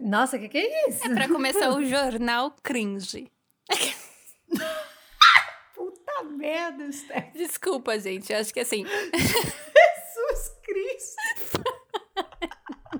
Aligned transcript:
Nossa, 0.00 0.36
o 0.36 0.40
que, 0.40 0.48
que 0.48 0.56
é 0.56 0.88
isso? 0.88 1.04
É 1.04 1.14
pra 1.14 1.28
começar 1.28 1.68
o 1.70 1.84
jornal 1.86 2.54
cringe. 2.62 3.30
Puta 5.74 6.22
merda, 6.24 6.90
Steph. 6.90 7.32
Desculpa, 7.34 7.98
gente. 7.98 8.32
Acho 8.32 8.54
que 8.54 8.60
assim. 8.60 8.86
Jesus 8.86 10.52
Cristo. 10.62 11.62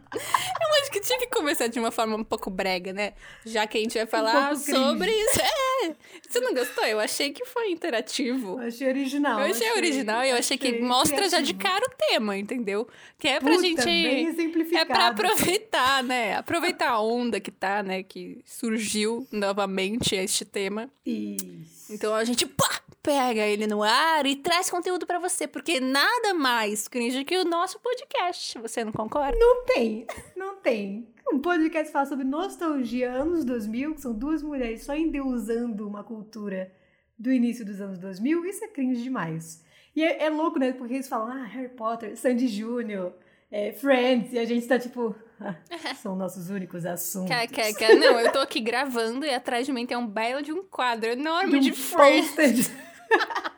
Eu 0.05 0.83
acho 0.83 0.91
que 0.91 1.01
tinha 1.01 1.19
que 1.19 1.29
começar 1.29 1.69
de 1.69 1.81
uma 1.81 1.91
forma 1.91 2.15
um 2.15 2.25
pouco 2.25 2.51
brega, 2.51 2.93
né? 2.93 3.15
Já 3.47 3.67
que 3.67 3.79
a 3.79 3.81
gente 3.81 3.97
vai 3.97 4.07
falar 4.07 4.53
um 4.53 4.57
sobre 4.57 5.11
isso. 5.11 5.41
É! 5.41 5.68
Você 6.29 6.41
não 6.41 6.55
gostou? 6.55 6.85
Eu 6.85 7.01
achei 7.01 7.31
que 7.33 7.45
foi 7.45 7.71
interativo. 7.71 8.61
Eu 8.61 8.69
achei 8.69 8.89
original. 8.89 9.41
Eu 9.41 9.47
achei, 9.47 9.69
achei 9.69 9.79
original 9.79 10.25
e 10.25 10.31
eu 10.31 10.37
achei, 10.37 10.57
achei 10.57 10.59
que 10.59 10.81
mostra 10.81 11.17
criativo. 11.17 11.37
já 11.37 11.41
de 11.43 11.55
cara 11.55 11.85
o 11.85 11.91
tema, 11.97 12.37
entendeu? 12.37 12.89
Que 13.19 13.29
é 13.29 13.41
pra 13.41 13.51
Puta, 13.53 13.63
gente. 13.63 13.85
Bem. 13.85 14.29
É 14.75 14.85
pra 14.85 15.09
aproveitar, 15.09 16.03
né? 16.03 16.37
Aproveitar 16.37 16.91
a 16.91 17.01
onda 17.01 17.41
que 17.41 17.51
tá, 17.51 17.83
né? 17.83 18.03
Que 18.03 18.41
surgiu 18.45 19.27
novamente 19.33 20.15
este 20.15 20.45
tema. 20.45 20.91
Isso. 21.05 21.93
Então 21.93 22.15
a 22.15 22.25
gente 22.25 22.47
pá, 22.47 22.83
pega 23.03 23.47
ele 23.47 23.67
no 23.67 23.83
ar 23.83 24.27
e 24.27 24.37
traz 24.37 24.69
conteúdo 24.69 25.07
para 25.07 25.19
você, 25.19 25.47
porque 25.47 25.81
nada 25.81 26.35
mais 26.35 26.87
cringe 26.89 27.25
que 27.25 27.37
o 27.39 27.45
nosso 27.45 27.79
podcast. 27.81 28.59
Você 28.59 28.85
não 28.85 28.93
concorda? 28.93 29.37
Não 29.39 29.65
tem, 29.65 30.07
não 30.37 30.57
tem. 30.57 31.09
Um 31.31 31.41
podcast 31.41 31.93
fala 31.93 32.07
sobre 32.07 32.25
nostalgia, 32.25 33.13
anos 33.13 33.45
2000, 33.45 33.95
que 33.95 34.01
são 34.01 34.15
duas 34.15 34.43
mulheres 34.43 34.85
só 34.85 34.97
endeusando 34.97 35.87
uma 35.87 36.03
cultura 36.03 36.73
do 37.19 37.31
início 37.31 37.67
dos 37.67 37.81
anos 37.81 37.99
2000, 37.99 38.47
isso 38.47 38.65
é 38.65 38.69
cringe 38.69 39.03
demais. 39.03 39.63
E 39.95 40.03
é, 40.03 40.25
é 40.25 40.31
louco, 40.31 40.59
né? 40.59 40.73
Porque 40.73 40.95
eles 40.95 41.09
falam, 41.09 41.29
ah, 41.29 41.45
Harry 41.45 41.69
Potter, 41.69 42.17
Sandy 42.17 42.49
Júnior, 42.49 43.13
é, 43.51 43.73
Friends, 43.73 44.33
e 44.33 44.39
a 44.39 44.45
gente 44.47 44.67
tá 44.67 44.79
tipo, 44.79 45.15
são 46.01 46.17
nossos 46.17 46.49
únicos 46.49 46.87
assuntos. 46.87 47.29
Quer. 47.75 47.95
Não, 47.97 48.19
eu 48.19 48.33
tô 48.33 48.39
aqui 48.39 48.61
gravando 48.61 49.27
e 49.27 49.35
atrás 49.35 49.67
de 49.67 49.73
mim 49.73 49.85
tem 49.85 49.97
um 49.97 50.07
belo 50.07 50.43
de 50.43 50.53
um 50.53 50.63
quadro 50.63 51.11
enorme 51.11 51.61
de, 51.61 51.71
um 51.71 51.73
de 51.73 51.73
Friends. 51.73 52.71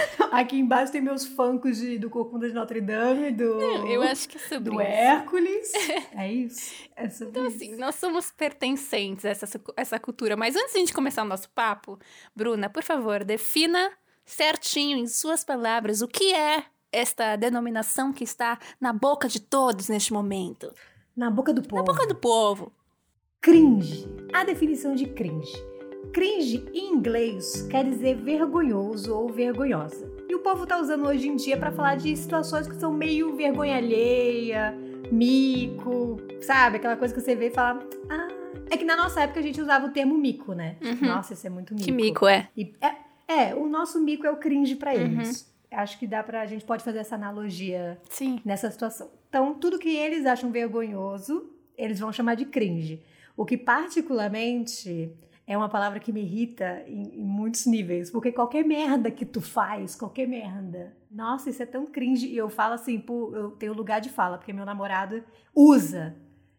Aqui 0.32 0.58
embaixo 0.58 0.92
tem 0.92 1.00
meus 1.00 1.26
funkos 1.26 1.78
de, 1.78 1.98
do 1.98 2.10
Corcunda 2.10 2.48
de 2.48 2.54
Notre 2.54 2.80
Dame, 2.80 3.30
do. 3.30 3.56
Não, 3.56 3.86
eu 3.86 4.02
acho 4.02 4.28
que 4.28 4.36
é 4.36 4.40
sobre 4.40 4.70
Do 4.70 4.80
isso. 4.80 4.90
Hércules. 4.90 5.72
é 6.14 6.32
isso. 6.32 6.74
É 6.96 7.08
sobre 7.08 7.30
então, 7.30 7.46
isso. 7.46 7.56
assim, 7.56 7.76
nós 7.76 7.94
somos 7.94 8.30
pertencentes 8.30 9.24
a 9.24 9.30
essa, 9.30 9.60
essa 9.76 9.98
cultura. 9.98 10.36
Mas 10.36 10.56
antes 10.56 10.72
de 10.72 10.78
a 10.78 10.80
gente 10.80 10.92
começar 10.92 11.22
o 11.22 11.28
nosso 11.28 11.48
papo, 11.50 11.98
Bruna, 12.34 12.68
por 12.68 12.82
favor, 12.82 13.24
defina 13.24 13.90
certinho, 14.24 14.98
em 14.98 15.06
suas 15.06 15.42
palavras, 15.42 16.02
o 16.02 16.08
que 16.08 16.34
é 16.34 16.64
esta 16.92 17.36
denominação 17.36 18.12
que 18.12 18.24
está 18.24 18.58
na 18.80 18.92
boca 18.92 19.28
de 19.28 19.40
todos 19.40 19.88
neste 19.88 20.12
momento. 20.12 20.72
Na 21.16 21.30
boca 21.30 21.52
do 21.52 21.62
povo. 21.62 21.76
Na 21.76 21.82
boca 21.82 22.06
do 22.06 22.14
povo. 22.14 22.72
Cringe. 23.40 24.06
A 24.32 24.44
definição 24.44 24.94
de 24.94 25.06
cringe. 25.06 25.52
Cringe 26.12 26.64
em 26.72 26.92
inglês 26.92 27.62
quer 27.70 27.84
dizer 27.84 28.16
vergonhoso 28.16 29.14
ou 29.14 29.28
vergonhosa. 29.28 30.10
E 30.28 30.34
o 30.34 30.40
povo 30.40 30.66
tá 30.66 30.78
usando 30.78 31.06
hoje 31.06 31.28
em 31.28 31.36
dia 31.36 31.56
para 31.56 31.72
falar 31.72 31.96
de 31.96 32.14
situações 32.16 32.66
que 32.66 32.76
são 32.76 32.92
meio 32.92 33.34
vergonha 33.36 33.76
alheia, 33.76 34.74
mico, 35.10 36.18
sabe? 36.40 36.76
Aquela 36.76 36.96
coisa 36.96 37.14
que 37.14 37.20
você 37.20 37.34
vê 37.34 37.48
e 37.48 37.50
fala. 37.50 37.80
Ah. 38.08 38.28
É 38.70 38.76
que 38.76 38.84
na 38.84 38.96
nossa 38.96 39.22
época 39.22 39.40
a 39.40 39.42
gente 39.42 39.60
usava 39.60 39.86
o 39.86 39.90
termo 39.90 40.16
mico, 40.16 40.52
né? 40.52 40.76
Uhum. 40.82 41.08
Nossa, 41.08 41.32
isso 41.32 41.46
é 41.46 41.50
muito 41.50 41.72
mico. 41.74 41.86
Que 41.86 41.92
mico 41.92 42.26
é? 42.26 42.48
E 42.56 42.74
é, 42.80 43.48
é, 43.50 43.54
o 43.54 43.66
nosso 43.66 44.00
mico 44.00 44.26
é 44.26 44.30
o 44.30 44.36
cringe 44.36 44.76
para 44.76 44.94
eles. 44.94 45.40
Uhum. 45.72 45.78
Acho 45.78 45.98
que 45.98 46.06
dá 46.06 46.22
pra. 46.22 46.42
A 46.42 46.46
gente 46.46 46.64
pode 46.64 46.82
fazer 46.82 46.98
essa 46.98 47.14
analogia 47.14 47.98
Sim. 48.08 48.40
nessa 48.44 48.70
situação. 48.70 49.10
Então, 49.28 49.54
tudo 49.54 49.78
que 49.78 49.94
eles 49.94 50.26
acham 50.26 50.50
vergonhoso, 50.50 51.50
eles 51.76 52.00
vão 52.00 52.12
chamar 52.12 52.34
de 52.34 52.46
cringe. 52.46 53.02
O 53.36 53.44
que, 53.44 53.56
particularmente, 53.56 55.12
é 55.48 55.56
uma 55.56 55.70
palavra 55.70 55.98
que 55.98 56.12
me 56.12 56.20
irrita 56.20 56.84
em, 56.86 57.20
em, 57.20 57.24
muitos 57.24 57.64
níveis. 57.64 58.10
Porque 58.10 58.30
qualquer 58.30 58.62
merda 58.66 59.10
que 59.10 59.24
tu 59.24 59.40
faz, 59.40 59.96
qualquer 59.96 60.28
merda. 60.28 60.94
Nossa, 61.10 61.48
isso 61.48 61.62
é 61.62 61.66
tão 61.66 61.86
cringe. 61.86 62.28
E 62.28 62.36
eu 62.36 62.50
falo 62.50 62.74
assim, 62.74 63.00
pô, 63.00 63.34
eu 63.34 63.52
tenho 63.52 63.72
lugar 63.72 63.98
de 63.98 64.10
fala, 64.10 64.36
porque 64.36 64.52
meu 64.52 64.66
namorado 64.66 65.24
usa 65.54 66.14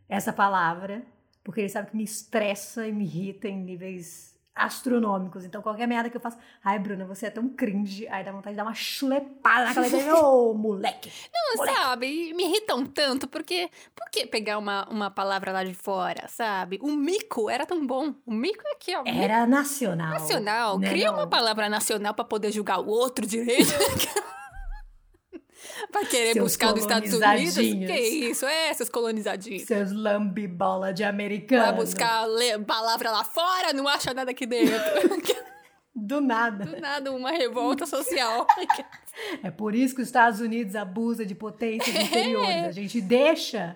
essa 0.10 0.34
palavra. 0.34 1.04
Porque 1.44 1.62
ele 1.62 1.70
sabe 1.70 1.92
que 1.92 1.96
me 1.96 2.04
estressa 2.04 2.88
e 2.88 2.92
me 2.92 3.04
irrita 3.04 3.48
em 3.48 3.64
níveis 3.64 4.29
astronômicos. 4.60 5.46
Então, 5.46 5.62
qualquer 5.62 5.88
merda 5.88 6.10
que 6.10 6.18
eu 6.18 6.22
faço, 6.22 6.38
ai, 6.64 6.78
Bruna, 6.78 7.06
você 7.06 7.28
é 7.28 7.30
tão 7.30 7.48
cringe. 7.50 8.08
Aí 8.10 8.24
dá 8.24 8.32
vontade 8.32 8.54
de 8.54 8.58
dar 8.58 8.64
uma 8.64 8.74
chulepada 8.74 9.66
na 9.66 9.74
cabeça. 9.74 10.16
Ô, 10.16 10.52
oh, 10.52 10.54
moleque! 10.54 11.12
Não, 11.34 11.58
moleque. 11.58 11.78
sabe, 11.78 12.34
me 12.34 12.44
irritam 12.44 12.86
tanto, 12.86 13.28
porque 13.28 13.70
por 13.96 14.10
que 14.10 14.26
pegar 14.28 14.58
uma, 14.58 14.88
uma 14.90 15.10
palavra 15.10 15.52
lá 15.52 15.64
de 15.64 15.74
fora, 15.74 16.28
sabe? 16.28 16.80
O 16.82 16.92
mico 16.92 17.50
era 17.50 17.66
tão 17.66 17.86
bom. 17.86 18.14
O 18.26 18.34
mico 18.34 18.62
é 18.66 18.72
aqui, 18.74 18.96
ó. 18.96 19.04
Era 19.06 19.48
nacional. 19.48 20.12
Nacional. 20.12 20.80
Né, 20.80 20.90
Cria 20.90 21.08
não? 21.08 21.20
uma 21.20 21.28
palavra 21.28 21.70
nacional 21.70 22.14
para 22.14 22.26
poder 22.26 22.52
julgar 22.52 22.80
o 22.80 22.88
outro 22.88 23.26
direito. 23.26 23.70
Pra 25.92 26.06
querer 26.06 26.34
Seus 26.34 26.44
buscar 26.44 26.72
dos 26.72 26.84
Estados 26.84 27.12
Unidos? 27.14 27.56
Que 27.56 28.00
isso? 28.00 28.46
É, 28.46 28.74
seus 28.74 28.90
colonizadinhos. 28.90 29.64
Seus 29.64 29.92
lambibola 29.92 30.94
de 30.94 31.04
americano. 31.04 31.64
Vai 31.64 31.74
buscar 31.74 32.26
palavra 32.66 33.12
lá 33.12 33.24
fora, 33.24 33.74
não 33.74 33.88
acha 33.88 34.14
nada 34.14 34.32
aqui 34.32 34.46
dentro. 34.46 34.76
Do 35.96 36.22
nada. 36.22 36.66
Do 36.66 36.80
nada, 36.80 37.12
uma 37.12 37.32
revolta 37.32 37.86
social. 37.86 38.46
É 39.44 39.52
por 39.52 39.76
isso 39.76 39.94
que 39.94 40.02
os 40.02 40.08
Estados 40.08 40.40
Unidos 40.40 40.78
abusa 40.78 41.26
de 41.26 41.36
potências 41.36 41.94
inferiores. 41.94 42.50
É. 42.50 42.66
A 42.68 42.72
gente 42.72 43.02
deixa. 43.02 43.76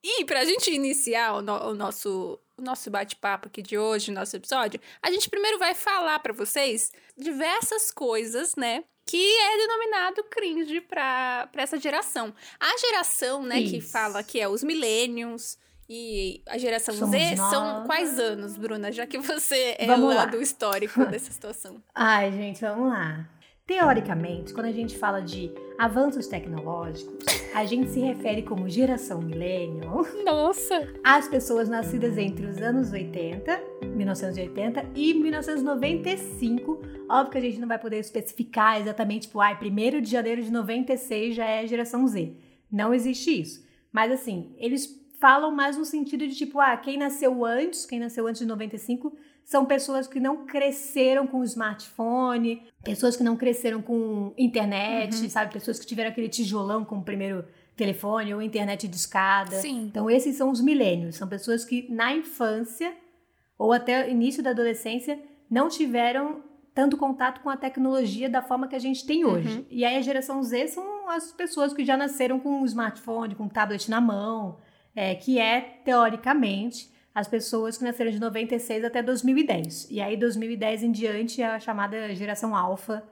E 0.00 0.24
pra 0.24 0.44
gente 0.44 0.70
iniciar 0.70 1.34
o, 1.34 1.42
no, 1.42 1.70
o 1.70 1.74
nosso, 1.74 2.38
o 2.56 2.62
nosso 2.62 2.88
bate-papo 2.88 3.48
aqui 3.48 3.60
de 3.60 3.76
hoje, 3.76 4.12
nosso 4.12 4.36
episódio, 4.36 4.80
a 5.02 5.10
gente 5.10 5.28
primeiro 5.28 5.58
vai 5.58 5.74
falar 5.74 6.20
para 6.20 6.32
vocês 6.32 6.92
diversas 7.18 7.90
coisas, 7.90 8.54
né? 8.54 8.84
Que 9.06 9.36
é 9.38 9.56
denominado 9.58 10.24
cringe 10.24 10.80
para 10.80 11.48
essa 11.56 11.78
geração. 11.78 12.34
A 12.58 12.76
geração, 12.78 13.42
né, 13.42 13.60
Isso. 13.60 13.74
que 13.74 13.80
fala 13.80 14.22
que 14.22 14.40
é 14.40 14.48
os 14.48 14.64
millennials 14.64 15.58
e 15.88 16.42
a 16.48 16.56
geração 16.56 16.94
Somos 16.94 17.10
Z 17.10 17.36
nós. 17.36 17.50
são 17.50 17.84
quais 17.84 18.18
anos, 18.18 18.56
Bruna? 18.56 18.90
Já 18.90 19.06
que 19.06 19.18
você 19.18 19.76
é 19.78 19.86
Vamos 19.86 20.14
lá 20.14 20.24
do 20.24 20.40
histórico 20.40 21.04
dessa 21.06 21.30
situação. 21.30 21.82
Ai, 21.94 22.32
gente, 22.32 22.60
vamos 22.62 22.88
lá. 22.88 23.28
Teoricamente, 23.66 24.52
quando 24.52 24.66
a 24.66 24.72
gente 24.72 24.98
fala 24.98 25.20
de 25.20 25.50
avanços 25.78 26.26
tecnológicos, 26.26 27.24
a 27.54 27.64
gente 27.64 27.88
se 27.88 27.98
refere 27.98 28.42
como 28.42 28.68
geração 28.68 29.22
millennial 29.22 30.04
Nossa! 30.22 30.92
às 31.02 31.26
pessoas 31.28 31.66
nascidas 31.66 32.18
entre 32.18 32.44
os 32.44 32.58
anos 32.58 32.92
80, 32.92 33.58
1980 33.84 34.90
e 34.94 35.14
1995. 35.14 36.82
Óbvio 37.08 37.32
que 37.32 37.38
a 37.38 37.40
gente 37.40 37.58
não 37.58 37.66
vai 37.66 37.78
poder 37.78 38.00
especificar 38.00 38.78
exatamente, 38.78 39.28
tipo, 39.28 39.40
ai, 39.40 39.58
1 39.58 40.02
de 40.02 40.10
janeiro 40.10 40.42
de 40.42 40.52
96 40.52 41.34
já 41.34 41.46
é 41.46 41.66
geração 41.66 42.06
Z. 42.06 42.36
Não 42.70 42.92
existe 42.92 43.40
isso. 43.40 43.66
Mas 43.90 44.12
assim, 44.12 44.54
eles 44.58 45.02
falam 45.18 45.50
mais 45.50 45.78
no 45.78 45.86
sentido 45.86 46.28
de 46.28 46.34
tipo, 46.34 46.60
ah, 46.60 46.76
quem 46.76 46.98
nasceu 46.98 47.42
antes, 47.46 47.86
quem 47.86 47.98
nasceu 47.98 48.26
antes 48.26 48.40
de 48.40 48.46
95, 48.46 49.16
são 49.44 49.64
pessoas 49.66 50.06
que 50.06 50.18
não 50.18 50.46
cresceram 50.46 51.26
com 51.26 51.44
smartphone, 51.44 52.62
pessoas 52.82 53.16
que 53.16 53.22
não 53.22 53.36
cresceram 53.36 53.82
com 53.82 54.32
internet, 54.38 55.22
Uhum. 55.22 55.28
sabe? 55.30 55.52
Pessoas 55.52 55.78
que 55.78 55.86
tiveram 55.86 56.10
aquele 56.10 56.28
tijolão 56.28 56.84
com 56.84 56.96
o 56.98 57.02
primeiro 57.04 57.44
telefone 57.76 58.32
ou 58.32 58.40
internet 58.40 58.86
de 58.88 58.96
escada. 58.96 59.56
Sim. 59.56 59.82
Então, 59.86 60.08
esses 60.08 60.36
são 60.36 60.50
os 60.50 60.60
milênios. 60.60 61.16
São 61.16 61.28
pessoas 61.28 61.64
que 61.64 61.86
na 61.92 62.14
infância 62.14 62.94
ou 63.58 63.72
até 63.72 64.06
o 64.06 64.10
início 64.10 64.42
da 64.42 64.50
adolescência 64.50 65.20
não 65.50 65.68
tiveram 65.68 66.42
tanto 66.74 66.96
contato 66.96 67.40
com 67.40 67.50
a 67.50 67.56
tecnologia 67.56 68.28
da 68.28 68.42
forma 68.42 68.66
que 68.66 68.74
a 68.74 68.80
gente 68.80 69.06
tem 69.06 69.24
hoje. 69.24 69.58
Uhum. 69.58 69.64
E 69.70 69.84
aí 69.84 69.96
a 69.96 70.00
geração 70.02 70.42
Z 70.42 70.68
são 70.68 71.08
as 71.08 71.30
pessoas 71.32 71.72
que 71.72 71.84
já 71.84 71.96
nasceram 71.96 72.40
com 72.40 72.62
um 72.62 72.64
smartphone, 72.64 73.34
com 73.34 73.44
um 73.44 73.48
tablet 73.48 73.88
na 73.90 74.00
mão, 74.00 74.58
é, 74.96 75.14
que 75.14 75.38
é, 75.38 75.60
teoricamente, 75.84 76.88
as 77.14 77.28
pessoas 77.28 77.78
que 77.78 77.84
nasceram 77.84 78.10
de 78.10 78.18
96 78.18 78.84
até 78.84 79.02
2010. 79.02 79.88
E 79.90 80.00
aí, 80.00 80.16
2010 80.16 80.82
em 80.82 80.90
diante, 80.90 81.40
é 81.40 81.46
a 81.46 81.60
chamada 81.60 82.12
geração 82.14 82.56
alfa, 82.56 83.02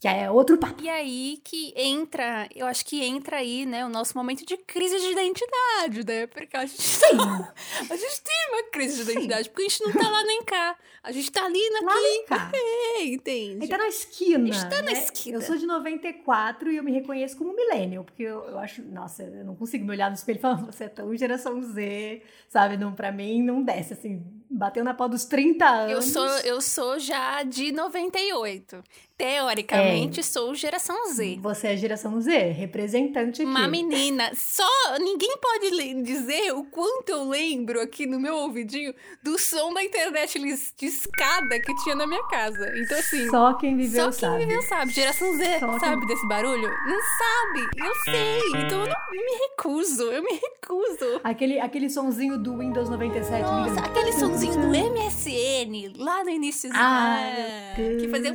Que 0.00 0.08
é 0.08 0.30
outro 0.30 0.56
papo. 0.56 0.82
E 0.82 0.88
aí 0.88 1.38
que 1.44 1.74
entra, 1.76 2.48
eu 2.56 2.66
acho 2.66 2.86
que 2.86 3.04
entra 3.04 3.36
aí, 3.36 3.66
né, 3.66 3.84
o 3.84 3.88
nosso 3.90 4.16
momento 4.16 4.46
de 4.46 4.56
crise 4.56 4.98
de 4.98 5.12
identidade, 5.12 6.06
né? 6.06 6.26
Porque 6.26 6.56
a 6.56 6.64
gente, 6.64 6.80
Sim. 6.80 7.04
a 7.90 7.96
gente 7.96 8.22
tem 8.22 8.48
uma 8.50 8.70
crise 8.70 8.96
de 8.96 9.10
identidade, 9.10 9.50
porque 9.50 9.62
a 9.64 9.68
gente 9.68 9.82
não 9.84 9.92
tá 9.92 10.08
lá 10.08 10.24
nem 10.24 10.42
cá. 10.42 10.74
A 11.02 11.12
gente 11.12 11.30
tá 11.30 11.44
ali 11.44 11.60
Lá 11.70 11.80
naquele. 11.82 12.02
nem 12.02 12.24
cá. 12.24 12.50
É, 12.96 13.04
entende? 13.04 13.56
Ele 13.64 13.68
tá 13.68 13.76
na 13.76 13.88
esquina. 13.88 14.42
A 14.42 14.52
gente 14.52 14.70
tá 14.70 14.76
na 14.76 14.90
né? 14.90 14.92
esquina. 14.92 15.36
Eu 15.36 15.42
sou 15.42 15.56
de 15.56 15.66
94 15.66 16.72
e 16.72 16.76
eu 16.76 16.82
me 16.82 16.92
reconheço 16.92 17.36
como 17.36 17.54
millennial, 17.54 18.02
porque 18.02 18.22
eu, 18.22 18.40
eu 18.46 18.58
acho, 18.58 18.82
nossa, 18.82 19.22
eu 19.22 19.44
não 19.44 19.54
consigo 19.54 19.84
me 19.84 19.90
olhar 19.90 20.08
no 20.08 20.14
espelho 20.16 20.38
e 20.38 20.40
falar, 20.40 20.56
você 20.56 20.84
é 20.84 20.88
tão 20.88 21.14
geração 21.14 21.60
Z, 21.62 22.22
sabe? 22.48 22.78
Não, 22.78 22.94
pra 22.94 23.12
mim 23.12 23.42
não 23.42 23.62
desce, 23.62 23.92
assim, 23.92 24.24
bateu 24.50 24.82
na 24.84 24.92
pau 24.94 25.08
dos 25.08 25.24
30 25.24 25.64
anos. 25.66 25.92
Eu 25.92 26.02
sou, 26.02 26.26
eu 26.40 26.60
sou 26.60 26.98
já 26.98 27.42
de 27.42 27.72
98. 27.72 28.82
Teoricamente, 29.16 30.22
sou 30.22 30.54
geração 30.54 30.96
Z. 31.12 31.38
Você 31.42 31.68
é 31.68 31.76
geração 31.76 32.18
Z, 32.22 32.52
representante 32.52 33.42
aqui. 33.42 33.50
Uma 33.50 33.68
menina. 33.68 34.30
Só 34.34 34.64
ninguém 34.98 35.36
pode 35.36 36.02
dizer 36.02 36.52
o 36.54 36.64
quanto 36.64 37.10
eu 37.10 37.28
lembro 37.28 37.80
aqui 37.82 38.06
no 38.06 38.18
meu 38.18 38.34
ouvidinho 38.36 38.94
do 39.22 39.38
som 39.38 39.74
da 39.74 39.84
internet 39.84 40.38
de 40.38 40.86
escada 40.86 41.60
que 41.60 41.74
tinha 41.82 41.94
na 41.94 42.06
minha 42.06 42.22
casa. 42.28 42.72
Então, 42.78 42.98
assim. 42.98 43.28
Só 43.28 43.52
quem 43.54 43.76
viveu 43.76 44.10
Só 44.10 44.10
quem 44.10 44.30
sabe. 44.30 44.46
viveu 44.46 44.62
sabe. 44.62 44.92
Geração 44.92 45.36
Z 45.36 45.58
Só 45.60 45.68
quem- 45.68 45.80
sabe 45.80 46.06
desse 46.06 46.26
barulho? 46.26 46.70
Não 46.86 46.98
sabe. 47.18 47.68
Eu 47.76 47.94
sei. 48.04 48.40
Então 48.64 48.80
eu, 48.80 48.86
não, 48.88 49.10
me 49.10 49.38
recuso. 49.48 50.02
Eu 50.04 50.22
me 50.22 50.32
recuso. 50.32 51.20
Aquele, 51.22 51.60
aquele 51.60 51.90
sonzinho 51.90 52.38
do 52.38 52.56
Windows 52.56 52.88
97. 52.88 53.42
Nossa, 53.42 53.80
aquele 53.80 54.12
sonzinho 54.14 54.39
do 54.48 54.68
MSN 54.68 55.92
lá 55.98 56.24
no 56.24 56.30
início. 56.30 56.70
Meu 56.70 57.98
Que 57.98 58.08
fazia. 58.08 58.32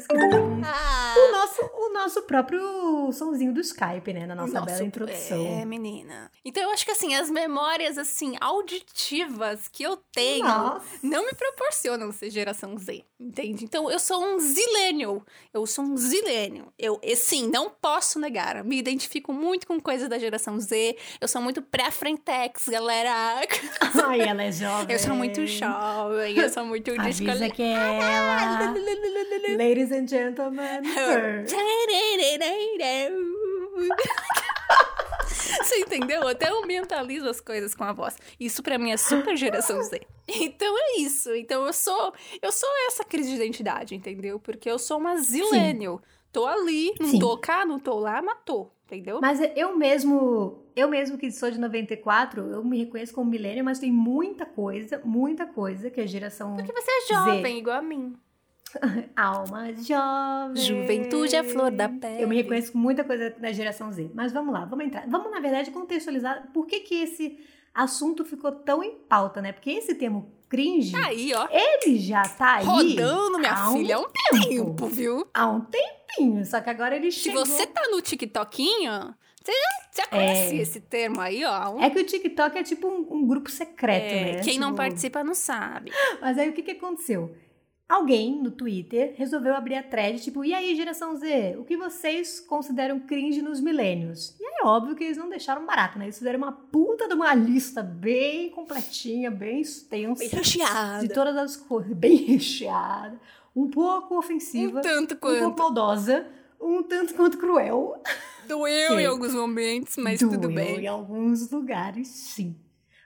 Ah, 0.63 1.16
O 1.18 1.31
nosso, 1.31 1.62
o 1.74 1.94
nosso 1.94 2.22
próprio 2.24 3.12
sonzinho 3.12 3.52
do 3.54 3.60
Skype, 3.62 4.13
né? 4.13 4.25
Na 4.28 4.36
nossa 4.36 4.54
Nosso- 4.54 4.66
bela 4.68 4.84
introdução. 4.84 5.46
É, 5.46 5.66
menina. 5.66 6.30
Então 6.44 6.62
eu 6.63 6.69
acho 6.72 6.86
que 6.86 6.92
assim, 6.92 7.16
as 7.16 7.30
memórias 7.30 7.98
assim 7.98 8.36
auditivas 8.40 9.68
que 9.68 9.84
eu 9.84 9.98
tenho 10.12 10.46
Nossa. 10.46 10.86
não 11.02 11.25
me 11.25 11.34
proporcionam 11.34 12.12
ser 12.12 12.30
geração 12.30 12.78
Z, 12.78 13.04
entende? 13.19 13.63
Então 13.63 13.90
eu 13.90 14.00
sou 14.00 14.24
um 14.24 14.40
zillennial. 14.40 15.24
Eu 15.54 15.66
sou 15.66 15.84
um 15.86 15.98
zillennial. 15.98 16.72
Eu, 16.78 17.00
e, 17.02 17.16
sim, 17.16 17.48
não 17.50 17.69
posso 17.69 18.19
negar. 18.19 18.63
Me 18.63 18.78
identifico 18.78 19.34
muito 19.34 19.66
com 19.66 19.80
coisas 19.80 20.07
da 20.07 20.19
geração 20.19 20.60
Z. 20.60 20.98
Eu 21.19 21.28
sou 21.28 21.42
muito 21.42 21.62
pré-frentex, 21.62 22.68
galera. 22.69 23.42
Ai, 24.06 24.22
ela 24.22 24.44
é 24.44 24.52
jovem. 24.52 24.94
Eu 24.96 25.00
sou 25.00 25.16
muito 25.16 25.46
jovem, 25.48 25.94
eu 26.36 26.50
sou 26.50 26.65
muito 26.65 26.94
descolada. 27.01 27.50
que 27.50 27.62
é 27.62 28.00
ela. 28.00 28.74
Ladies 29.57 29.92
and 29.92 30.07
gentlemen. 30.07 30.81
Você 35.27 35.80
entendeu? 35.80 36.21
Eu 36.21 36.27
Até 36.30 36.50
eu 36.50 36.65
mentalizo 36.65 37.27
as 37.30 37.39
coisas 37.42 37.75
com 37.75 37.83
a 37.83 37.94
voz. 37.94 38.15
Isso 38.39 38.63
pra 38.63 38.77
mim 38.77 38.92
é 38.92 38.97
super 38.97 39.36
geração 39.36 39.81
Z. 39.83 40.01
Então 40.27 40.75
é 40.77 41.00
isso. 41.00 41.33
Então 41.36 41.65
eu 41.65 41.74
sou, 41.74 42.13
eu 42.42 42.51
sou 42.51 42.69
essa 42.88 43.03
crise 43.03 43.30
de 43.30 43.36
identidade, 43.36 43.95
entendeu? 43.95 44.39
Porque 44.39 44.69
eu 44.69 44.80
sou 44.80 44.97
uma 44.97 45.18
zillennial. 45.18 46.01
Tô 46.31 46.45
ali, 46.45 46.94
não 47.00 47.09
Sim. 47.12 47.19
tô 47.19 47.38
cá, 47.38 47.65
não 47.65 47.80
tô 47.80 47.97
lá, 47.97 48.21
mas 48.21 48.38
tô, 48.45 48.69
entendeu? 48.86 49.19
Mas 49.21 49.39
eu 49.56 49.77
mesmo, 49.77 50.64
eu 50.75 50.89
mesmo 50.89 51.18
que 51.18 51.31
sou 51.31 51.50
de 51.51 51.60
94, 51.60 52.42
eu 52.51 52.63
me 52.63 52.77
reconheço 52.80 53.13
como 53.13 53.30
milênio, 53.30 53.63
mas 53.63 53.80
tem 53.80 53.92
muita 53.92 54.45
coisa, 54.45 55.01
muita 55.04 55.45
coisa 55.45 55.89
que 55.89 56.01
a 56.01 56.06
geração 56.06 56.56
Porque 56.56 56.72
você 56.74 56.92
é 56.92 57.13
jovem, 57.13 57.57
igual 57.60 57.77
a 57.77 57.81
mim. 57.81 58.16
alma 59.16 59.74
jovem. 59.74 60.62
Juventude 60.62 61.36
é 61.36 61.44
flor 61.44 61.72
da 61.72 61.88
pele. 61.88 62.24
Eu 62.24 62.27
me 62.27 62.36
reconheço 62.36 62.72
com 62.74 62.77
muita 62.77 63.04
coisa 63.04 63.30
da 63.31 63.51
geração 63.51 63.92
Z. 63.92 64.12
Mas 64.13 64.31
vamos 64.33 64.54
lá, 64.54 64.66
vamos 64.66 64.86
entrar. 64.86 65.07
Vamos, 65.07 65.31
na 65.31 65.39
verdade, 65.39 65.72
contextualizar 65.72 66.50
por 66.54 66.66
que, 66.68 66.81
que 66.81 66.95
esse 66.95 67.39
assunto 67.74 68.25
ficou 68.25 68.51
tão 68.51 68.83
em 68.83 68.95
pauta, 69.07 69.42
né? 69.42 69.51
Porque 69.54 69.69
esse 69.71 69.95
termo 69.95 70.31
cringe, 70.50 70.92
Tá 70.92 71.07
aí, 71.07 71.31
ó. 71.33 71.48
ele 71.51 71.98
já 72.00 72.24
tá 72.24 72.56
aí. 72.56 72.66
Rodando, 72.66 73.39
minha 73.39 73.51
há 73.51 73.71
filha, 73.71 73.95
há 73.95 74.00
um 74.00 74.04
tempo. 74.10 74.48
tempo, 74.50 74.88
viu? 74.88 75.28
Há 75.33 75.48
um 75.50 75.62
tempinho. 75.62 76.45
Só 76.45 76.60
que 76.62 76.69
agora 76.69 76.95
ele 76.95 77.12
Se 77.12 77.19
chegou. 77.19 77.45
você 77.45 77.66
tá 77.68 77.81
no 77.89 78.01
TikTokinho, 78.01 79.16
você 79.45 79.51
já, 79.51 80.03
já 80.03 80.07
conhece 80.09 80.57
esse 80.57 80.81
termo 80.81 81.21
aí, 81.21 81.44
ó. 81.45 81.71
Um, 81.75 81.81
É 81.83 81.89
que 81.89 82.00
o 82.00 82.06
TikTok 82.06 82.57
é 82.57 82.63
tipo 82.63 82.88
um, 82.88 83.06
um 83.12 83.27
grupo 83.27 83.50
secreto, 83.50 84.03
é, 84.13 84.33
né? 84.38 84.42
quem 84.44 84.57
não 84.59 84.69
Tipo, 84.69 84.77
participa 84.77 85.24
não 85.24 85.36
sabe. 85.36 85.92
Mas 86.21 86.38
aí 86.38 86.50
o 86.50 86.53
que, 86.53 86.63
que 86.63 86.71
aconteceu? 86.71 87.36
Alguém 87.88 88.42
no 88.42 88.50
Twitter 88.50 89.13
resolveu 89.15 89.53
abrir 89.53 89.75
a 89.75 89.83
thread, 89.83 90.19
tipo, 90.19 90.44
e 90.44 90.56
aí, 90.56 90.75
geração 90.75 91.15
Z, 91.15 91.56
o 91.59 91.63
que 91.63 91.77
vocês 91.77 92.39
consideram 92.39 93.00
cringe 93.00 93.44
nos 93.44 93.62
milênios? 93.62 94.36
E 94.39 94.44
é 94.63 94.65
óbvio 94.65 94.95
que 94.95 95.03
eles 95.03 95.18
não 95.18 95.30
deixaram 95.30 95.68
barato, 95.68 96.00
né? 96.00 96.06
Eles 96.06 96.18
fizeram 96.18 96.39
uma 96.39 96.51
puta 96.51 97.07
de 97.07 97.13
uma 97.13 97.31
lista 97.36 97.83
bem 97.83 98.50
completinha, 98.50 99.30
bem 99.30 99.62
extensa, 99.62 100.18
Bem 100.19 100.30
recheada. 100.30 101.07
de 101.07 101.13
todas 101.13 101.38
as 101.38 101.56
coisas, 101.56 101.94
bem 101.95 102.15
recheada, 102.15 103.19
um 103.56 103.69
pouco 103.69 104.18
ofensiva, 104.18 104.80
Um 104.80 104.81
tanto 104.81 105.13
um 105.13 105.18
pouco 105.18 105.38
quanto. 105.38 105.59
maldosa, 105.59 106.25
um 106.59 106.81
tanto 106.81 107.13
quanto 107.13 107.38
cruel. 107.38 108.01
Doeu 108.47 108.95
Que 108.95 109.01
em 109.01 109.06
alguns 109.06 109.33
momentos, 109.33 109.97
mas 109.97 110.19
Doeu 110.19 110.31
tudo 110.33 110.51
Em 110.51 110.56
bem. 110.56 110.88
alguns 110.88 111.50
lugares, 111.51 112.07
sim. 112.07 112.56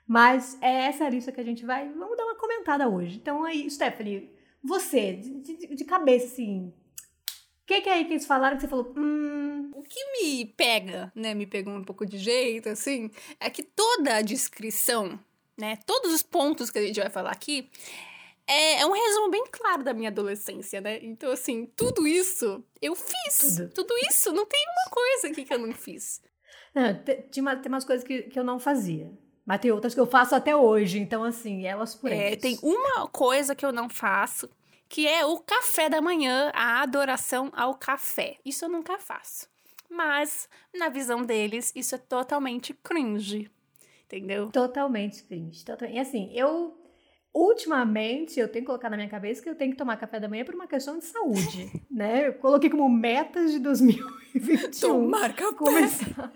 Mas 0.08 0.58
é 0.62 0.86
essa 0.86 1.06
a 1.06 1.10
lista 1.10 1.32
que 1.32 1.40
a 1.40 1.44
gente 1.44 1.66
vai. 1.66 1.88
Vamos 1.90 2.18
dar 2.18 2.26
uma 2.26 2.36
comentada 2.36 2.88
hoje. 2.90 3.18
Então 3.18 3.44
aí, 3.44 3.70
Stephanie, 3.70 4.30
você, 4.64 5.14
de, 5.14 5.40
de- 5.42 5.76
de 5.76 5.86
cabeça, 5.86 6.26
assim. 6.26 6.74
O 7.64 7.66
que, 7.68 7.82
que 7.82 7.90
é 7.90 7.94
aí 7.94 8.06
que 8.06 8.14
eles 8.14 8.26
falaram 8.26 8.56
que 8.58 8.62
você 8.64 8.68
falou? 8.68 8.92
Hum. 8.98 9.70
O 9.76 9.84
que 9.84 10.00
me 10.14 10.46
pega, 10.46 11.12
né, 11.16 11.34
me 11.36 11.46
pegou 11.46 11.74
um 11.74 11.84
pouco 11.84 12.06
de 12.06 12.18
jeito, 12.18 12.68
assim, 12.70 13.10
é 13.40 13.50
que 13.50 13.62
toda 13.64 14.16
a 14.18 14.22
descrição, 14.24 15.20
né, 15.58 15.78
todos 15.86 16.12
os 16.14 16.24
pontos 16.24 16.70
que 16.72 16.80
a 16.80 16.82
gente 16.82 17.00
vai 17.00 17.10
falar 17.10 17.32
aqui, 17.32 17.70
é, 18.52 18.82
é 18.82 18.86
um 18.86 18.92
resumo 18.92 19.30
bem 19.30 19.44
claro 19.52 19.84
da 19.84 19.94
minha 19.94 20.10
adolescência, 20.10 20.82
né? 20.82 21.00
Então, 21.04 21.32
assim, 21.32 21.66
tudo 21.76 22.08
isso 22.08 22.64
eu 22.82 22.96
fiz. 22.96 23.56
Tudo. 23.58 23.70
Tudo, 23.74 23.94
isso, 24.10 24.32
não 24.32 24.46
tem 24.46 24.64
uma 24.66 24.92
coisa 24.92 25.28
aqui 25.28 25.46
que 25.46 25.54
eu 25.54 25.60
não 25.60 25.72
fiz. 25.74 26.22
Não, 26.74 26.94
te- 27.04 27.24
tinha 27.32 27.42
uma- 27.42 27.56
tem 27.56 27.72
umas 27.72 27.86
coisas 27.86 28.06
que, 28.06 28.24
que 28.24 28.40
eu 28.40 28.44
não 28.44 28.60
fazia. 28.60 29.12
Mas 29.46 29.60
tem 29.62 29.72
outras 29.72 29.94
que 29.94 30.00
eu 30.00 30.06
faço 30.06 30.36
até 30.36 30.56
hoje. 30.56 31.00
Então, 31.00 31.24
assim, 31.24 31.66
elas 31.66 31.96
por 31.96 32.12
É, 32.12 32.36
tem 32.36 32.58
uma 32.62 33.08
coisa 33.08 33.56
que 33.56 33.66
eu 33.66 33.72
não 33.72 33.90
faço, 33.90 34.48
que 34.88 35.08
é 35.08 35.26
o 35.26 35.40
café 35.40 35.90
da 35.90 36.02
manhã, 36.02 36.52
a 36.54 36.82
adoração 36.82 37.52
ao 37.56 37.74
café. 37.76 38.38
Isso 38.46 38.66
eu 38.66 38.70
nunca 38.70 39.00
faço. 39.00 39.48
Mas, 39.90 40.48
na 40.78 40.88
visão 40.90 41.24
deles, 41.24 41.72
isso 41.76 41.96
é 41.96 41.98
totalmente 41.98 42.74
cringe. 42.76 43.50
Entendeu? 44.06 44.52
Totalmente 44.52 45.24
cringe. 45.24 45.66
Total... 45.66 45.90
E 45.90 45.98
assim, 46.00 46.32
eu. 46.34 46.79
Ultimamente, 47.34 48.40
eu 48.40 48.48
tenho 48.48 48.64
que 48.64 48.68
colocar 48.68 48.90
na 48.90 48.98
minha 48.98 49.10
cabeça 49.10 49.42
que 49.42 49.50
eu 49.50 49.56
tenho 49.56 49.72
que 49.72 49.78
tomar 49.78 49.98
café 49.98 50.20
da 50.20 50.28
manhã 50.28 50.44
por 50.44 50.56
uma 50.56 50.68
questão 50.68 50.98
de 50.98 51.06
saúde, 51.06 51.72
né? 51.90 52.28
Eu 52.28 52.34
coloquei 52.34 52.70
como 52.70 52.90
metas 52.90 53.52
de 53.52 53.60
2021 53.60 54.72
Tomar 54.72 55.34
café. 55.34 55.56
começar 55.56 56.34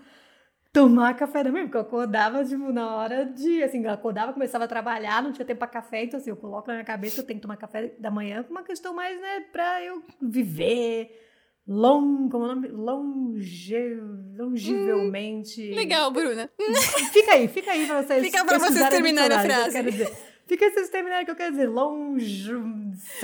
tomar 0.72 1.14
café 1.14 1.44
da 1.44 1.52
manhã, 1.52 1.64
porque 1.66 1.76
eu 1.76 1.82
acordava, 1.82 2.44
tipo, 2.44 2.72
na 2.72 2.96
hora 2.96 3.24
de, 3.24 3.62
assim, 3.62 3.84
eu 3.84 3.90
acordava, 3.92 4.32
começava 4.32 4.64
a 4.64 4.68
trabalhar, 4.68 5.22
não 5.22 5.30
tinha 5.32 5.44
tempo 5.44 5.60
pra 5.60 5.68
café, 5.68 6.02
então 6.02 6.18
assim, 6.18 6.30
eu 6.30 6.36
coloco 6.36 6.66
na 6.66 6.74
minha 6.74 6.84
cabeça 6.84 7.14
que 7.14 7.20
eu 7.20 7.26
tenho 7.26 7.38
que 7.38 7.42
tomar 7.42 7.56
café 7.56 7.94
da 7.96 8.10
manhã 8.10 8.42
por 8.42 8.50
uma 8.50 8.64
questão 8.64 8.92
mais, 8.92 9.20
né, 9.20 9.40
pra 9.52 9.80
eu 9.84 10.02
viver 10.20 11.10
long, 11.66 12.28
como 12.28 12.44
é 12.44 12.48
o 12.48 12.54
nome? 12.56 12.68
Longe, 12.68 13.96
longivelmente. 14.36 15.70
Legal, 15.74 16.10
Bruna. 16.10 16.50
Fica 17.12 17.34
aí, 17.34 17.46
fica 17.48 17.70
aí 17.70 17.86
pra 17.86 18.02
vocês. 18.02 18.22
Fica 18.24 18.44
pra 18.44 18.58
vocês 18.58 18.88
terminarem 18.88 19.36
a 19.36 19.42
dicionário, 19.42 19.48
que 19.48 19.52
eu 19.52 19.72
frase. 19.72 19.76
quero 19.76 19.90
dizer. 19.92 20.33
Fica 20.46 20.70
vocês 20.70 20.90
terminarem 20.90 21.22
o 21.22 21.24
que 21.24 21.30
eu 21.30 21.36
quero 21.36 21.52
dizer. 21.52 21.68
Longe. 21.68 22.52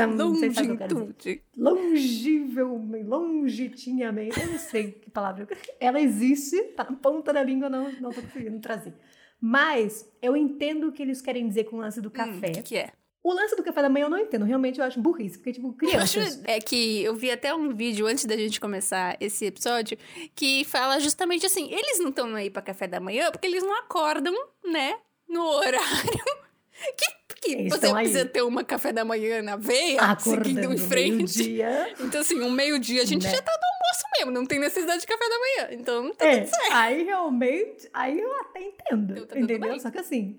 Longitude. 0.08 1.42
Longivelmente, 1.56 3.04
longitinhamente. 3.04 4.40
Eu 4.40 4.46
não 4.46 4.58
sei 4.58 4.92
que 4.92 5.10
palavra. 5.10 5.46
Ela 5.78 6.00
existe, 6.00 6.60
tá 6.76 6.84
na 6.84 6.96
ponta 6.96 7.32
da 7.32 7.42
língua, 7.42 7.68
não, 7.68 7.90
não 8.00 8.10
tô 8.10 8.22
conseguindo 8.22 8.58
trazer. 8.60 8.94
Mas 9.40 10.10
eu 10.20 10.36
entendo 10.36 10.88
o 10.88 10.92
que 10.92 11.02
eles 11.02 11.20
querem 11.22 11.46
dizer 11.48 11.64
com 11.64 11.76
o 11.76 11.80
lance 11.80 12.00
do 12.00 12.08
Hum, 12.08 12.12
café. 12.12 12.48
O 12.48 12.52
que, 12.52 12.62
que 12.62 12.76
é? 12.76 12.92
O 13.22 13.34
lance 13.34 13.54
do 13.54 13.62
café 13.62 13.82
da 13.82 13.88
manhã 13.90 14.06
eu 14.06 14.10
não 14.10 14.18
entendo. 14.18 14.46
Realmente 14.46 14.78
eu 14.80 14.84
acho 14.84 14.98
burrice. 14.98 15.36
Porque, 15.38 15.52
tipo, 15.52 15.72
crianças. 15.74 16.42
É 16.46 16.58
que 16.58 17.02
eu 17.02 17.14
vi 17.14 17.30
até 17.30 17.54
um 17.54 17.68
vídeo 17.74 18.06
antes 18.06 18.24
da 18.24 18.36
gente 18.36 18.58
começar 18.58 19.16
esse 19.20 19.44
episódio 19.44 19.98
que 20.34 20.64
fala 20.64 20.98
justamente 21.00 21.44
assim: 21.44 21.70
eles 21.70 21.98
não 22.00 22.08
estão 22.08 22.34
aí 22.34 22.48
pra 22.48 22.62
café 22.62 22.86
da 22.86 22.98
manhã 22.98 23.30
porque 23.30 23.46
eles 23.46 23.62
não 23.62 23.78
acordam, 23.78 24.34
né? 24.64 24.96
No 25.28 25.42
horário. 25.52 26.40
Que, 26.96 27.46
que 27.48 27.52
Eles 27.52 27.72
você 27.72 27.86
aí. 27.86 27.92
precisa 27.94 28.24
ter 28.26 28.42
uma 28.42 28.62
café 28.64 28.92
da 28.92 29.04
manhã 29.04 29.40
na 29.42 29.56
veia, 29.56 29.98
seguindo 30.18 30.58
Acordando 30.58 30.74
em 30.74 30.78
frente. 30.78 31.38
meio-dia. 31.42 31.94
Então, 32.00 32.20
assim, 32.20 32.40
um 32.40 32.50
meio-dia 32.50 33.02
a 33.02 33.04
gente 33.06 33.22
Né? 33.24 33.30
já 33.30 33.40
tá 33.40 33.50
no 33.52 33.66
almoço 33.66 34.04
mesmo, 34.18 34.30
não 34.30 34.44
tem 34.46 34.58
necessidade 34.58 35.00
de 35.00 35.06
café 35.06 35.24
da 35.28 35.38
manhã. 35.38 35.80
Então, 35.80 36.14
tá 36.14 36.26
É, 36.26 36.40
tudo 36.40 36.50
certo. 36.54 36.72
aí 36.74 37.02
realmente, 37.04 37.88
aí 37.94 38.18
eu 38.20 38.32
até 38.40 38.60
entendo, 38.62 39.12
Então 39.14 39.26
tá 39.26 39.38
entendeu? 39.40 39.80
Só 39.80 39.90
que 39.90 39.98
assim, 39.98 40.38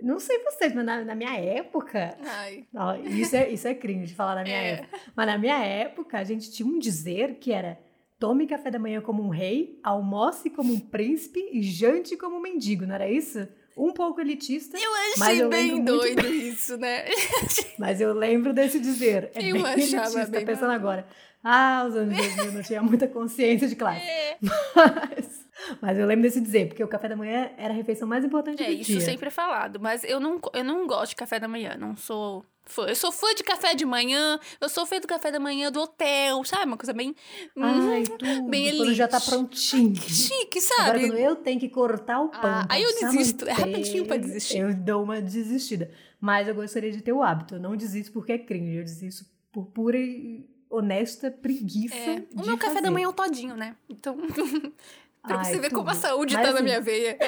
Não 0.00 0.20
sei 0.20 0.38
vocês, 0.44 0.72
mas 0.74 0.84
na, 0.84 1.04
na 1.04 1.14
minha 1.14 1.34
época. 1.36 2.16
Ai. 2.24 2.64
isso, 3.06 3.34
é, 3.34 3.48
isso 3.50 3.66
é 3.66 3.74
cringe 3.74 4.14
falar 4.14 4.34
na 4.36 4.42
minha 4.44 4.56
É. 4.56 4.70
época. 4.74 4.98
Mas 5.16 5.26
na 5.26 5.38
minha 5.38 5.58
época, 5.58 6.18
a 6.18 6.24
gente 6.24 6.52
tinha 6.52 6.68
um 6.68 6.78
dizer 6.78 7.38
que 7.40 7.50
era: 7.52 7.78
tome 8.18 8.46
café 8.46 8.70
da 8.70 8.78
manhã 8.78 9.00
como 9.00 9.22
um 9.24 9.28
rei, 9.28 9.80
almoce 9.82 10.50
como 10.50 10.72
um 10.72 10.78
príncipe 10.78 11.40
e 11.52 11.62
jante 11.62 12.16
como 12.16 12.36
um 12.36 12.40
mendigo, 12.40 12.86
não 12.86 12.94
era 12.94 13.10
isso? 13.10 13.48
Um 13.78 13.92
pouco 13.92 14.20
elitista, 14.20 14.76
Eu 14.76 14.90
Mas 15.18 15.22
achei 15.22 15.42
eu 15.42 15.48
bem 15.48 15.84
doido 15.84 16.26
isso, 16.26 16.76
né? 16.76 17.04
mas 17.78 18.00
eu 18.00 18.12
lembro 18.12 18.52
desse 18.52 18.80
dizer. 18.80 19.30
É 19.34 19.48
Eu 19.50 19.52
bem 19.54 19.64
achava 19.66 20.06
elitista, 20.06 20.26
bem 20.26 20.44
pensando 20.44 20.68
maluco. 20.68 20.86
agora. 20.88 21.06
Ah, 21.44 21.84
os 21.88 21.94
anos 21.94 22.16
2000 22.16 22.52
não 22.52 22.62
tinha 22.62 22.82
muita 22.82 23.06
consciência 23.06 23.68
de 23.68 23.76
classe. 23.76 24.00
É, 24.04 24.36
Mas, 24.74 25.46
mas 25.80 25.98
eu 25.98 26.06
lembro 26.06 26.22
desse 26.22 26.40
dizer, 26.40 26.68
porque 26.68 26.82
o 26.82 26.88
café 26.88 27.08
da 27.08 27.16
manhã 27.16 27.50
era 27.56 27.72
a 27.72 27.76
refeição 27.76 28.06
mais 28.08 28.24
importante 28.24 28.62
é 28.62 28.66
do 28.66 28.72
isso 28.72 28.92
dia. 28.92 29.00
sempre 29.00 29.28
é 29.28 29.30
falado. 29.30 29.78
Mas 29.80 30.02
eu 30.04 30.18
não, 30.20 30.40
eu 30.52 30.64
não 30.64 30.86
gosto 30.86 31.10
de 31.10 31.16
café 31.16 31.38
da 31.38 31.46
manhã. 31.48 31.76
Não 31.78 31.96
sou 31.96 32.44
fã. 32.68 32.86
Eu 32.86 32.94
sou 32.94 33.10
fã 33.10 33.34
de 33.34 33.42
café 33.42 33.74
de 33.74 33.84
manhã. 33.84 34.38
Eu 34.60 34.68
sou 34.68 34.86
fã 34.86 35.00
do 35.00 35.06
café 35.06 35.30
da 35.32 35.40
manhã 35.40 35.72
do 35.72 35.80
hotel, 35.80 36.44
sabe? 36.44 36.66
Uma 36.66 36.76
coisa 36.76 36.92
bem. 36.92 37.14
Ai, 37.56 38.02
hum, 38.02 38.04
tudo. 38.04 38.48
bem 38.48 38.76
quando 38.76 38.94
já 38.94 39.08
tá 39.08 39.16
elite. 39.16 39.30
prontinho. 39.30 39.96
chique, 39.96 40.58
Agora, 40.78 40.98
sabe? 40.98 41.08
quando 41.08 41.18
eu 41.18 41.36
tenho 41.36 41.58
que 41.58 41.68
cortar 41.68 42.20
o 42.20 42.28
pão. 42.28 42.40
Ah, 42.42 42.66
aí 42.68 42.82
eu 42.82 42.94
desisto. 43.00 43.48
É 43.48 43.52
rapidinho 43.52 44.06
pra 44.06 44.16
desistir. 44.16 44.58
Eu 44.58 44.74
dou 44.74 45.02
uma 45.02 45.20
desistida. 45.20 45.90
Mas 46.20 46.48
eu 46.48 46.54
gostaria 46.54 46.92
de 46.92 47.00
ter 47.02 47.12
o 47.12 47.22
hábito. 47.22 47.54
Eu 47.56 47.60
não 47.60 47.76
desisto 47.76 48.12
porque 48.12 48.32
é 48.32 48.38
cringe. 48.38 48.76
Eu 48.76 48.84
desisto 48.84 49.24
por 49.52 49.66
pura 49.66 49.98
e 49.98 50.48
honesta 50.70 51.30
preguiça. 51.30 51.94
É, 51.94 52.24
o 52.34 52.44
meu 52.44 52.58
café 52.58 52.74
da 52.74 52.80
fazer. 52.80 52.90
manhã 52.90 53.06
é 53.06 53.08
o 53.08 53.12
todinho, 53.12 53.56
né? 53.56 53.76
Então. 53.88 54.16
pra 55.22 55.38
Ai, 55.38 55.44
você 55.44 55.58
ver 55.58 55.70
como 55.72 55.90
a 55.90 55.94
saúde 55.94 56.34
Mas, 56.34 56.42
tá 56.46 56.50
na 56.52 56.54
assim, 56.56 56.64
minha 56.64 56.80
veia. 56.80 57.18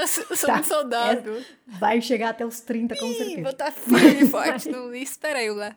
Eu 0.00 0.06
sou 0.06 0.24
sou 0.36 0.46
tá, 0.46 0.54
muito 0.54 0.66
saudável. 0.66 1.42
Vai 1.66 2.00
chegar 2.00 2.30
até 2.30 2.44
os 2.46 2.60
30, 2.60 2.96
com 2.96 3.06
Ih, 3.06 3.14
certeza. 3.14 3.42
vou 3.42 3.50
estar 3.50 3.72
firme 3.72 4.22
e 4.22 4.26
forte. 4.28 4.68
Não 4.70 4.94
espera 4.94 5.42
eu 5.42 5.54
lá. 5.54 5.76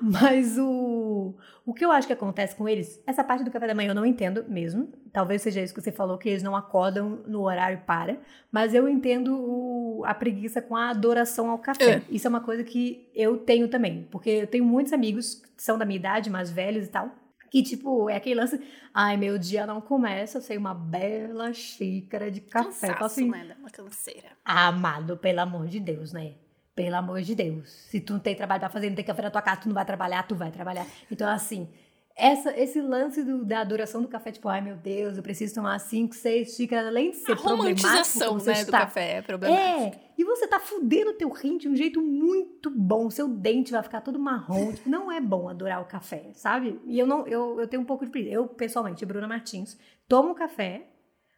Mas 0.00 0.56
o, 0.58 1.34
o 1.64 1.74
que 1.74 1.84
eu 1.84 1.90
acho 1.90 2.06
que 2.06 2.12
acontece 2.12 2.54
com 2.54 2.68
eles, 2.68 3.02
essa 3.06 3.24
parte 3.24 3.42
do 3.42 3.50
café 3.50 3.66
da 3.66 3.74
manhã 3.74 3.90
eu 3.90 3.94
não 3.94 4.06
entendo 4.06 4.44
mesmo. 4.48 4.92
Talvez 5.12 5.42
seja 5.42 5.60
isso 5.60 5.74
que 5.74 5.80
você 5.80 5.90
falou, 5.90 6.18
que 6.18 6.28
eles 6.28 6.42
não 6.42 6.54
acordam 6.54 7.22
no 7.26 7.42
horário 7.42 7.80
para. 7.86 8.18
Mas 8.52 8.74
eu 8.74 8.88
entendo 8.88 9.36
o- 9.36 10.02
a 10.06 10.14
preguiça 10.14 10.62
com 10.62 10.76
a 10.76 10.90
adoração 10.90 11.50
ao 11.50 11.58
café. 11.58 11.94
É. 11.96 12.02
Isso 12.10 12.26
é 12.26 12.30
uma 12.30 12.40
coisa 12.40 12.62
que 12.62 13.10
eu 13.14 13.38
tenho 13.38 13.66
também. 13.68 14.06
Porque 14.10 14.30
eu 14.30 14.46
tenho 14.46 14.64
muitos 14.64 14.92
amigos 14.92 15.34
que 15.56 15.62
são 15.62 15.76
da 15.78 15.84
minha 15.84 15.98
idade, 15.98 16.30
mais 16.30 16.50
velhos 16.50 16.86
e 16.86 16.90
tal. 16.90 17.10
Que, 17.50 17.62
tipo, 17.62 18.08
é 18.10 18.16
aquele 18.16 18.34
lance. 18.40 18.60
Ai, 18.92 19.16
meu 19.16 19.38
dia 19.38 19.66
não 19.66 19.80
começa 19.80 20.40
sem 20.40 20.56
uma 20.56 20.74
bela 20.74 21.52
xícara 21.52 22.30
de 22.30 22.40
café. 22.40 22.88
Cansaço, 22.88 23.04
assim, 23.04 23.30
né? 23.30 23.56
Uma 23.58 23.70
canseira. 23.70 24.28
amado, 24.44 25.16
pelo 25.16 25.40
amor 25.40 25.66
de 25.68 25.80
Deus, 25.80 26.12
né? 26.12 26.34
Pelo 26.74 26.96
amor 26.96 27.22
de 27.22 27.34
Deus. 27.34 27.70
Se 27.70 28.00
tu 28.00 28.12
não 28.12 28.20
tem 28.20 28.34
trabalho 28.34 28.60
pra 28.60 28.68
fazer, 28.68 28.88
não 28.88 28.96
tem 28.96 29.04
café 29.04 29.22
na 29.22 29.30
tua 29.30 29.42
casa, 29.42 29.62
tu 29.62 29.68
não 29.68 29.74
vai 29.74 29.84
trabalhar, 29.84 30.22
tu 30.24 30.34
vai 30.34 30.50
trabalhar. 30.50 30.86
Então, 31.10 31.28
assim, 31.28 31.68
essa, 32.16 32.58
esse 32.58 32.80
lance 32.80 33.22
do- 33.22 33.44
da 33.44 33.60
adoração 33.60 34.00
do 34.00 34.08
café, 34.08 34.32
tipo, 34.32 34.48
ai 34.48 34.62
meu 34.62 34.74
Deus, 34.76 35.16
eu 35.18 35.22
preciso 35.22 35.54
tomar 35.54 35.78
cinco, 35.78 36.14
seis 36.14 36.54
xícaras, 36.56 36.86
além 36.86 37.10
de 37.10 37.16
ser 37.16 37.32
A 37.32 37.36
problemático, 37.36 37.86
romantização, 37.86 38.38
né, 38.38 38.64
do 38.64 38.70
café 38.72 39.18
é 39.18 39.22
problemático. 39.22 39.96
É, 39.96 40.00
e 40.16 40.24
você 40.24 40.48
tá 40.48 40.58
fudendo 40.58 41.12
teu 41.12 41.28
rim 41.28 41.58
de 41.58 41.68
um 41.68 41.76
jeito 41.76 42.00
muito 42.00 42.70
bom. 42.70 43.10
Seu 43.10 43.28
dente 43.28 43.70
vai 43.70 43.82
ficar 43.82 44.00
todo 44.00 44.18
marrom. 44.18 44.72
Tipo, 44.76 44.88
não 44.88 45.12
é 45.12 45.20
bom 45.20 45.48
adorar 45.48 45.82
o 45.82 45.84
café, 45.84 46.30
sabe? 46.32 46.80
E 46.86 46.98
eu 46.98 47.06
não, 47.06 47.26
eu, 47.26 47.60
eu 47.60 47.68
tenho 47.68 47.82
um 47.82 47.86
pouco 47.86 48.04
de 48.04 48.10
preguiça. 48.10 48.34
Eu, 48.34 48.46
pessoalmente, 48.46 49.04
Bruna 49.04 49.28
Martins, 49.28 49.78
tomo 50.08 50.34
café, 50.34 50.86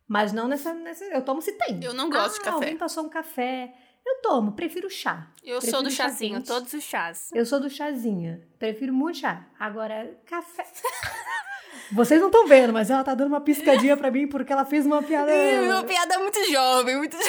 mas 0.06 0.32
não 0.32 0.46
nessa, 0.46 0.72
nessa. 0.72 1.04
Eu 1.06 1.22
tomo 1.22 1.42
se 1.42 1.52
tem. 1.52 1.82
Eu 1.82 1.92
não 1.92 2.08
gosto 2.08 2.36
ah, 2.36 2.38
de 2.38 2.40
café. 2.44 2.54
Alguém 2.54 2.76
passou 2.76 3.04
um 3.04 3.08
café. 3.08 3.74
Eu 4.08 4.22
tomo, 4.22 4.52
prefiro 4.52 4.88
chá. 4.88 5.28
Eu 5.44 5.58
Prefiro 5.58 5.70
sou 5.76 5.82
do 5.82 5.90
chazinho, 5.90 6.36
quente. 6.36 6.46
todos 6.46 6.72
os 6.72 6.82
chás. 6.82 7.28
Eu 7.34 7.44
sou 7.44 7.60
do 7.60 7.68
chazinho. 7.68 8.42
Prefiro 8.58 8.92
muito 8.92 9.18
chá. 9.18 9.46
Agora, 9.60 10.18
café. 10.24 10.64
Vocês 11.92 12.18
não 12.20 12.28
estão 12.28 12.46
vendo, 12.46 12.72
mas 12.72 12.90
ela 12.90 13.04
tá 13.04 13.14
dando 13.14 13.28
uma 13.28 13.40
piscadinha 13.40 13.96
pra 13.96 14.10
mim 14.10 14.26
porque 14.26 14.52
ela 14.52 14.64
fez 14.64 14.86
uma 14.86 15.02
piada. 15.02 15.30
Uma 15.62 15.84
piada 15.84 16.18
muito 16.18 16.42
jovem, 16.50 16.96
muito 16.96 17.16
jovem. 17.20 17.28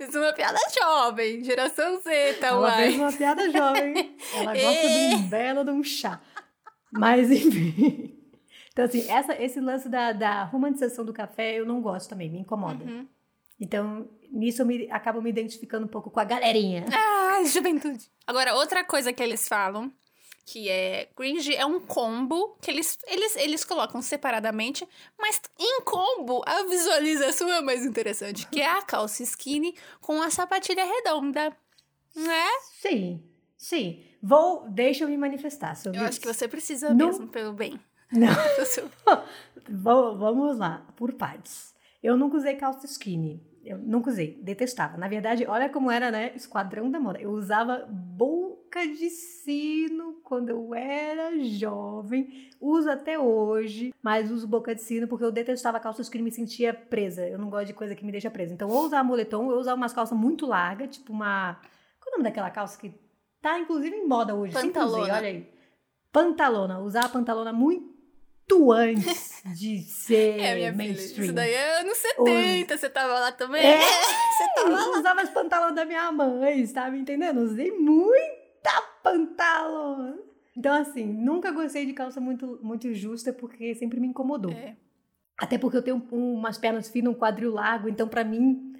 Isso 0.00 0.18
é 0.18 0.20
uma 0.20 0.32
piada 0.32 0.58
jovem, 0.76 1.42
geração 1.44 2.00
Z, 2.00 2.34
tá 2.34 2.48
Ela 2.48 2.72
fez 2.76 2.96
uai. 2.96 3.00
uma 3.00 3.12
piada 3.12 3.50
jovem. 3.50 4.16
Ela 4.34 4.52
gosta 4.58 4.88
de 4.88 5.14
um 5.14 5.28
belo 5.28 5.64
de 5.64 5.70
um 5.70 5.82
chá. 5.84 6.20
Mas, 6.92 7.30
enfim. 7.30 8.18
Então, 8.72 8.84
assim, 8.84 9.08
essa, 9.08 9.40
esse 9.40 9.60
lance 9.60 9.88
da, 9.88 10.12
da 10.12 10.42
romantização 10.44 11.04
do 11.04 11.12
café 11.12 11.54
eu 11.58 11.64
não 11.64 11.80
gosto 11.80 12.08
também, 12.08 12.28
me 12.28 12.40
incomoda. 12.40 12.84
Uhum. 12.84 13.06
Então, 13.60 14.08
nisso 14.34 14.62
eu 14.62 14.66
me, 14.66 14.90
acabo 14.90 15.22
me 15.22 15.30
identificando 15.30 15.86
um 15.86 15.88
pouco 15.88 16.10
com 16.10 16.20
a 16.20 16.24
galerinha. 16.24 16.84
Ah, 17.34 17.42
juventude. 17.44 18.08
Agora, 18.26 18.54
outra 18.54 18.84
coisa 18.84 19.12
que 19.12 19.20
eles 19.20 19.48
falam, 19.48 19.92
que 20.46 20.68
é 20.68 21.08
cringe, 21.16 21.52
é 21.54 21.66
um 21.66 21.80
combo 21.80 22.56
que 22.60 22.70
eles, 22.70 22.96
eles, 23.08 23.36
eles 23.36 23.64
colocam 23.64 24.00
separadamente, 24.00 24.86
mas 25.18 25.40
em 25.58 25.80
combo 25.82 26.42
a 26.46 26.62
visualização 26.62 27.52
é 27.52 27.60
mais 27.60 27.84
interessante, 27.84 28.46
que 28.46 28.60
é 28.60 28.70
a 28.70 28.82
calça 28.82 29.24
skinny 29.24 29.74
com 30.00 30.22
a 30.22 30.30
sapatilha 30.30 30.84
redonda. 30.84 31.56
Né? 32.14 32.46
Sim, 32.80 33.24
sim. 33.56 34.04
Vou, 34.22 34.68
deixa 34.70 35.02
eu 35.02 35.08
me 35.08 35.16
manifestar 35.16 35.74
sobre 35.76 35.98
Eu 35.98 36.04
acho 36.04 36.20
que 36.20 36.32
você 36.32 36.46
precisa 36.46 36.94
Não- 36.94 37.06
mesmo, 37.06 37.26
pelo 37.28 37.52
bem. 37.52 37.80
Não. 38.12 38.28
vamos 39.68 40.56
lá, 40.56 40.86
por 40.94 41.12
partes. 41.14 41.74
Eu 42.02 42.16
nunca 42.16 42.36
usei 42.36 42.54
calça 42.54 42.86
skinny. 42.86 43.42
Eu 43.64 43.78
nunca 43.78 44.10
usei, 44.10 44.38
detestava. 44.42 44.96
Na 44.96 45.08
verdade, 45.08 45.46
olha 45.46 45.68
como 45.68 45.90
era, 45.90 46.10
né? 46.10 46.32
Esquadrão 46.34 46.90
da 46.90 47.00
moda. 47.00 47.20
Eu 47.20 47.30
usava 47.30 47.86
boca 47.88 48.86
de 48.86 49.08
sino 49.10 50.20
quando 50.22 50.50
eu 50.50 50.74
era 50.74 51.38
jovem. 51.44 52.50
Uso 52.60 52.90
até 52.90 53.18
hoje, 53.18 53.94
mas 54.02 54.30
uso 54.30 54.46
boca 54.46 54.74
de 54.74 54.82
sino 54.82 55.08
porque 55.08 55.24
eu 55.24 55.32
detestava 55.32 55.80
calça 55.80 56.02
skinny 56.02 56.22
e 56.22 56.24
me 56.24 56.30
sentia 56.30 56.74
presa. 56.74 57.26
Eu 57.26 57.38
não 57.38 57.48
gosto 57.48 57.66
de 57.66 57.74
coisa 57.74 57.94
que 57.94 58.04
me 58.04 58.12
deixa 58.12 58.30
presa. 58.30 58.52
Então, 58.52 58.68
ou 58.68 58.84
usava 58.84 59.02
moletom, 59.04 59.46
ou 59.46 59.58
usava 59.58 59.76
umas 59.76 59.92
calças 59.92 60.16
muito 60.16 60.46
largas, 60.46 60.96
tipo 60.96 61.12
uma. 61.12 61.54
Qual 62.00 62.08
é 62.08 62.10
o 62.10 62.18
nome 62.18 62.24
daquela 62.24 62.50
calça 62.50 62.78
que 62.78 62.92
tá 63.40 63.58
inclusive 63.58 63.96
em 63.96 64.06
moda 64.06 64.34
hoje? 64.34 64.52
Sempre 64.52 64.78
usei, 64.80 65.00
Pantalona. 65.00 65.14
olha 65.14 65.28
aí. 65.28 65.54
Pantalona. 66.12 66.78
Usava 66.80 67.08
pantalona 67.08 67.52
muito 67.52 67.93
antes 68.72 69.42
de 69.58 69.80
ser 69.82 70.38
É, 70.40 70.54
minha 70.54 70.72
filha, 70.72 70.72
mainstream. 70.72 71.24
isso 71.24 71.32
daí 71.32 71.52
é 71.52 71.80
anos 71.80 71.96
70, 71.98 72.76
você 72.78 72.90
tava 72.90 73.14
lá 73.18 73.32
também? 73.32 73.62
É, 73.64 73.78
Você 74.34 74.54
tava 74.54 74.70
lá. 74.70 74.98
usava 74.98 75.20
as 75.22 75.30
pantalonas 75.30 75.74
da 75.76 75.84
minha 75.84 76.10
mãe, 76.12 76.60
me 76.90 76.98
entendendo? 77.00 77.38
Usei 77.40 77.70
muita 77.72 78.82
pantalona. 79.02 80.18
Então, 80.56 80.72
assim, 80.74 81.04
nunca 81.04 81.50
gostei 81.50 81.84
de 81.86 81.92
calça 81.92 82.20
muito, 82.20 82.58
muito 82.62 82.92
justa 82.94 83.32
porque 83.32 83.74
sempre 83.74 83.98
me 84.00 84.08
incomodou. 84.08 84.52
É. 84.52 84.76
Até 85.38 85.58
porque 85.58 85.76
eu 85.76 85.82
tenho 85.82 86.02
um- 86.12 86.34
umas 86.34 86.58
pernas 86.58 86.88
finas, 86.88 87.12
um 87.12 87.18
quadril 87.18 87.52
largo, 87.52 87.88
então 87.88 88.06
pra 88.08 88.22
mim 88.24 88.72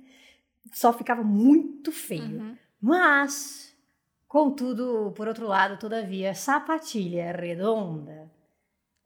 só 0.72 0.92
ficava 0.92 1.22
muito 1.24 1.90
feio. 1.90 2.40
Uhum. 2.40 2.56
Mas, 2.80 3.74
contudo, 4.28 5.12
por 5.16 5.26
outro 5.26 5.46
lado, 5.48 5.78
todavia, 5.78 6.34
sapatilha 6.34 7.32
redonda 7.32 8.30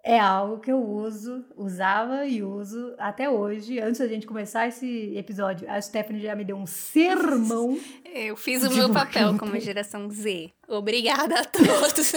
é 0.02 0.18
algo 0.18 0.60
que 0.60 0.70
eu 0.70 0.82
uso, 0.82 1.44
usava 1.56 2.24
e 2.26 2.42
uso 2.42 2.94
até 2.98 3.28
hoje. 3.28 3.78
Antes 3.78 4.00
da 4.00 4.08
gente 4.08 4.26
começar 4.26 4.66
esse 4.66 5.14
episódio, 5.16 5.70
a 5.70 5.80
Stephanie 5.80 6.22
já 6.22 6.34
me 6.34 6.44
deu 6.44 6.56
um 6.56 6.66
sermão. 6.66 7.78
Eu 8.14 8.36
fiz 8.36 8.64
o 8.64 8.70
meu 8.70 8.90
papel 8.90 9.36
como 9.38 9.58
geração 9.60 10.08
Z. 10.10 10.50
Obrigada 10.66 11.40
a 11.40 11.44
todos. 11.44 12.12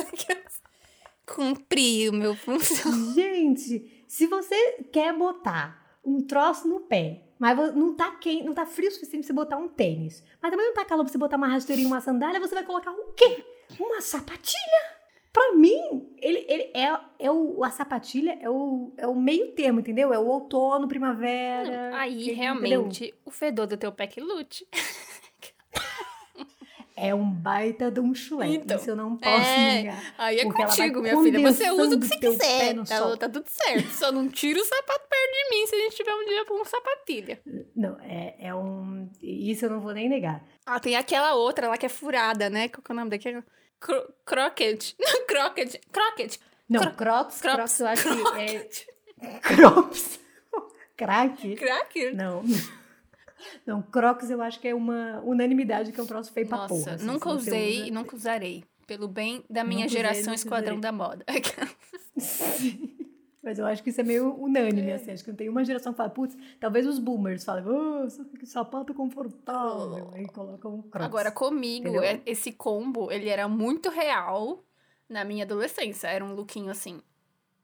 Cumpri 1.25 2.09
o 2.09 2.13
meu 2.13 2.35
função. 2.35 3.13
gente, 3.13 4.03
se 4.07 4.25
você 4.27 4.83
quer 4.91 5.13
botar 5.13 5.99
um 6.03 6.21
troço 6.21 6.67
no 6.67 6.81
pé, 6.81 7.23
mas 7.37 7.57
não 7.75 7.95
tá 7.95 8.11
quente, 8.11 8.43
não 8.43 8.53
tá 8.53 8.65
frio 8.65 8.89
o 8.89 8.91
suficiente 8.91 9.25
pra 9.25 9.27
você 9.27 9.33
botar 9.33 9.57
um 9.57 9.67
tênis, 9.67 10.23
mas 10.41 10.51
também 10.51 10.65
não 10.65 10.73
tá 10.73 10.83
calor 10.85 11.03
pra 11.03 11.11
você 11.11 11.17
botar 11.17 11.37
uma 11.37 11.47
rasteirinha 11.47 11.87
e 11.87 11.91
uma 11.91 12.01
sandália, 12.01 12.39
você 12.39 12.55
vai 12.55 12.63
colocar 12.63 12.91
o 12.91 13.13
quê? 13.13 13.43
Uma 13.79 14.01
sapatilha? 14.01 15.00
Pra 15.31 15.53
mim, 15.53 16.13
ele, 16.17 16.45
ele 16.49 16.71
é, 16.73 16.99
é 17.17 17.31
o, 17.31 17.63
a 17.63 17.71
sapatilha 17.71 18.37
é 18.41 18.49
o, 18.49 18.93
é 18.97 19.07
o 19.07 19.15
meio 19.15 19.53
termo, 19.53 19.79
entendeu? 19.79 20.13
É 20.13 20.19
o 20.19 20.27
outono, 20.27 20.87
primavera. 20.87 21.95
Aí, 21.95 22.23
entendeu? 22.23 22.35
realmente, 22.35 23.13
o 23.23 23.31
fedor 23.31 23.65
do 23.65 23.77
teu 23.77 23.93
que 23.93 24.19
lute. 24.19 24.67
É 27.03 27.15
um 27.15 27.31
baita 27.31 27.89
de 27.89 27.99
um 27.99 28.13
chulé. 28.13 28.47
Então, 28.47 28.77
Isso 28.77 28.91
eu 28.91 28.95
não 28.95 29.17
posso 29.17 29.49
é, 29.49 29.73
negar. 29.73 30.13
Aí 30.19 30.39
é 30.39 30.45
contigo, 30.45 31.01
minha 31.01 31.19
filha. 31.19 31.39
Você 31.51 31.71
usa 31.71 31.95
o 31.95 31.99
que 31.99 32.05
você 32.05 32.19
quiser. 32.19 32.75
Tá, 32.75 32.97
sol. 32.97 33.17
tá 33.17 33.27
tudo 33.27 33.47
certo. 33.47 33.87
Só 33.89 34.11
não 34.11 34.29
tira 34.29 34.59
o 34.59 34.63
sapato 34.63 35.07
perto 35.09 35.31
de 35.31 35.49
mim 35.49 35.65
se 35.65 35.75
a 35.75 35.79
gente 35.79 35.95
tiver 35.95 36.13
um 36.13 36.25
dia 36.25 36.45
com 36.45 36.63
sapatilha. 36.63 37.41
Não, 37.75 37.97
é, 38.01 38.35
é 38.37 38.53
um. 38.53 39.09
Isso 39.19 39.65
eu 39.65 39.71
não 39.71 39.79
vou 39.79 39.93
nem 39.93 40.07
negar. 40.07 40.45
Ah, 40.63 40.79
tem 40.79 40.95
aquela 40.95 41.33
outra 41.33 41.69
lá 41.69 41.75
que 41.75 41.87
é 41.87 41.89
furada, 41.89 42.51
né? 42.51 42.67
Qual 42.67 42.83
que 42.83 42.91
é 42.91 42.93
o 42.93 42.95
nome 42.95 43.09
daquela? 43.09 43.43
Cro 43.81 44.13
croquet. 44.23 44.95
Não, 45.01 45.25
croquet. 45.27 45.81
Croquet. 45.91 46.39
Não, 46.69 46.79
Cro- 46.81 46.93
crocs, 46.93 47.41
crocs, 47.41 47.79
eu 47.81 47.87
acho 47.87 48.03
que 48.03 48.39
é. 48.39 48.69
Crocs. 49.41 50.19
Crack? 50.95 51.55
Cracker? 51.55 52.15
Não. 52.15 52.43
Não, 53.65 53.81
Crocs 53.81 54.29
eu 54.29 54.39
acho 54.41 54.59
que 54.59 54.67
é 54.67 54.75
uma 54.75 55.19
unanimidade 55.25 55.91
que 55.91 55.99
é 55.99 56.03
um 56.03 56.05
troço 56.05 56.31
feio 56.31 56.47
pra 56.47 56.59
Nossa, 56.59 56.73
porra. 56.75 56.93
assim, 56.93 57.05
nunca 57.05 57.29
usei 57.31 57.87
e 57.87 57.91
nunca 57.91 58.15
usarei. 58.15 58.63
Pelo 58.85 59.07
bem 59.07 59.43
da 59.49 59.63
minha 59.63 59.85
Nunca 59.85 59.87
usei, 59.87 59.97
geração 60.01 60.21
nunca 60.25 60.35
Esquadrão 60.35 60.77
usarei. 60.77 60.81
da 60.81 60.91
Moda. 60.91 61.25
Sim. 62.19 62.97
Mas 63.43 63.57
eu 63.57 63.65
acho 63.65 63.81
que 63.81 63.89
isso 63.89 63.99
é 63.99 64.03
meio 64.03 64.35
unânime, 64.39 64.91
assim. 64.91 65.11
Acho 65.11 65.23
que 65.23 65.31
não 65.31 65.35
tem 65.37 65.49
uma 65.49 65.65
geração 65.65 65.91
que 65.93 65.97
fala, 65.97 66.09
putz, 66.11 66.37
talvez 66.59 66.85
os 66.85 66.99
boomers 66.99 67.43
falem, 67.43 67.63
oh, 67.65 68.07
que 68.37 68.45
sapato 68.45 68.93
confortável. 68.93 70.11
Aí 70.13 70.27
colocam 70.27 70.75
um 70.75 70.81
crocs. 70.83 71.05
Agora, 71.07 71.31
comigo, 71.31 71.87
Entendeu? 71.87 72.03
é- 72.03 72.21
esse 72.25 72.51
combo, 72.51 73.11
ele 73.11 73.29
era 73.29 73.47
muito 73.47 73.89
real 73.89 74.63
na 75.09 75.23
minha 75.23 75.43
adolescência. 75.43 76.07
Era 76.07 76.23
um 76.23 76.33
lookinho 76.35 76.69
assim, 76.69 77.01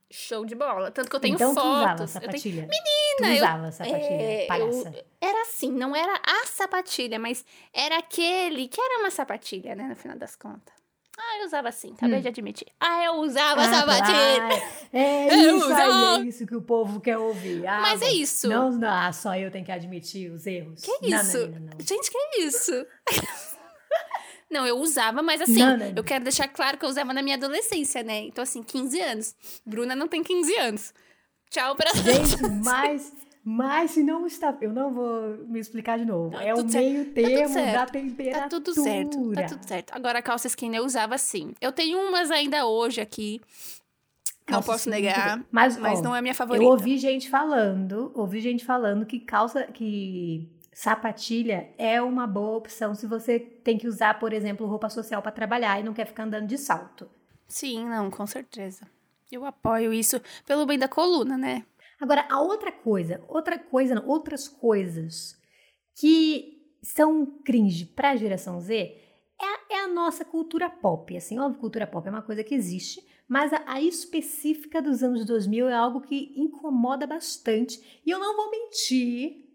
show 0.09 0.45
de 0.45 0.55
bola. 0.55 0.89
Tanto 0.89 1.09
que 1.11 1.15
eu 1.15 1.19
tenho 1.19 1.35
então, 1.35 1.53
tu 1.53 1.59
usava 1.59 1.89
fotos. 1.97 2.15
eu 2.15 2.21
tenho- 2.21 2.31
sapatilha? 2.31 2.61
Menina, 2.61 3.17
tu 3.17 3.23
eu- 3.25 3.35
usava 3.35 3.71
sapatilha, 3.71 3.99
É, 4.21 4.43
eu- 4.43 4.47
palhaça. 4.47 5.05
Era 5.21 5.41
assim, 5.43 5.71
não 5.71 5.95
era 5.95 6.13
a 6.25 6.45
sapatilha, 6.47 7.19
mas 7.19 7.45
era 7.71 7.99
aquele 7.99 8.67
que 8.67 8.81
era 8.81 8.99
uma 9.01 9.11
sapatilha, 9.11 9.75
né, 9.75 9.83
no 9.83 9.95
final 9.95 10.17
das 10.17 10.35
contas. 10.35 10.73
Ah, 11.19 11.39
eu 11.39 11.45
usava 11.47 11.69
assim, 11.69 11.93
acabei 11.93 12.19
Hum. 12.19 12.21
de 12.21 12.27
admitir. 12.27 12.67
Ah, 12.79 13.03
eu 13.05 13.13
usava 13.15 13.61
Ah, 13.61 13.73
sapatilha. 13.73 14.63
É 14.93 15.27
isso 15.35 15.65
usava. 15.65 16.15
aí, 16.17 16.21
é 16.21 16.29
isso 16.29 16.45
que 16.45 16.55
o 16.55 16.61
povo 16.61 16.99
quer 17.01 17.17
ouvir. 17.17 17.65
Ah, 17.65 17.81
Mas 17.81 18.01
é 18.03 18.11
isso. 18.11 18.47
Não, 18.47 18.71
não, 18.71 18.87
ah, 18.87 19.11
só 19.11 19.35
eu 19.35 19.49
tenho 19.49 19.65
que 19.65 19.71
admitir 19.71 20.31
os 20.31 20.45
erros. 20.45 20.81
Que 20.83 21.09
Não, 21.09 21.19
isso? 21.21 21.37
Não, 21.39 21.47
não, 21.47 21.59
não. 21.59 21.79
Gente, 21.79 22.11
que 22.11 22.39
isso? 22.41 22.71
Não, 24.49 24.65
eu 24.65 24.77
usava, 24.77 25.21
mas 25.21 25.41
assim, 25.41 25.59
Não, 25.59 25.75
não, 25.75 25.87
não. 25.87 25.93
eu 25.97 26.03
quero 26.05 26.23
deixar 26.23 26.47
claro 26.47 26.77
que 26.77 26.85
eu 26.85 26.89
usava 26.89 27.13
na 27.13 27.21
minha 27.21 27.35
adolescência, 27.35 28.01
né? 28.01 28.19
Então, 28.21 28.41
assim, 28.41 28.63
15 28.63 28.97
anos. 29.01 29.35
Bruna 29.65 29.93
não 29.93 30.07
tem 30.07 30.23
15 30.23 30.55
anos. 30.55 30.93
Tchau 31.49 31.75
pra 31.75 31.91
Gente, 31.93 32.41
mas, 32.63 33.11
mas 33.49 33.91
se 33.91 34.03
não 34.03 34.27
está. 34.27 34.53
Eu 34.59 34.73
não 34.73 34.93
vou 34.93 35.37
me 35.47 35.57
explicar 35.57 35.97
de 35.97 36.03
novo. 36.03 36.31
Tá 36.31 36.43
é 36.43 36.53
o 36.53 36.57
certo. 36.57 36.73
meio 36.73 37.05
termo 37.13 37.53
certo. 37.53 37.73
da 37.73 37.85
temperatura. 37.85 38.41
Tá 38.41 38.49
tudo 38.49 38.73
certo, 38.73 39.31
tá 39.31 39.43
tudo 39.43 39.65
certo. 39.65 39.93
Agora, 39.95 40.19
a 40.19 40.21
calça 40.21 40.47
skinny 40.47 40.75
eu 40.75 40.83
usava 40.83 41.15
assim. 41.15 41.53
Eu 41.61 41.71
tenho 41.71 41.97
umas 41.97 42.29
ainda 42.29 42.65
hoje 42.65 42.99
aqui. 42.99 43.39
não 44.45 44.55
Calça 44.55 44.65
posso 44.65 44.89
skinny, 44.89 45.07
negar. 45.07 45.45
Mas, 45.49 45.77
Mas 45.77 45.99
ó, 45.99 46.01
não 46.01 46.13
é 46.13 46.21
minha 46.21 46.35
favorita. 46.35 46.65
Eu 46.65 46.71
ouvi 46.71 46.97
gente 46.97 47.29
falando, 47.29 48.11
ouvi 48.13 48.41
gente 48.41 48.65
falando 48.65 49.05
que 49.05 49.17
calça, 49.17 49.63
que 49.63 50.51
sapatilha 50.73 51.69
é 51.77 52.01
uma 52.01 52.27
boa 52.27 52.57
opção 52.57 52.93
se 52.95 53.07
você 53.07 53.39
tem 53.39 53.77
que 53.77 53.87
usar, 53.87 54.19
por 54.19 54.33
exemplo, 54.33 54.67
roupa 54.67 54.89
social 54.89 55.21
para 55.21 55.31
trabalhar 55.31 55.79
e 55.79 55.83
não 55.83 55.93
quer 55.93 56.05
ficar 56.05 56.23
andando 56.23 56.47
de 56.47 56.57
salto. 56.57 57.09
Sim, 57.47 57.87
não, 57.87 58.11
com 58.11 58.27
certeza. 58.27 58.85
Eu 59.31 59.45
apoio 59.45 59.93
isso 59.93 60.21
pelo 60.45 60.65
bem 60.65 60.77
da 60.77 60.89
coluna, 60.89 61.37
né? 61.37 61.63
Agora, 61.99 62.25
a 62.29 62.39
outra 62.41 62.71
coisa, 62.71 63.23
outra 63.27 63.57
coisa, 63.57 63.95
não, 63.95 64.07
outras 64.07 64.47
coisas 64.47 65.35
que 65.99 66.61
são 66.81 67.25
cringe 67.43 67.85
para 67.85 68.11
a 68.11 68.15
geração 68.15 68.59
Z 68.61 68.75
é 69.39 69.45
a, 69.45 69.59
é 69.71 69.79
a 69.83 69.87
nossa 69.87 70.23
cultura 70.23 70.69
pop. 70.69 71.15
Assim, 71.17 71.39
óbvio, 71.39 71.59
cultura 71.59 71.87
pop 71.87 72.07
é 72.07 72.11
uma 72.11 72.21
coisa 72.21 72.43
que 72.43 72.53
existe, 72.55 73.01
mas 73.27 73.51
a, 73.51 73.63
a 73.65 73.81
específica 73.81 74.81
dos 74.81 75.01
anos 75.03 75.25
2000 75.25 75.67
é 75.67 75.73
algo 75.73 76.01
que 76.01 76.33
incomoda 76.35 77.07
bastante. 77.07 78.01
E 78.05 78.09
eu 78.11 78.19
não 78.19 78.35
vou 78.35 78.51
mentir 78.51 79.45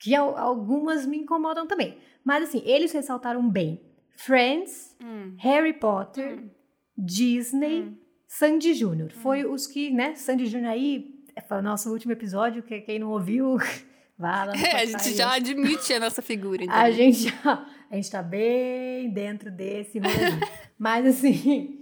que 0.00 0.14
al- 0.14 0.36
algumas 0.36 1.06
me 1.06 1.18
incomodam 1.18 1.66
também. 1.66 1.98
Mas 2.24 2.44
assim, 2.48 2.62
eles 2.64 2.92
ressaltaram 2.92 3.48
bem 3.48 3.80
Friends, 4.16 4.96
Hum. 5.02 5.34
Harry 5.38 5.72
Potter, 5.72 6.38
Hum. 6.40 6.50
Disney, 6.98 7.82
Hum. 7.82 7.96
Sandy 8.26 8.74
Júnior. 8.74 9.10
Foi 9.12 9.44
os 9.44 9.66
que, 9.66 9.90
né? 9.90 10.14
Sandy 10.14 10.46
Júnior 10.46 10.70
aí, 10.72 11.19
foi 11.48 11.58
o 11.58 11.62
nosso 11.62 11.90
último 11.90 12.12
episódio, 12.12 12.62
que 12.62 12.80
quem 12.80 12.98
não 12.98 13.10
ouviu, 13.10 13.56
vá 14.18 14.44
lá 14.44 14.52
É, 14.54 14.82
a 14.82 14.84
gente 14.84 15.14
já 15.14 15.34
admite 15.34 15.92
a 15.92 16.00
nossa 16.00 16.22
figura, 16.22 16.62
entendeu? 16.64 16.76
A 16.76 16.90
gente 16.90 17.28
já, 17.28 17.66
a 17.90 17.94
gente 17.96 18.10
tá 18.10 18.22
bem 18.22 19.10
dentro 19.10 19.50
desse 19.50 19.98
rolê. 19.98 20.40
Mas 20.78 21.06
assim, 21.06 21.78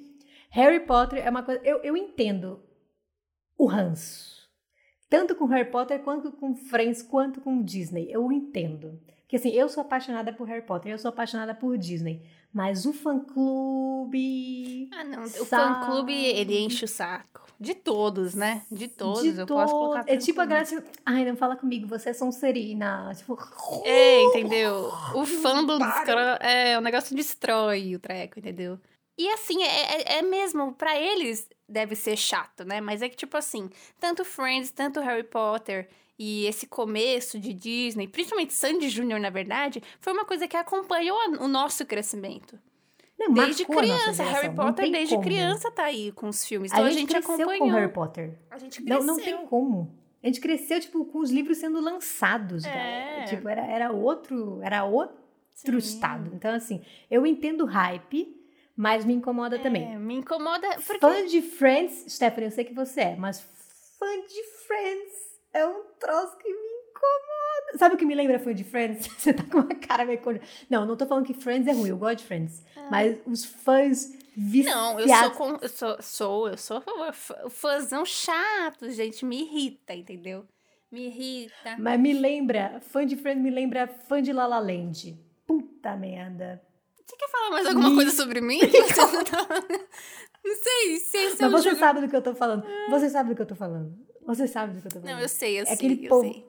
Harry 0.50 0.81
Potter 0.81 1.25
é 1.25 1.31
uma 1.31 1.43
coisa. 1.43 1.61
Eu, 1.65 1.79
eu 1.83 1.97
entendo 1.97 2.61
o 3.57 3.67
ranço. 3.67 4.38
Tanto 5.11 5.35
com 5.35 5.47
Harry 5.47 5.71
Potter, 5.71 6.00
quanto 6.00 6.30
com 6.32 6.54
Friends, 6.54 7.02
quanto 7.02 7.41
com 7.41 7.63
Disney. 7.63 8.09
Eu 8.11 8.30
entendo. 8.30 9.00
Porque 9.23 9.37
assim, 9.37 9.50
eu 9.50 9.69
sou 9.69 9.82
apaixonada 9.82 10.32
por 10.32 10.49
Harry 10.49 10.65
Potter, 10.65 10.93
eu 10.93 10.99
sou 10.99 11.11
apaixonada 11.11 11.54
por 11.54 11.76
Disney. 11.76 12.23
Mas 12.52 12.87
o 12.87 12.93
fã-clube. 12.93 14.89
Ah, 14.93 15.04
não. 15.04 15.23
O 15.23 15.45
fã-clube, 15.45 16.15
ele 16.15 16.58
enche 16.58 16.84
o 16.84 16.89
saco. 16.89 17.47
De 17.61 17.75
todos, 17.75 18.34
né? 18.34 18.63
De 18.71 18.87
todos. 18.87 19.23
de 19.23 19.41
eu 19.41 19.47
posso 19.47 19.73
colocar 19.73 20.04
É 20.06 20.17
tipo 20.17 20.41
a. 20.41 20.47
Graça. 20.47 20.82
Ai, 21.04 21.25
não 21.25 21.37
fala 21.37 21.56
comigo, 21.56 21.87
você 21.89 22.11
é 22.11 22.13
Sonserina. 22.13 23.13
Tipo. 23.17 23.37
É, 23.84 24.23
entendeu? 24.23 24.93
O 25.15 25.26
fandom 25.26 25.78
caras. 25.78 26.39
É, 26.41 26.78
o 26.78 26.80
negócio 26.80 27.15
destrói 27.17 27.95
o 27.97 27.99
treco, 27.99 28.39
entendeu? 28.39 28.78
E 29.19 29.28
assim, 29.30 29.61
é, 29.65 29.67
é, 29.67 30.19
é 30.19 30.23
mesmo, 30.23 30.73
pra 30.75 30.97
eles 30.97 31.49
deve 31.69 31.97
ser 31.97 32.17
chato, 32.17 32.65
né? 32.65 32.80
Mas 32.80 33.02
é 33.02 33.08
que, 33.08 33.17
tipo 33.17 33.37
assim, 33.37 33.69
tanto 33.99 34.25
Friends, 34.25 34.71
tanto 34.71 35.00
Harry 35.00 35.25
Potter 35.25 35.89
e 36.19 36.47
esse 36.47 36.67
começo 36.67 37.39
de 37.39 37.52
Disney, 37.52 38.09
principalmente 38.09 38.52
Sandy 38.52 38.89
Júnior, 38.89 39.21
na 39.21 39.31
verdade, 39.31 39.81
foi 40.00 40.13
uma 40.13 40.25
coisa 40.25 40.49
que 40.49 40.57
acompanhou 40.57 41.17
o 41.41 41.47
nosso 41.47 41.87
crescimento. 41.87 42.59
Não, 43.17 43.33
Desde 43.33 43.65
criança. 43.65 44.23
Harry 44.23 44.49
não 44.49 44.54
Potter, 44.54 44.91
desde 44.91 45.15
como. 45.15 45.26
criança, 45.26 45.71
tá 45.71 45.85
aí 45.85 46.13
com 46.13 46.28
os 46.28 46.45
filmes. 46.45 46.71
Então 46.73 46.85
a 46.85 46.87
a 46.87 46.91
gente, 46.91 47.00
gente, 47.00 47.11
cresceu 47.11 47.35
acompanhou. 47.35 47.67
com 47.67 47.73
Harry 47.73 47.93
Potter. 47.93 48.39
A 48.50 48.59
gente 48.59 48.81
Não, 48.81 48.97
cresceu. 48.99 49.07
não 49.07 49.17
tem 49.17 49.47
como. 49.47 49.99
A 50.23 50.26
gente 50.26 50.41
cresceu, 50.41 50.81
tipo, 50.81 51.04
com 51.04 51.19
os 51.19 51.31
livros 51.31 51.59
sendo 51.59 51.81
lançados. 51.81 52.65
É. 52.65 53.25
Tipo, 53.25 53.49
era, 53.49 53.65
era 53.65 53.93
outro, 53.93 54.61
era 54.63 54.85
outro 54.85 55.17
Sim. 55.54 55.76
estado. 55.76 56.31
Então, 56.35 56.52
assim, 56.54 56.81
eu 57.11 57.26
entendo 57.26 57.65
hype, 57.65 58.37
mas 58.76 59.04
me 59.04 59.15
incomoda 59.15 59.59
também. 59.59 59.95
É, 59.95 59.99
me 59.99 60.15
incomoda 60.15 60.69
porque... 60.87 60.99
Fã 61.00 61.26
de 61.26 61.43
Friends, 61.43 62.04
Stephanie, 62.09 62.47
eu 62.47 62.52
sei 62.52 62.65
que 62.65 62.75
você 62.75 63.00
é, 63.00 63.17
mas 63.17 63.41
fã 63.41 64.07
de 64.26 64.43
Friends 64.67 65.27
é 65.58 65.66
um 65.66 65.82
troço 65.99 66.36
que 66.38 66.49
me 66.49 66.54
incomoda. 66.54 67.78
Sabe 67.78 67.94
o 67.94 67.99
que 67.99 68.04
me 68.06 68.14
lembra 68.14 68.38
fã 68.38 68.54
de 68.54 68.64
Friends? 68.64 69.06
Você 69.18 69.32
tá 69.32 69.42
com 69.44 69.58
uma 69.58 69.75
cara 69.75 70.04
meio... 70.04 70.21
co- 70.21 70.30
Não, 70.71 70.86
não 70.86 70.97
tô 70.97 71.06
falando 71.06 71.26
que 71.26 71.34
Friends 71.34 71.66
é 71.68 71.73
ruim, 71.73 71.90
eu 71.90 71.99
gosto 71.99 72.18
de 72.18 72.25
Friends. 72.25 72.62
Mas 72.90 73.18
os 73.26 73.44
fãs 73.44 74.12
viciados... 74.36 74.75
Não, 74.82 75.00
eu 75.00 75.08
sou, 75.08 75.30
com, 75.32 75.58
eu 75.60 75.68
sou, 75.68 75.97
sou, 76.02 76.49
eu 76.49 76.56
sou 76.56 76.82
fã- 77.12 77.49
fãzão 77.50 78.04
chato, 78.04 78.90
gente, 78.90 79.25
me 79.25 79.42
irrita, 79.42 79.94
entendeu? 79.94 80.47
Me 80.90 81.06
irrita. 81.08 81.76
Mas 81.78 82.00
me 82.00 82.14
lembra, 82.14 82.80
fã 82.80 83.04
de 83.04 83.16
Friends 83.16 83.42
me 83.42 83.50
lembra 83.50 83.86
fã 83.86 84.23
de 84.23 84.32
La 84.32 84.47
La 84.47 84.58
Land. 84.58 85.18
Puta 85.47 85.94
merda. 85.97 86.62
Você 87.04 87.16
quer 87.16 87.28
falar 87.28 87.50
mais 87.50 87.66
alguma 87.66 87.90
Me- 87.90 87.97
coisa 87.97 88.10
sobre 88.12 88.40
mim? 88.40 88.60
Não, 88.97 89.25
tá... 89.25 89.47
não 90.44 90.54
sei, 90.56 90.97
se 90.99 91.16
esse 91.18 91.42
é 91.44 91.49
Mas 91.49 91.62
você 91.62 91.71
jogo- 91.71 91.80
sabe 91.80 92.00
do 92.00 92.08
que 92.08 92.16
eu 92.16 92.23
tô 92.23 92.34
falando. 92.34 92.64
Você 92.90 93.08
sabe 93.10 93.30
do 93.30 93.36
que 93.36 93.42
eu 93.42 93.47
tô 93.47 93.54
falando. 93.54 93.92
Você 94.28 94.47
sabe 94.47 94.75
do 94.75 94.80
que 94.80 94.86
eu 94.86 94.93
tô 94.93 95.00
falando. 95.00 95.14
Não, 95.17 95.21
eu 95.23 95.28
sei, 95.28 95.58
eu 95.58 95.62
É 95.62 95.67
sei, 95.67 95.75
aquele 95.75 96.04
eu 96.04 96.08
povo 96.10 96.23
sei. 96.32 96.47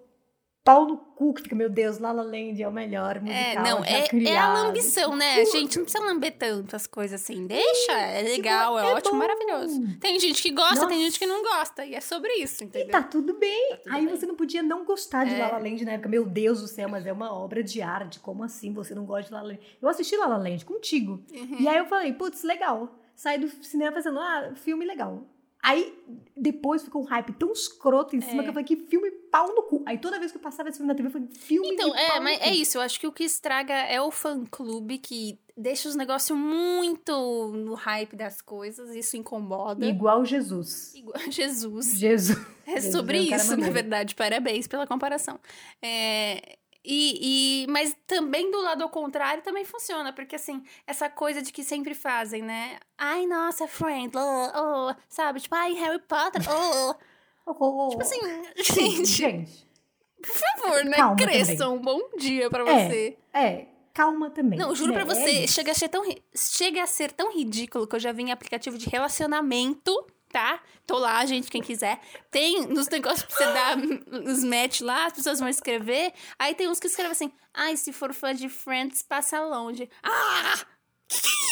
Pau 0.61 0.85
no 0.85 0.97
cu 0.97 1.33
que 1.33 1.41
fica, 1.43 1.55
meu 1.55 1.69
Deus, 1.69 1.97
La 1.99 2.11
La 2.11 2.21
Land 2.21 2.61
é 2.61 2.67
o 2.67 2.71
melhor 2.71 3.21
musical 3.21 3.41
É, 3.41 3.55
não, 3.55 3.79
já 3.83 3.89
é, 3.89 3.99
é 4.01 4.03
a 4.03 4.07
criado. 4.09 4.53
lambição, 4.65 5.15
né? 5.15 5.45
Gente, 5.45 5.77
não 5.77 5.85
precisa 5.85 6.03
lamber 6.03 6.35
tanto 6.37 6.75
as 6.75 6.85
coisas 6.85 7.19
assim. 7.19 7.47
Deixa, 7.47 7.93
é 7.93 8.21
legal, 8.21 8.77
é, 8.77 8.83
é 8.83 8.93
ótimo, 8.93 9.13
bom. 9.13 9.17
maravilhoso. 9.19 9.81
Tem 9.99 10.19
gente 10.19 10.43
que 10.43 10.51
gosta, 10.51 10.85
tem 10.85 10.97
Nossa. 10.97 11.09
gente 11.09 11.17
que 11.17 11.25
não 11.25 11.41
gosta. 11.41 11.85
E 11.85 11.95
é 11.95 12.01
sobre 12.01 12.29
isso, 12.33 12.61
E 12.61 12.65
entendeu? 12.67 12.91
tá 12.91 13.01
tudo 13.01 13.39
bem. 13.39 13.77
tudo 13.81 13.95
Aí 13.95 14.05
bem. 14.05 14.15
você 14.15 14.25
não 14.27 14.35
podia 14.35 14.61
não 14.61 14.83
gostar 14.83 15.25
de 15.25 15.33
É. 15.33 15.37
La 15.39 15.47
La 15.53 15.57
Land 15.59 15.85
na 15.85 15.93
época. 15.93 16.09
Meu 16.09 16.25
Deus 16.25 16.61
do 16.61 16.67
céu, 16.67 16.89
mas 16.89 17.05
é 17.07 17.13
uma 17.13 17.33
obra 17.33 17.63
de 17.63 17.81
arte. 17.81 18.19
Como 18.19 18.43
assim 18.43 18.73
você 18.73 18.93
não 18.93 19.05
gosta 19.05 19.27
de 19.29 19.31
La 19.33 19.41
La 19.41 19.47
Land? 19.47 19.61
Eu 19.81 19.87
assisti 19.89 20.17
La 20.17 20.27
La 20.27 20.37
Land 20.37 20.65
contigo. 20.65 21.23
Uhum. 21.33 21.57
E 21.61 21.67
aí 21.69 21.77
eu 21.77 21.85
falei, 21.85 22.11
putz, 22.13 22.43
legal. 22.43 22.93
Saí 23.15 23.39
do 23.39 23.47
cinema 23.63 23.93
pensando, 23.93 24.19
ah, 24.19 24.51
filme 24.55 24.85
legal. 24.85 25.23
Aí 25.61 25.93
depois 26.37 26.83
ficou 26.83 27.01
um 27.01 27.05
hype 27.05 27.33
tão 27.33 27.51
escroto 27.51 28.15
em 28.15 28.21
cima 28.21 28.41
É. 28.41 28.43
que 28.43 28.49
eu 28.49 28.53
falei, 28.53 28.65
que 28.65 28.75
filme 28.77 29.11
pau 29.11 29.53
no 29.53 29.63
cu. 29.63 29.83
Aí 29.85 29.97
toda 29.97 30.17
vez 30.17 30.31
que 30.31 30.37
eu 30.37 30.41
passava 30.41 30.69
esse 30.69 30.77
filme 30.77 30.87
na 30.91 30.95
TV, 30.95 31.07
eu 31.09 31.11
falei, 31.11 31.27
filme 31.33 31.69
Então, 31.73 31.93
é, 31.95 32.07
pau 32.07 32.21
mas 32.21 32.39
no 32.39 32.45
é 32.45 32.49
cu. 32.49 32.55
isso. 32.55 32.77
Eu 32.77 32.81
acho 32.81 32.99
que 32.99 33.05
o 33.07 33.11
que 33.11 33.23
estraga 33.25 33.73
é 33.73 34.01
o 34.01 34.09
fã-clube 34.09 34.97
que 34.99 35.37
deixa 35.57 35.89
os 35.89 35.95
negócios 35.95 36.37
muito 36.37 37.11
no 37.53 37.73
hype 37.73 38.15
das 38.15 38.41
coisas. 38.41 38.95
Isso 38.95 39.17
incomoda. 39.17 39.85
Igual 39.85 40.23
Jesus. 40.23 40.93
Igual 40.95 41.19
Jesus. 41.29 41.91
Jesus. 41.97 42.37
É 42.65 42.75
Jesus 42.75 42.93
sobre 42.95 43.17
é 43.17 43.35
isso, 43.35 43.57
na 43.57 43.69
verdade. 43.69 44.15
Parabéns 44.15 44.65
pela 44.65 44.87
comparação. 44.87 45.37
É, 45.81 46.57
e, 46.83 47.63
e- 47.63 47.67
mas 47.67 47.95
também 48.07 48.49
do 48.51 48.61
lado 48.61 48.83
ao 48.83 48.89
contrário 48.89 49.43
também 49.43 49.65
funciona, 49.65 50.13
porque 50.13 50.35
assim, 50.35 50.63
essa 50.87 51.09
coisa 51.09 51.41
de 51.41 51.51
que 51.51 51.63
sempre 51.63 51.93
fazem, 51.93 52.41
né? 52.41 52.79
Ai, 52.97 53.25
nossa, 53.25 53.67
friend, 53.67 54.11
oh, 54.17 54.51
oh, 54.89 54.95
sabe? 55.07 55.39
Tipo, 55.41 55.55
ai, 55.55 55.73
Harry 55.73 55.99
Potter, 55.99 56.41
oh, 56.49 56.95
oh. 57.45 57.89
Tipo 57.89 58.01
assim, 58.01 58.19
Gente, 58.57 59.05
gente, 59.05 59.67
por 60.21 60.33
favor, 60.35 60.83
né? 60.85 60.97
Calma 60.97 61.15
Cresçam, 61.15 61.75
um 61.75 61.81
bom 61.81 61.99
dia 62.17 62.49
pra 62.49 62.63
É. 62.69 62.87
você. 62.89 63.17
É, 63.33 63.65
calma 63.93 64.29
também. 64.29 64.57
Não, 64.59 64.73
juro 64.75 64.93
pra 64.93 65.03
né? 65.05 65.13
você, 65.15 65.43
É 65.43 65.47
chega 65.47 65.71
a, 65.71 65.75
ser 65.75 65.89
tão, 65.89 66.03
chega 66.35 66.83
a 66.83 66.87
ser 66.87 67.11
tão 67.11 67.33
ridículo 67.33 67.85
que 67.87 67.95
eu 67.95 67.99
já 67.99 68.11
vi 68.11 68.23
em 68.23 68.31
aplicativo 68.31 68.77
de 68.77 68.87
relacionamento 68.89 69.91
tá? 70.31 70.59
Tô 70.85 70.97
lá, 70.97 71.25
gente, 71.25 71.49
quem 71.49 71.61
quiser. 71.61 71.99
Tem 72.31 72.65
nos 72.67 72.87
negócios 72.87 73.23
pra 73.23 73.35
você 73.35 73.45
dar 73.45 73.77
os 74.29 74.43
match 74.43 74.81
lá, 74.81 75.05
as 75.07 75.13
pessoas 75.13 75.39
vão 75.39 75.49
escrever. 75.49 76.13
Aí 76.37 76.55
tem 76.55 76.67
uns 76.69 76.79
que 76.79 76.87
escrevem 76.87 77.11
assim: 77.11 77.31
ai, 77.53 77.75
se 77.77 77.91
for 77.91 78.13
fã 78.13 78.33
de 78.33 78.49
Friends, 78.49 79.01
passa 79.01 79.41
longe. 79.41 79.89
Ah! 80.03 80.59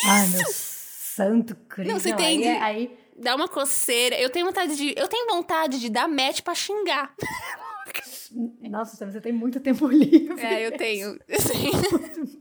Ai, 0.06 0.28
meu 0.30 0.46
santo 0.52 1.56
Cristo. 1.68 1.92
Não, 1.92 2.00
você 2.00 2.10
aí 2.10 2.14
entende? 2.14 2.44
é- 2.48 2.62
Aí, 2.62 2.98
Dá 3.20 3.36
uma 3.36 3.48
coceira. 3.48 4.16
Eu 4.20 4.30
tenho 4.30 4.46
vontade 4.46 4.76
de. 4.76 4.94
Eu 4.96 5.08
tenho 5.08 5.26
vontade 5.28 5.80
de 5.80 5.90
dar 5.90 6.08
match 6.08 6.42
pra 6.42 6.54
xingar. 6.54 7.16
nossa, 8.70 9.06
você 9.10 9.20
tem 9.20 9.32
muito 9.34 9.60
tempo 9.60 9.88
livre. 9.90 10.40
É, 10.40 10.68
eu 10.68 10.78
tenho. 10.78 11.18
Eu 11.28 11.40
tenho. 11.44 12.38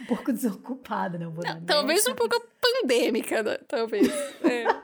Um 0.00 0.06
pouco 0.06 0.30
desocupada, 0.32 1.18
não 1.18 1.32
vou 1.32 1.42
dar 1.42 1.60
Talvez 1.62 2.06
um 2.06 2.14
pouco 2.14 2.38
pandêmica, 2.60 3.42
né? 3.42 3.58
talvez. 3.66 4.08
É. 4.42 4.83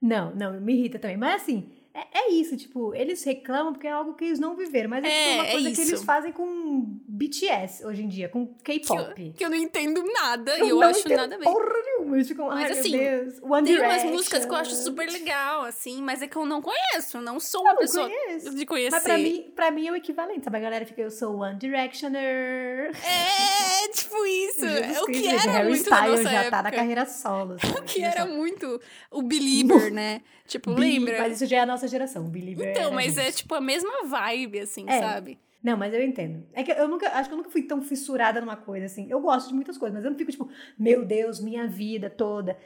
Não, 0.00 0.34
não, 0.34 0.60
me 0.60 0.74
irrita 0.74 0.98
também. 0.98 1.16
Mas 1.16 1.42
assim, 1.42 1.70
é, 2.12 2.18
é 2.20 2.30
isso, 2.32 2.56
tipo, 2.56 2.94
eles 2.94 3.22
reclamam 3.24 3.72
porque 3.72 3.86
é 3.86 3.90
algo 3.90 4.14
que 4.14 4.24
eles 4.24 4.38
não 4.38 4.54
viveram. 4.56 4.90
Mas 4.90 5.04
é, 5.04 5.08
tipo, 5.08 5.18
É, 5.20 5.34
uma 5.34 5.46
é 5.46 5.50
coisa 5.52 5.66
que 5.70 5.80
isso. 5.82 5.90
eles 5.92 6.04
fazem 6.04 6.32
com 6.32 6.98
BTS 7.08 7.84
hoje 7.86 8.02
em 8.02 8.08
dia, 8.08 8.28
com 8.28 8.46
Que, 8.62 8.72
eu, 8.72 8.80
K-pop. 8.80 9.34
que 9.36 9.44
eu 9.44 9.50
não 9.50 9.56
entendo 9.56 10.02
nada 10.12 10.58
e 10.64 10.68
eu 10.68 10.80
acho 10.82 11.08
nada 11.08 11.36
ver. 11.38 11.44
Porra 11.44 11.72
nenhuma. 11.84 12.16
Eles 12.16 12.28
ficam, 12.28 12.46
Mas, 12.48 12.78
assim, 12.78 12.96
meu 12.96 13.24
Deus. 13.24 13.34
One 13.42 13.66
Tem 13.66 13.76
umas 13.76 13.86
Direction. 13.88 14.10
músicas 14.12 14.44
que 14.46 14.50
eu 14.52 14.56
acho 14.56 14.74
super 14.76 15.10
legal, 15.10 15.62
assim, 15.64 16.00
mas 16.02 16.22
é 16.22 16.26
que 16.28 16.36
eu 16.36 16.46
não 16.46 16.62
conheço. 16.62 17.20
Não 17.20 17.38
sou 17.40 17.60
uma 17.62 17.70
Eu 17.70 17.74
não 17.74 17.80
pessoa 17.82 18.08
conheço. 18.08 18.54
de 18.54 18.66
conhecer. 18.66 18.90
Mas 18.90 19.02
pra 19.02 19.18
mim, 19.18 19.52
pra 19.54 19.70
mim 19.70 19.86
é 19.88 19.92
o 19.92 19.96
equivalente, 19.96 20.44
sabe? 20.44 20.56
A 20.56 20.60
galera 20.60 20.86
fica, 20.86 21.00
eu 21.02 21.10
sou 21.10 21.38
One 21.40 21.56
Directioner. 21.58 22.92
É, 23.04 23.88
tipo 23.92 24.24
isso. 24.26 24.60
Jesus 24.68 24.96
É 24.96 25.00
o 25.02 25.06
que 25.06 25.12
Cristo, 25.12 25.28
era 25.48 25.52
Harry 25.58 25.68
muito 25.68 25.82
Styles 25.82 26.22
já 26.22 26.30
época. 26.32 26.50
tá 26.50 26.62
na 26.62 26.70
carreira 26.70 27.06
solo. 27.06 27.56
O 27.78 27.82
que 27.82 28.02
era 28.02 28.26
muito 28.26 28.80
o 29.10 29.22
Belieber, 29.22 29.90
né? 29.92 30.20
Tipo, 30.46 30.70
lembra? 30.72 31.18
Mas 31.18 31.34
isso 31.34 31.46
já 31.46 31.58
é 31.58 31.60
a 31.60 31.66
nossa 31.66 31.86
geração, 31.88 32.26
o 32.26 32.28
Believer. 32.28 32.70
Então, 32.70 32.92
mas 32.92 33.14
gente. 33.14 33.26
é 33.28 33.32
tipo 33.32 33.54
a 33.54 33.60
mesma 33.60 34.04
vibe, 34.04 34.60
assim, 34.60 34.84
É. 34.88 34.98
sabe? 35.00 35.38
Não, 35.60 35.76
mas 35.76 35.92
eu 35.92 36.00
entendo. 36.02 36.46
É 36.52 36.62
que 36.62 36.70
eu 36.70 36.86
nunca, 36.86 37.08
acho 37.08 37.28
que 37.28 37.32
eu 37.34 37.36
nunca 37.38 37.50
fui 37.50 37.62
tão 37.62 37.82
fissurada 37.82 38.40
numa 38.40 38.56
coisa 38.56 38.86
assim. 38.86 39.10
Eu 39.10 39.20
gosto 39.20 39.48
de 39.48 39.54
muitas 39.54 39.76
coisas, 39.76 39.92
mas 39.96 40.04
eu 40.04 40.10
não 40.12 40.16
fico 40.16 40.30
tipo, 40.30 40.48
meu 40.78 41.04
Deus, 41.04 41.40
minha 41.40 41.66
vida 41.66 42.08
toda 42.08 42.56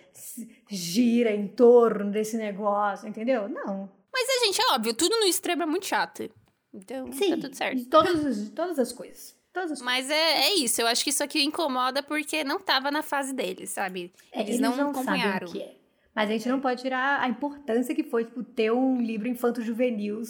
gira 0.68 1.30
em 1.34 1.48
torno 1.48 2.10
desse 2.10 2.36
negócio, 2.36 3.08
entendeu? 3.08 3.48
Não. 3.48 3.90
Mas 4.12 4.28
é, 4.28 4.44
gente, 4.44 4.60
é 4.60 4.74
óbvio, 4.74 4.92
tudo 4.94 5.16
no 5.18 5.24
extremo 5.24 5.62
é 5.62 5.66
muito 5.66 5.86
chato. 5.86 6.28
Então, 6.72 7.10
Sim, 7.12 7.30
tá 7.30 7.36
tudo 7.42 7.56
certo. 7.56 7.84
todas, 7.86 8.26
as- 8.26 8.48
todas 8.50 8.78
as 8.78 8.92
coisas. 8.92 9.36
Mas 9.82 10.08
é, 10.08 10.44
é 10.48 10.54
isso, 10.54 10.80
eu 10.80 10.86
acho 10.86 11.04
que 11.04 11.10
isso 11.10 11.22
aqui 11.22 11.42
incomoda 11.42 12.02
porque 12.02 12.42
não 12.42 12.58
tava 12.58 12.90
na 12.90 13.02
fase 13.02 13.34
deles, 13.34 13.68
sabe? 13.70 14.10
É, 14.32 14.40
Eles, 14.40 14.58
não, 14.58 14.72
sabem 14.74 14.90
acompanharam. 14.90 15.46
o 15.48 15.52
que 15.52 15.60
é. 15.60 15.74
Mas 16.14 16.28
a 16.28 16.32
gente 16.32 16.48
não 16.48 16.60
pode 16.60 16.82
tirar 16.82 17.20
a 17.22 17.28
importância 17.28 17.94
que 17.94 18.02
foi, 18.04 18.24
tipo, 18.24 18.42
ter 18.42 18.70
um 18.72 19.00
livro 19.00 19.28
infanto-juvenil 19.28 20.20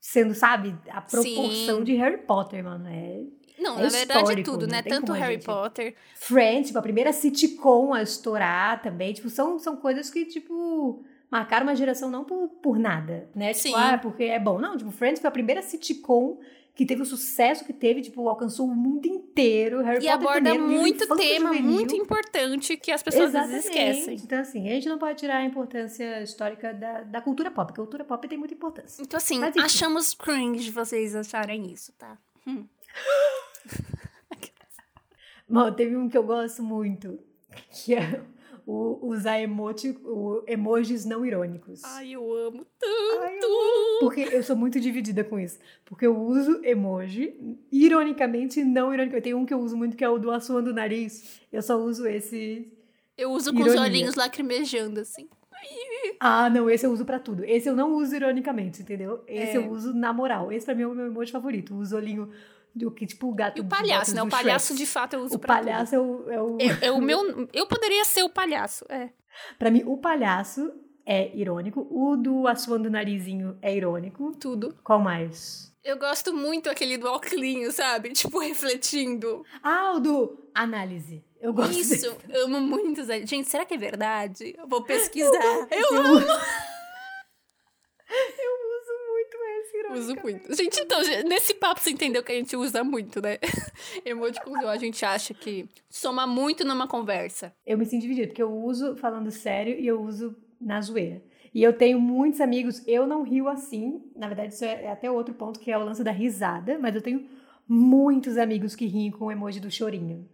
sendo, 0.00 0.34
sabe, 0.34 0.74
a 0.90 1.00
proporção 1.00 1.78
Sim. 1.78 1.84
de 1.84 1.94
Harry 1.94 2.18
Potter, 2.18 2.62
mano. 2.64 2.86
É 2.88 3.22
Não, 3.58 3.78
É 3.78 3.82
na 3.84 3.88
verdade 3.88 4.40
é 4.40 4.42
tudo, 4.42 4.66
né? 4.66 4.82
Tanto 4.82 5.12
Harry 5.12 5.34
gente- 5.34 5.46
Potter. 5.46 5.94
Friends, 6.16 6.68
tipo, 6.68 6.78
a 6.78 6.82
primeira 6.82 7.12
sitcom 7.12 7.94
a 7.94 8.02
estourar 8.02 8.82
também, 8.82 9.12
tipo, 9.12 9.30
são, 9.30 9.58
são 9.58 9.76
coisas 9.76 10.10
que, 10.10 10.24
tipo, 10.26 11.04
marcaram 11.30 11.66
uma 11.66 11.74
geração 11.74 12.10
não 12.10 12.24
por, 12.24 12.48
por 12.62 12.78
nada, 12.78 13.28
né? 13.34 13.52
Tipo, 13.54 13.68
Sim. 13.68 13.74
ah, 13.74 13.98
porque 13.98 14.24
é 14.24 14.38
bom. 14.38 14.58
Não, 14.58 14.76
tipo, 14.76 14.90
Friends 14.90 15.20
foi 15.20 15.28
a 15.28 15.32
primeira 15.32 15.62
sitcom 15.62 16.38
que 16.76 16.84
teve 16.84 17.00
o 17.00 17.06
sucesso 17.06 17.64
que 17.64 17.72
teve, 17.72 18.02
tipo, 18.02 18.28
alcançou 18.28 18.66
o 18.68 18.76
mundo 18.76 19.06
inteiro. 19.06 19.82
Harry 19.82 19.96
E 19.96 20.00
Potter 20.00 20.12
aborda 20.12 20.52
livro 20.52 20.68
muito 20.68 21.08
tema, 21.16 21.16
infanto-juvenil. 21.16 21.62
muito 21.72 21.96
importante 21.96 22.76
que 22.76 22.92
as 22.92 23.02
pessoas 23.02 23.34
às 23.34 23.48
vezes 23.48 23.64
Exatamente. 23.64 23.96
esquecem. 23.96 24.20
Então, 24.22 24.38
assim, 24.38 24.68
a 24.68 24.72
gente 24.74 24.86
não 24.86 24.98
pode 24.98 25.18
tirar 25.18 25.38
a 25.38 25.44
importância 25.44 26.22
histórica 26.22 26.74
da, 26.74 27.04
da 27.04 27.22
cultura 27.22 27.50
pop, 27.50 27.68
porque 27.68 27.80
a 27.80 27.84
cultura 27.84 28.04
pop 28.04 28.28
tem 28.28 28.36
muita 28.36 28.52
importância. 28.52 29.02
Então, 29.02 29.16
assim, 29.16 29.38
Mas, 29.40 29.56
achamos 29.56 30.12
cringe 30.12 30.70
vocês 30.70 31.16
acharem 31.16 31.72
isso, 31.72 31.94
tá? 31.94 32.18
Bom, 35.48 35.72
teve 35.72 35.96
um 35.96 36.08
que 36.08 36.18
eu 36.18 36.24
gosto 36.24 36.62
muito, 36.62 37.18
que 37.70 37.94
é 37.94 38.20
o, 38.66 38.98
usar 39.06 39.40
emoji, 39.40 39.96
o, 40.04 40.42
emojis 40.46 41.04
não 41.04 41.24
irônicos. 41.24 41.84
Ai, 41.84 42.12
eu 42.12 42.34
amo 42.34 42.66
tanto. 42.78 43.22
Ai, 43.22 43.38
eu 43.40 44.00
Porque 44.00 44.20
eu 44.22 44.42
sou 44.42 44.56
muito 44.56 44.80
dividida 44.80 45.22
com 45.22 45.38
isso. 45.38 45.58
Porque 45.84 46.04
eu 46.04 46.18
uso 46.18 46.60
emoji, 46.64 47.34
ironicamente 47.70 48.64
não 48.64 48.92
ironicamente. 48.92 49.22
Tem 49.24 49.34
um 49.34 49.46
que 49.46 49.54
eu 49.54 49.60
uso 49.60 49.76
muito 49.76 49.96
que 49.96 50.04
é 50.04 50.08
o 50.08 50.18
do 50.18 50.32
assoando 50.32 50.70
o 50.70 50.74
nariz. 50.74 51.40
Eu 51.52 51.62
só 51.62 51.76
uso 51.76 52.08
esse. 52.08 52.72
Eu 53.16 53.30
uso 53.30 53.52
com 53.52 53.60
os 53.60 53.66
Ironia. 53.66 53.82
olhinhos 53.82 54.14
lacrimejando, 54.16 55.00
assim. 55.00 55.28
Ah, 56.20 56.50
não, 56.50 56.68
esse 56.68 56.84
eu 56.84 56.90
uso 56.90 57.04
pra 57.04 57.18
tudo. 57.18 57.44
Esse 57.44 57.68
eu 57.68 57.76
não 57.76 57.94
uso 57.94 58.14
ironicamente, 58.14 58.82
entendeu? 58.82 59.22
Esse 59.26 59.56
É. 59.56 59.56
eu 59.56 59.70
uso 59.70 59.94
na 59.94 60.12
moral. 60.12 60.52
Esse 60.52 60.66
pra 60.66 60.74
mim 60.74 60.82
é 60.82 60.86
o 60.86 60.94
meu 60.94 61.06
emoji 61.06 61.32
favorito. 61.32 61.74
O 61.74 61.94
olhinho 61.96 62.30
do 62.76 62.90
que, 62.90 63.06
tipo, 63.06 63.28
o 63.28 63.34
gato 63.34 63.58
E 63.58 63.60
o 63.60 63.64
palhaço, 63.64 64.14
né? 64.14 64.22
O 64.22 64.28
palhaço, 64.28 64.68
Shrek. 64.68 64.78
de 64.78 64.86
fato, 64.86 65.14
eu 65.14 65.20
uso 65.22 65.36
O 65.36 65.38
palhaço 65.38 65.94
é 65.94 65.98
o. 65.98 66.30
É 66.30 66.42
o... 66.42 66.58
É, 66.60 66.86
é 66.86 66.92
o 66.92 67.00
meu... 67.02 67.48
Eu 67.52 67.66
poderia 67.66 68.04
ser 68.04 68.22
o 68.22 68.28
palhaço, 68.28 68.84
é. 68.88 69.10
Pra 69.58 69.70
mim, 69.70 69.82
o 69.86 69.96
palhaço 69.98 70.72
é 71.06 71.34
irônico. 71.36 71.86
O 71.90 72.16
do 72.16 72.46
assoando 72.46 72.88
o 72.88 72.92
narizinho 72.92 73.58
é 73.62 73.74
irônico. 73.74 74.32
Tudo. 74.38 74.74
Qual 74.84 74.98
mais? 75.00 75.72
Eu 75.84 75.96
gosto 75.98 76.34
muito 76.34 76.68
aquele 76.68 76.98
do 76.98 77.06
óculinho, 77.06 77.70
sabe? 77.70 78.10
Tipo, 78.10 78.40
refletindo. 78.44 79.44
Ah, 79.62 79.92
o 79.94 80.00
do 80.00 80.50
análise. 80.54 81.24
Eu 81.40 81.52
gosto 81.52 81.78
Isso, 81.78 81.90
desse. 81.90 82.06
eu 82.06 82.46
amo 82.46 82.60
muito. 82.60 83.04
Gente, 83.04 83.48
será 83.48 83.64
que 83.64 83.74
é 83.74 83.78
verdade? 83.78 84.54
Eu 84.58 84.66
vou 84.66 84.82
pesquisar. 84.84 85.30
Eu, 85.70 85.92
Eu 85.92 85.98
amo. 85.98 86.18
Eu 88.08 88.52
uso 88.80 88.92
muito 89.08 89.36
esse 89.60 89.76
irônico. 89.76 89.85
Uso 89.96 90.14
muito. 90.22 90.54
Gente, 90.54 90.80
então, 90.80 91.00
nesse 91.26 91.54
papo 91.54 91.80
você 91.80 91.90
entendeu 91.90 92.22
que 92.22 92.32
a 92.32 92.34
gente 92.34 92.56
usa 92.56 92.84
muito, 92.84 93.20
né? 93.20 93.38
Emoticons, 94.04 94.64
a 94.64 94.76
gente 94.76 95.04
acha 95.04 95.32
que 95.32 95.68
soma 95.88 96.26
muito 96.26 96.64
numa 96.64 96.86
conversa. 96.86 97.54
Eu 97.66 97.78
me 97.78 97.86
sinto 97.86 98.02
dividida, 98.02 98.26
porque 98.28 98.42
eu 98.42 98.52
uso 98.52 98.96
falando 98.96 99.30
sério 99.30 99.78
e 99.78 99.86
eu 99.86 100.00
uso 100.00 100.36
na 100.60 100.80
zoeira. 100.80 101.22
E 101.54 101.62
eu 101.62 101.72
tenho 101.72 101.98
muitos 101.98 102.40
amigos, 102.40 102.82
eu 102.86 103.06
não 103.06 103.22
rio 103.22 103.48
assim. 103.48 104.02
Na 104.14 104.26
verdade, 104.26 104.52
isso 104.52 104.64
é 104.64 104.88
até 104.88 105.10
outro 105.10 105.34
ponto, 105.34 105.58
que 105.58 105.70
é 105.70 105.78
o 105.78 105.84
lance 105.84 106.04
da 106.04 106.10
risada. 106.10 106.78
Mas 106.78 106.94
eu 106.94 107.00
tenho 107.00 107.26
muitos 107.66 108.36
amigos 108.36 108.74
que 108.74 108.86
riem 108.86 109.10
com 109.10 109.26
o 109.26 109.32
emoji 109.32 109.58
do 109.58 109.70
chorinho. 109.70 110.28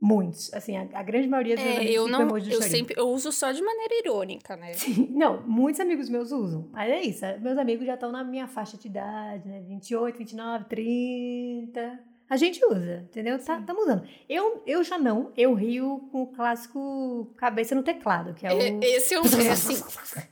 Muitos. 0.00 0.52
Assim, 0.54 0.76
a, 0.76 0.82
a 0.94 1.02
grande 1.02 1.26
maioria 1.26 1.56
dos 1.56 1.64
meus 1.64 1.76
É, 1.76 1.80
amigos 1.80 1.96
eu 1.96 2.08
não. 2.08 2.20
emoji 2.22 2.52
Eu 2.52 2.62
sempre. 2.62 2.94
Eu 2.96 3.08
uso 3.08 3.32
só 3.32 3.50
de 3.50 3.60
maneira 3.60 3.94
irônica, 3.98 4.56
né? 4.56 4.72
Sim, 4.74 5.08
não, 5.10 5.42
muitos 5.46 5.80
amigos 5.80 6.08
meus 6.08 6.30
usam. 6.30 6.68
Mas 6.72 6.88
é 6.90 7.00
isso, 7.02 7.24
meus 7.40 7.58
amigos 7.58 7.84
já 7.86 7.94
estão 7.94 8.12
na 8.12 8.22
minha 8.22 8.46
faixa 8.46 8.76
de 8.76 8.86
idade, 8.86 9.48
né? 9.48 9.60
28, 9.66 10.16
29, 10.18 10.64
30. 10.66 12.00
A 12.30 12.36
gente 12.36 12.62
usa, 12.64 13.06
entendeu? 13.08 13.38
Tá, 13.42 13.60
tamo 13.62 13.80
usando. 13.82 14.06
Eu, 14.28 14.62
eu 14.66 14.84
já 14.84 14.98
não, 14.98 15.32
eu 15.36 15.54
rio 15.54 16.08
com 16.12 16.22
o 16.22 16.26
clássico 16.26 17.32
cabeça 17.36 17.74
no 17.74 17.82
teclado, 17.82 18.34
que 18.34 18.46
é 18.46 18.52
o. 18.52 18.60
E- 18.60 18.78
Esse 18.84 19.14
é 19.14 19.18
um. 19.20 19.24
É 19.24 19.50
assim. 19.50 19.82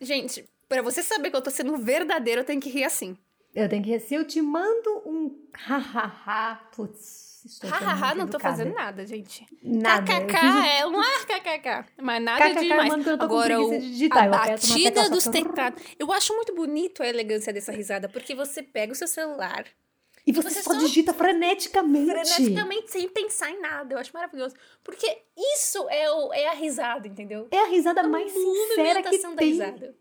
Gente, 0.01 0.45
pra 0.69 0.83
você 0.83 1.03
saber 1.03 1.31
que 1.31 1.37
eu 1.37 1.43
tô 1.43 1.51
sendo 1.51 1.77
verdadeiro, 1.79 2.43
eu 2.43 2.45
tenho 2.45 2.61
que 2.61 2.69
rir 2.69 2.85
assim. 2.85 3.17
Eu 3.55 3.69
tenho 3.69 3.83
que. 3.83 3.99
Se 3.99 4.15
eu 4.15 4.25
te 4.27 4.43
mando 4.43 4.91
um 5.07 5.35
hahaha, 5.55 6.61
putz, 6.77 7.26
estou 7.47 7.71
Hahaha, 7.71 8.07
muito 8.15 8.19
não 8.19 8.27
tô 8.29 8.39
fazendo 8.39 8.75
nada, 8.75 9.07
gente. 9.07 9.47
Nada. 9.63 10.03
KKK 10.03 10.39
fiz 10.39 10.71
é 10.81 10.87
um 10.87 11.01
ar 11.01 11.27
KKK. 11.27 11.85
Mas 12.03 12.23
nada 12.23 12.45
KKK 12.51 12.61
demais. 12.61 13.07
eu 13.07 13.19
tô 13.19 13.25
Agora, 13.25 13.61
o, 13.61 13.71
de 13.71 13.79
digitar, 13.81 14.25
a 14.25 14.29
batida 14.29 15.09
dos 15.09 15.27
eu- 15.27 15.33
teclados. 15.33 15.83
Eu 15.99 16.13
acho 16.13 16.35
muito 16.35 16.55
bonito 16.55 17.03
a 17.03 17.07
elegância 17.09 17.53
dessa 17.53 17.73
risada, 17.73 18.09
porque 18.09 18.35
você 18.35 18.63
pega 18.63 18.93
o 18.93 18.97
seu 18.97 19.09
celular 19.09 19.65
E 20.27 20.33
você, 20.33 20.51
você 20.51 20.63
só 20.63 20.73
só- 20.75 20.79
digita 20.81 21.15
freneticamente. 21.15 22.11
freneticamente 22.11 22.91
sem 22.93 23.09
pensar 23.09 23.51
em 23.51 23.61
nada. 23.61 23.95
Eu 23.95 23.99
acho 23.99 24.11
maravilhoso. 24.13 24.55
Porque 24.85 25.07
isso 25.55 25.89
é, 25.89 26.11
o, 26.11 26.33
é 26.35 26.49
a 26.49 26.53
risada, 26.55 27.07
entendeu? 27.09 27.49
É 27.51 27.59
a 27.61 27.67
risada 27.67 28.01
A 28.03 28.09
mais 28.09 28.33
sincera 28.33 29.03
que 29.03 29.19
da 29.19 29.31
tem. 29.37 29.51
risada. 29.53 29.95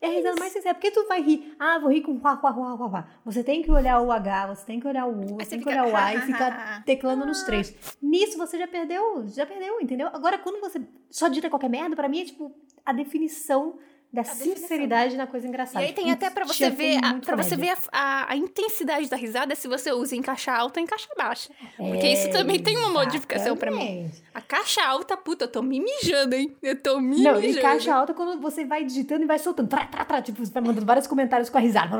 É 0.00 0.06
a 0.06 0.10
risada 0.10 0.38
mais 0.38 0.52
sincera. 0.52 0.74
Por 0.74 0.80
que 0.80 0.90
tu 0.92 1.06
vai 1.08 1.20
rir? 1.20 1.56
Ah, 1.58 1.78
vou 1.78 1.90
rir 1.90 2.02
com 2.02 2.18
quá, 2.20 2.36
quá, 2.36 2.52
quá, 2.52 2.76
quá, 2.76 2.88
quá. 2.88 3.08
Você 3.24 3.42
tem 3.42 3.62
que 3.62 3.70
olhar 3.70 4.00
o 4.00 4.12
H, 4.12 4.54
você 4.54 4.64
tem 4.66 4.78
que 4.78 4.86
olhar 4.86 5.06
o 5.06 5.10
U, 5.10 5.38
você 5.38 5.50
tem 5.50 5.60
que 5.60 5.68
olhar 5.68 5.86
o 5.88 5.96
A 5.96 6.14
e 6.14 6.20
ficar 6.22 6.84
teclando 6.84 7.26
nos 7.26 7.42
três. 7.42 7.74
Nisso 8.00 8.38
você 8.38 8.56
já 8.58 8.68
perdeu, 8.68 9.26
já 9.26 9.44
perdeu, 9.44 9.80
entendeu? 9.80 10.06
Agora, 10.08 10.38
quando 10.38 10.60
você 10.60 10.80
só 11.10 11.26
digita 11.28 11.50
qualquer 11.50 11.68
merda, 11.68 11.96
pra 11.96 12.08
mim 12.08 12.20
é 12.20 12.24
tipo 12.26 12.54
a 12.86 12.92
definição 12.92 13.78
da 14.12 14.22
definição. 14.22 14.56
sinceridade 14.56 15.16
na 15.16 15.26
coisa 15.26 15.46
engraçada. 15.46 15.84
E 15.84 15.88
aí 15.88 15.92
tem 15.94 16.10
até 16.10 16.30
pra 16.30 16.44
você 16.46 16.70
ver, 16.70 16.98
a, 17.04 17.14
pra 17.14 17.36
você 17.36 17.56
ver 17.56 17.70
a, 17.70 17.76
a- 17.92 18.32
a 18.32 18.36
intensidade 18.36 19.08
da 19.10 19.16
risada 19.16 19.54
se 19.54 19.68
você 19.68 19.92
usa 19.92 20.16
em 20.16 20.22
caixa 20.22 20.50
alta 20.52 20.80
ou 20.80 20.84
em 20.84 20.86
caixa 20.86 21.06
baixa. 21.16 21.50
Porque 21.76 22.06
É, 22.06 22.12
isso 22.14 22.30
também 22.30 22.58
tem 22.62 22.76
uma 22.78 22.90
modificação 22.90 23.56
pra 23.56 23.70
mim. 23.70 23.76
exatamente. 23.82 24.22
A 24.32 24.40
caixa 24.40 24.82
alta, 24.84 25.16
puta, 25.16 25.44
eu 25.44 25.48
tô 25.52 25.60
me 25.62 25.78
mijando, 25.80 26.34
hein? 26.34 26.56
Eu 26.62 26.80
tô 26.80 26.98
me 27.00 27.22
Não, 27.22 27.38
e 27.38 27.48
mijando. 27.48 27.60
caixa 27.62 27.94
alta 27.94 28.14
quando 28.14 28.40
você 28.40 28.64
vai 28.64 28.82
digitando 28.84 29.24
e 29.24 29.26
vai 29.26 29.38
soltando. 29.38 29.68
Trá, 29.68 29.84
trá, 29.86 30.04
trá, 30.04 30.22
tipo, 30.22 30.44
você 30.44 30.52
vai 30.52 30.62
mandando 30.62 30.86
vários 30.86 31.06
comentários 31.06 31.50
com 31.50 31.58
a 31.58 31.60
risada. 31.60 31.96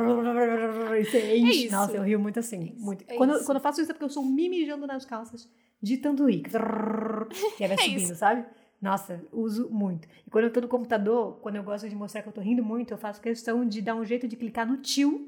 E 0.99 1.05
você 1.05 1.37
enche. 1.37 1.65
isso. 1.65 1.75
Nossa, 1.75 1.93
eu 1.95 2.03
rio 2.03 2.19
muito 2.19 2.39
assim. 2.39 2.73
muito. 2.79 3.05
é 3.07 3.15
quando, 3.15 3.35
isso. 3.35 3.45
quando 3.45 3.57
eu 3.57 3.61
faço 3.61 3.81
isso 3.81 3.91
é 3.91 3.93
porque 3.93 4.05
eu 4.05 4.09
sou 4.09 4.23
me 4.25 4.49
mijando 4.49 4.87
nas 4.87 5.05
calças, 5.05 5.47
digitando 5.81 6.29
i. 6.29 6.43
E 7.59 7.63
aí 7.63 7.67
vai 7.75 7.77
É 7.77 7.89
subindo, 7.89 8.15
sabe? 8.15 8.45
Nossa, 8.81 9.21
uso 9.31 9.69
muito. 9.69 10.07
E 10.25 10.29
quando 10.29 10.45
eu 10.45 10.53
tô 10.53 10.61
no 10.61 10.67
computador, 10.67 11.37
quando 11.41 11.57
eu 11.57 11.63
gosto 11.63 11.89
de 11.89 11.95
mostrar 11.95 12.21
que 12.21 12.29
eu 12.29 12.33
tô 12.33 12.39
rindo 12.41 12.63
muito, 12.63 12.93
eu 12.93 12.97
faço 12.97 13.19
questão 13.21 13.65
de 13.67 13.81
dar 13.81 13.95
um 13.95 14.05
jeito 14.05 14.27
de 14.27 14.35
clicar 14.37 14.65
no 14.65 14.77
tio 14.77 15.27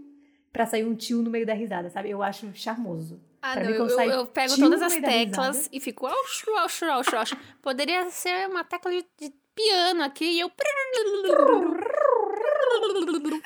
pra 0.54 0.66
sair 0.66 0.86
um 0.86 0.96
tio 0.96 1.22
no 1.22 1.30
meio 1.30 1.46
da 1.46 1.54
risada, 1.54 1.90
sabe? 1.90 2.10
Eu 2.10 2.24
acho 2.24 2.50
charmoso. 2.54 3.22
Ah, 3.42 3.54
Pra 3.54 3.64
não, 3.64 3.72
eu, 3.72 3.88
eu, 3.90 4.00
eu 4.12 4.26
pego 4.28 4.56
todas 4.58 4.82
as 4.82 4.96
teclas 4.96 5.68
e 5.72 5.80
fico 5.80 6.06
auxu, 6.06 6.52
auxu, 6.58 6.86
auxu, 6.86 7.16
auxu. 7.18 7.38
Poderia 7.62 8.10
ser 8.10 8.48
uma 8.48 8.64
tecla 8.64 8.92
de, 8.92 9.04
de 9.20 9.34
piano 9.56 10.04
aqui 10.04 10.26
e 10.26 10.40
eu. 10.40 10.52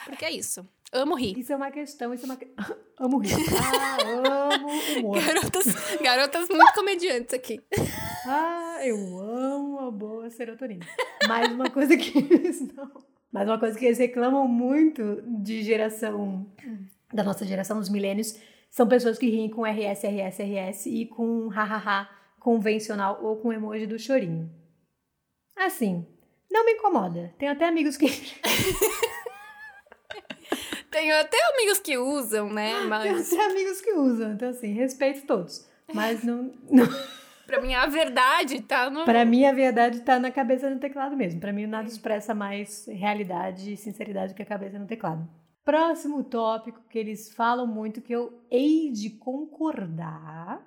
Porque 0.06 0.26
é 0.26 0.32
isso. 0.32 0.68
Amo 0.94 1.16
rir. 1.16 1.38
Isso 1.38 1.52
é 1.52 1.56
uma 1.56 1.72
questão, 1.72 2.14
isso 2.14 2.26
é 2.26 2.30
uma. 2.30 2.40
Amo 3.00 3.18
rir. 3.18 3.34
Ah, 3.62 3.98
amo 4.56 4.70
humor. 4.98 5.18
Garotas, 5.20 5.98
garotas 6.02 6.48
muito 6.50 6.74
comediantes 6.74 7.34
aqui. 7.34 7.62
Ah, 8.28 8.80
eu 8.84 8.98
amo 9.20 9.78
a 9.82 9.92
boa 9.92 10.32
serotonina. 10.32 10.84
Mas 11.28 11.52
uma 11.52 11.70
coisa 11.70 11.96
que 11.96 12.18
eles 12.18 12.60
não. 12.74 12.92
Mas 13.32 13.48
uma 13.48 13.60
coisa 13.60 13.78
que 13.78 13.86
eles 13.86 14.00
reclamam 14.00 14.48
muito 14.48 15.22
de 15.44 15.62
geração, 15.62 16.44
da 17.14 17.24
nossa 17.24 17.46
geração, 17.46 17.78
dos 17.78 17.88
milênios, 17.88 18.36
são 18.72 18.88
pessoas 18.88 19.20
que 19.20 19.30
riem 19.30 19.48
com 19.48 19.64
RS, 19.64 20.06
RS, 20.06 20.40
RS 20.40 20.86
e 20.88 21.06
com 21.06 21.50
hahaha 21.50 22.10
convencional 22.40 23.24
ou 23.24 23.38
com 23.38 23.54
emoji 23.54 23.86
do 23.86 24.00
chorinho. 24.00 24.50
Assim, 25.56 26.04
não 26.50 26.66
me 26.66 26.72
incomoda. 26.72 27.32
Tenho 27.38 27.52
até 27.52 27.68
amigos 27.68 27.96
que. 27.96 28.08
Tenho 30.96 31.14
até 31.14 31.38
amigos 31.54 31.80
que 31.80 31.98
usam, 31.98 32.50
né? 32.50 32.74
Tenho 32.74 32.88
Mas 32.88 33.34
até 33.34 33.46
amigos 33.52 33.82
que 33.82 33.92
usam. 33.92 34.32
Então, 34.32 34.48
assim, 34.48 34.72
respeito 34.72 35.28
todos. 35.28 35.68
Mas 35.94 36.24
não. 36.24 36.54
não 36.72 36.88
pra 37.46 37.60
mim 37.60 37.74
a 37.74 37.86
verdade 37.86 38.62
tá 38.62 38.90
no. 38.90 39.04
Pra 39.04 39.26
mim, 39.26 39.46
a 39.46 39.52
verdade 39.52 40.00
tá 40.00 40.18
na 40.18 40.32
cabeça 40.32 40.70
no 40.70 40.80
teclado 40.80 41.18
mesmo. 41.18 41.42
Pra 41.42 41.52
mim, 41.52 41.66
nada 41.66 41.90
expressa 41.90 42.34
mais 42.34 42.88
realidade 42.88 43.74
e 43.74 43.78
sinceridade 43.78 44.34
que 44.34 44.42
a 44.42 44.46
cabeça 44.46 44.80
no 44.80 44.88
teclado. 44.88 45.28
Próximo 45.66 46.24
tópico 46.24 46.80
que 46.90 46.98
eles 46.98 47.34
falam 47.34 47.68
muito, 47.68 48.02
que 48.02 48.14
eu 48.14 48.42
hei 48.50 48.90
de 48.90 49.10
concordar, 49.10 50.66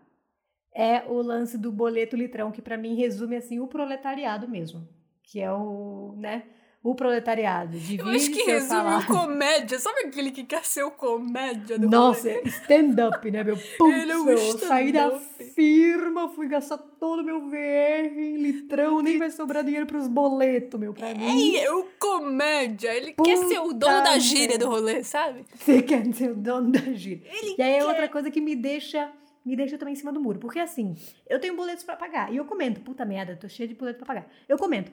é 0.75 1.05
o 1.09 1.23
lance 1.23 1.57
do 1.57 1.73
boleto 1.73 2.17
litrão, 2.17 2.53
que 2.53 2.61
pra 2.61 2.77
mim 2.77 2.95
resume 2.97 3.37
assim 3.37 3.61
o 3.61 3.67
proletariado 3.67 4.47
mesmo. 4.47 4.87
Que 5.23 5.41
é 5.41 5.51
o, 5.51 6.15
né? 6.19 6.45
O 6.83 6.95
proletariado. 6.95 7.73
Divide 7.73 8.03
Eu 8.03 8.09
acho 8.09 8.31
que 8.31 8.43
resume 8.45 8.69
salário. 8.69 9.05
o 9.05 9.07
comédia. 9.19 9.79
Sabe 9.81 10.01
aquele 10.07 10.31
que 10.31 10.45
quer 10.45 10.65
ser 10.65 10.85
o 10.85 10.93
comédia 10.93 11.77
do 11.79 11.89
Nossa, 11.89 12.31
stand-up, 12.49 13.29
né, 13.31 13.43
meu? 13.43 13.57
Putz, 13.57 13.97
Ele 14.03 14.13
é 14.13 14.17
um 14.17 14.29
eu 14.31 14.59
saí 14.59 14.93
da 14.93 15.19
firma, 15.55 16.29
fui 16.29 16.47
gastar 16.47 16.79
todo 16.79 17.21
o 17.21 17.25
meu 17.25 17.41
VR 17.49 18.17
em 18.17 18.37
litrão, 18.37 19.01
nem 19.03 19.19
vai 19.19 19.31
sobrar 19.31 19.65
dinheiro 19.65 19.87
pros 19.87 20.07
boletos, 20.07 20.79
meu, 20.79 20.95
pra 20.95 21.13
mim. 21.15 21.57
É, 21.57 21.65
é 21.65 21.73
o 21.73 21.85
comédia. 21.99 22.95
Ele 22.95 23.13
quer 23.13 23.37
ser 23.39 23.59
o 23.59 23.73
dono 23.73 24.03
da 24.03 24.03
Puta 24.05 24.21
gíria 24.21 24.57
do 24.57 24.69
rolê, 24.69 25.03
sabe? 25.03 25.45
Você 25.57 25.83
quer 25.83 26.05
ser 26.15 26.31
o 26.31 26.37
dono 26.37 26.71
da 26.71 26.93
gíria. 26.93 27.25
Ele 27.43 27.57
E 27.59 27.63
aí 27.63 27.73
é 27.75 27.85
outra 27.85 28.09
coisa 28.09 28.31
que 28.31 28.41
me 28.41 28.55
deixa, 28.55 29.11
me 29.45 29.57
deixa 29.57 29.77
também 29.77 29.95
em 29.95 29.97
cima 29.97 30.13
do 30.13 30.21
muro. 30.21 30.39
Porque 30.39 30.61
assim, 30.61 30.95
eu 31.29 31.41
tenho 31.41 31.57
boletos 31.57 31.83
pra 31.83 31.97
pagar. 31.97 32.33
E 32.33 32.37
eu 32.37 32.45
comento, 32.45 32.81
puta 32.81 33.05
merda, 33.05 33.37
tô 33.37 33.49
cheia 33.49 33.69
de 33.69 33.75
boleto 33.75 33.99
pra 33.99 34.07
pagar. 34.07 34.29
Eu 34.49 34.57
comento. 34.57 34.93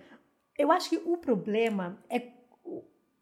Eu 0.58 0.72
acho 0.72 0.90
que 0.90 0.98
o 1.06 1.18
problema 1.18 1.98
é 2.10 2.22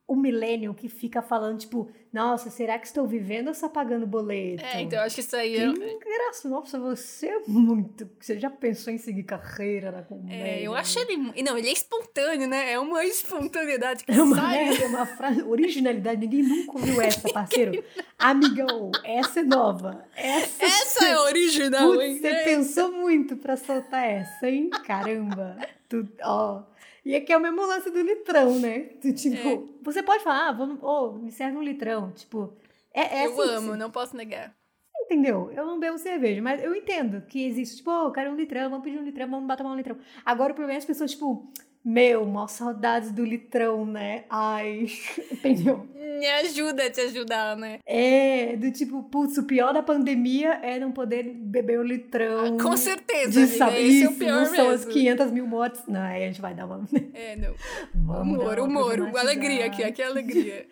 o, 0.07 0.15
milênio 0.15 0.75
que 0.75 0.87
fica 0.87 1.23
falando, 1.23 1.57
tipo, 1.57 1.89
nossa, 2.11 2.51
será 2.51 2.77
que 2.77 2.85
estou 2.85 3.07
vivendo 3.07 3.47
ou 3.47 3.53
só 3.55 3.67
pagando 3.67 4.05
boleto? 4.05 4.63
É, 4.63 4.81
então 4.81 4.99
eu 4.99 5.05
acho 5.05 5.15
que 5.15 5.21
isso 5.21 5.35
aí 5.35 5.53
Que 5.55 5.83
é. 5.83 5.91
engraçado. 5.93 6.51
Nossa, 6.51 6.79
você 6.79 7.27
é 7.27 7.39
muito. 7.47 8.07
Você 8.19 8.37
já 8.37 8.47
pensou 8.51 8.93
em 8.93 8.99
seguir 8.99 9.23
carreira 9.23 9.91
na 9.91 10.03
comédia? 10.03 10.35
É, 10.35 10.61
eu 10.61 10.75
acho 10.75 10.99
ele. 10.99 11.17
Não, 11.41 11.57
ele 11.57 11.67
é 11.69 11.71
espontâneo, 11.73 12.47
né? 12.47 12.73
É 12.73 12.77
uma 12.79 13.03
espontaneidade 13.05 14.03
que 14.03 14.11
É 14.11 14.21
uma, 14.21 14.35
sai. 14.35 14.65
né, 14.69 14.83
é 14.83 14.85
uma 14.85 15.05
frase, 15.07 15.41
originalidade, 15.41 16.21
ninguém 16.21 16.43
nunca 16.43 16.73
ouviu 16.77 17.01
essa, 17.01 17.27
parceiro. 17.33 17.83
Amigão, 18.19 18.91
essa 19.03 19.39
é 19.39 19.43
nova. 19.43 20.05
Essa, 20.15 20.63
Essa 20.65 21.05
é 21.07 21.17
original, 21.17 21.91
Putz, 21.93 22.03
hein? 22.03 22.19
você 22.19 22.33
pensou 22.43 22.91
muito 22.91 23.35
pra 23.37 23.57
soltar 23.57 24.07
essa, 24.07 24.47
hein? 24.47 24.69
Caramba. 24.85 25.57
Tu, 25.89 26.07
ó. 26.21 26.61
E 27.05 27.15
aqui 27.15 27.33
é 27.33 27.37
o 27.37 27.41
mesmo 27.41 27.65
lance 27.65 27.89
do 27.89 28.01
litrão, 28.01 28.59
né? 28.59 28.79
Tipo, 29.13 29.47
É. 29.47 29.83
você 29.83 30.01
pode 30.01 30.23
falar, 30.23 30.49
ah, 30.49 30.51
vamos, 30.53 30.81
ô, 30.81 31.13
me 31.13 31.31
serve 31.31 31.57
um 31.57 31.61
litrão. 31.63 32.11
Tipo, 32.11 32.53
é, 32.93 33.21
é 33.21 33.25
eu 33.25 33.31
assim 33.31 33.41
que 33.43 33.49
amo, 33.55 33.75
não 33.75 33.91
posso 33.91 34.15
negar. 34.15 34.55
Entendeu? 35.01 35.51
Eu 35.53 35.65
não 35.65 35.79
bebo 35.79 35.97
cerveja, 35.97 36.41
mas 36.41 36.63
eu 36.63 36.73
entendo 36.73 37.21
que 37.27 37.45
existe, 37.45 37.77
tipo, 37.77 37.91
oh, 37.91 38.05
eu 38.07 38.11
quero 38.11 38.31
um 38.31 38.35
litrão, 38.35 38.69
vamos 38.69 38.85
pedir 38.85 38.97
um 38.97 39.03
litrão, 39.03 39.29
vamos 39.29 39.45
bater 39.47 39.65
um 39.65 39.75
litrão. 39.75 39.97
Agora 40.25 40.53
o 40.53 40.55
problema 40.55 40.77
é 40.77 40.79
as 40.79 40.85
pessoas, 40.85 41.11
tipo, 41.11 41.51
meu, 41.83 42.25
mó 42.25 42.47
saudades 42.47 43.11
do 43.11 43.25
litrão, 43.25 43.85
né? 43.85 44.23
Ai, 44.29 44.87
entendeu? 45.31 45.87
Me 45.95 46.27
ajuda 46.27 46.85
a 46.85 46.89
te 46.89 47.01
ajudar, 47.01 47.57
né? 47.57 47.79
É, 47.85 48.55
do 48.55 48.71
tipo, 48.71 49.03
putz, 49.03 49.37
o 49.37 49.43
pior 49.43 49.73
da 49.73 49.83
pandemia 49.83 50.59
é 50.63 50.79
não 50.79 50.91
poder 50.91 51.23
beber 51.23 51.79
o 51.79 51.83
litrão. 51.83 52.57
Com 52.57 52.77
certeza, 52.77 53.41
de 53.41 53.47
saber 53.47 53.81
esse 53.81 54.03
é 54.03 54.07
o 54.07 54.11
isso, 54.11 54.19
pior 54.19 54.41
não 54.41 54.45
são 54.45 54.69
as 54.69 54.85
mesmo. 54.85 54.91
500 55.01 55.31
mil 55.31 55.47
mortes. 55.47 55.81
Não, 55.87 56.01
aí 56.01 56.23
a 56.23 56.27
gente 56.27 56.41
vai 56.41 56.53
dar 56.53 56.65
uma... 56.65 56.87
É, 57.13 57.35
não. 57.35 57.53
Vamos 57.93 58.39
Humor, 58.39 58.59
humor, 58.59 59.17
alegria 59.17 59.65
aqui, 59.65 59.83
aqui 59.83 60.01
é 60.01 60.05
alegria. 60.05 60.65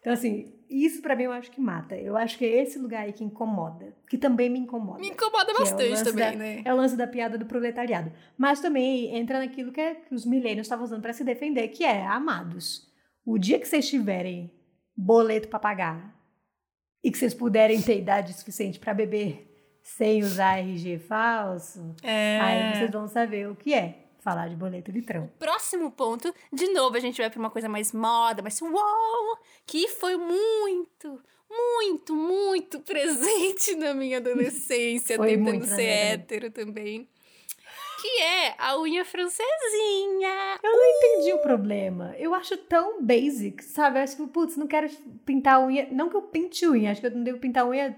Então, 0.00 0.12
assim, 0.12 0.52
isso 0.68 1.00
pra 1.02 1.14
mim 1.16 1.24
eu 1.24 1.32
acho 1.32 1.50
que 1.50 1.60
mata. 1.60 1.96
Eu 1.96 2.16
acho 2.16 2.36
que 2.38 2.44
é 2.44 2.62
esse 2.62 2.78
lugar 2.78 3.02
aí 3.04 3.12
que 3.12 3.22
incomoda. 3.24 3.94
Que 4.08 4.16
também 4.18 4.48
me 4.50 4.58
incomoda. 4.58 5.00
Me 5.00 5.08
incomoda 5.10 5.50
é 5.50 5.54
bastante 5.54 5.88
lance 5.90 6.04
também, 6.04 6.32
da- 6.32 6.36
né? 6.36 6.62
É 6.64 6.72
o 6.72 6.76
lance 6.76 6.96
da 6.96 7.06
piada 7.06 7.36
do 7.38 7.46
proletariado. 7.46 8.12
Mas 8.36 8.60
também 8.60 9.16
entra 9.16 9.38
naquilo 9.38 9.72
que, 9.72 9.80
é, 9.80 9.94
que 9.94 10.14
os 10.14 10.24
milênios 10.26 10.66
estavam 10.66 10.84
usando 10.84 11.02
pra 11.02 11.12
se 11.12 11.24
defender, 11.24 11.68
que 11.68 11.84
é, 11.84 12.04
amados, 12.06 12.86
o 13.24 13.38
dia 13.38 13.58
que 13.58 13.66
vocês 13.68 13.88
tiverem 13.88 14.50
boleto 14.96 15.48
pra 15.48 15.58
pagar 15.58 16.14
e 17.02 17.10
que 17.10 17.18
vocês 17.18 17.34
puderem 17.34 17.80
ter 17.82 17.98
idade 17.98 18.32
suficiente 18.32 18.78
pra 18.78 18.94
beber 18.94 19.50
sem 19.82 20.22
usar 20.22 20.58
RG 20.60 20.98
falso, 20.98 21.94
É. 22.02 22.40
aí 22.40 22.74
vocês 22.78 22.90
vão 22.90 23.06
saber 23.06 23.48
o 23.50 23.54
que 23.56 23.74
é 23.74 24.03
falar 24.24 24.48
de 24.48 24.56
boleto 24.56 24.90
litrão. 24.90 25.30
Próximo 25.38 25.90
ponto, 25.90 26.34
de 26.50 26.66
novo 26.68 26.96
a 26.96 27.00
gente 27.00 27.20
vai 27.20 27.28
pra 27.28 27.38
uma 27.38 27.50
coisa 27.50 27.68
mais 27.68 27.92
moda, 27.92 28.42
mais 28.42 28.60
uau, 28.62 29.38
que 29.66 29.86
foi 29.86 30.16
muito, 30.16 31.20
muito, 31.50 32.16
muito 32.16 32.80
presente 32.80 33.76
na 33.76 33.92
minha 33.92 34.16
adolescência, 34.16 35.18
tentando 35.20 35.66
ser 35.66 35.82
hétero 35.82 36.50
também. 36.50 37.06
Que 38.00 38.20
é 38.20 38.54
a 38.58 38.78
unha 38.78 39.02
francesinha. 39.02 40.58
Eu 40.62 40.72
não 40.72 40.84
entendi 40.84 41.32
o 41.32 41.38
problema. 41.38 42.14
Eu 42.18 42.34
acho 42.34 42.54
tão 42.56 43.02
basic, 43.02 43.64
sabe? 43.64 43.98
Eu 43.98 44.02
acho 44.02 44.16
que, 44.16 44.26
putz, 44.26 44.58
não 44.58 44.66
quero 44.66 44.90
pintar 45.24 45.54
a 45.54 45.64
unha. 45.64 45.88
Não 45.90 46.10
que 46.10 46.16
eu 46.16 46.20
pinte 46.20 46.66
unha, 46.66 46.90
acho 46.90 47.00
que 47.00 47.06
eu 47.06 47.12
não 47.12 47.24
devo 47.24 47.38
pintar 47.38 47.66
unha 47.66 47.96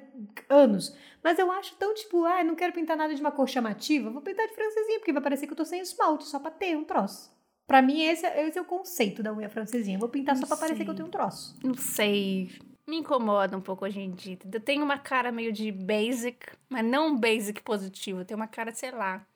há 0.49 0.55
anos. 0.55 0.95
Mas 1.27 1.41
eu 1.41 1.51
acho 1.51 1.75
tão 1.75 1.93
tipo, 1.93 2.25
ah, 2.25 2.45
não 2.45 2.55
quero 2.55 2.73
pintar 2.73 2.97
nada 2.97 3.13
de 3.13 3.21
uma 3.21 3.33
cor 3.33 3.49
chamativa, 3.49 4.09
vou 4.11 4.23
pintar 4.23 4.47
de 4.47 4.55
francesinha, 4.55 5.01
porque 5.01 5.13
vai 5.13 5.21
parecer 5.21 5.49
que 5.49 5.53
eu 5.53 5.57
tô 5.57 5.65
sem 5.65 5.81
esmalte, 5.81 6.23
só 6.23 6.39
pra 6.39 6.53
ter 6.53 6.77
um 6.77 6.85
troço. 6.85 7.35
Pra 7.67 7.83
mim, 7.83 8.05
esse, 8.05 8.25
é- 8.25 8.47
esse 8.47 8.57
é 8.57 8.63
o 8.63 8.65
conceito 8.65 9.25
da 9.25 9.35
unha 9.35 9.49
francesinha. 9.49 9.99
Vou 9.99 10.09
pintar 10.09 10.37
só 10.37 10.43
Não 10.43 10.49
pra 10.49 10.57
parecer 10.57 10.77
sei. 10.77 10.85
que 10.85 10.91
eu 10.93 10.95
tenho 10.95 11.09
um 11.09 11.11
troço. 11.11 11.59
Não 11.65 11.75
sei. 11.75 12.49
Me 12.87 12.99
incomoda 12.99 13.57
um 13.57 13.61
pouco 13.61 13.85
hoje 13.85 13.99
em 13.99 14.13
dia. 14.13 14.39
Eu 14.53 14.61
tenho 14.61 14.85
uma 14.85 14.99
cara 14.99 15.33
meio 15.33 15.53
de 15.53 15.73
basic, 15.73 16.47
mas 16.69 16.85
não 16.85 17.19
basic 17.19 17.61
positivo. 17.61 18.21
Eu 18.21 18.25
tenho 18.25 18.39
uma 18.39 18.47
cara, 18.47 18.73
sei 18.73 18.93
lá, 18.93 19.27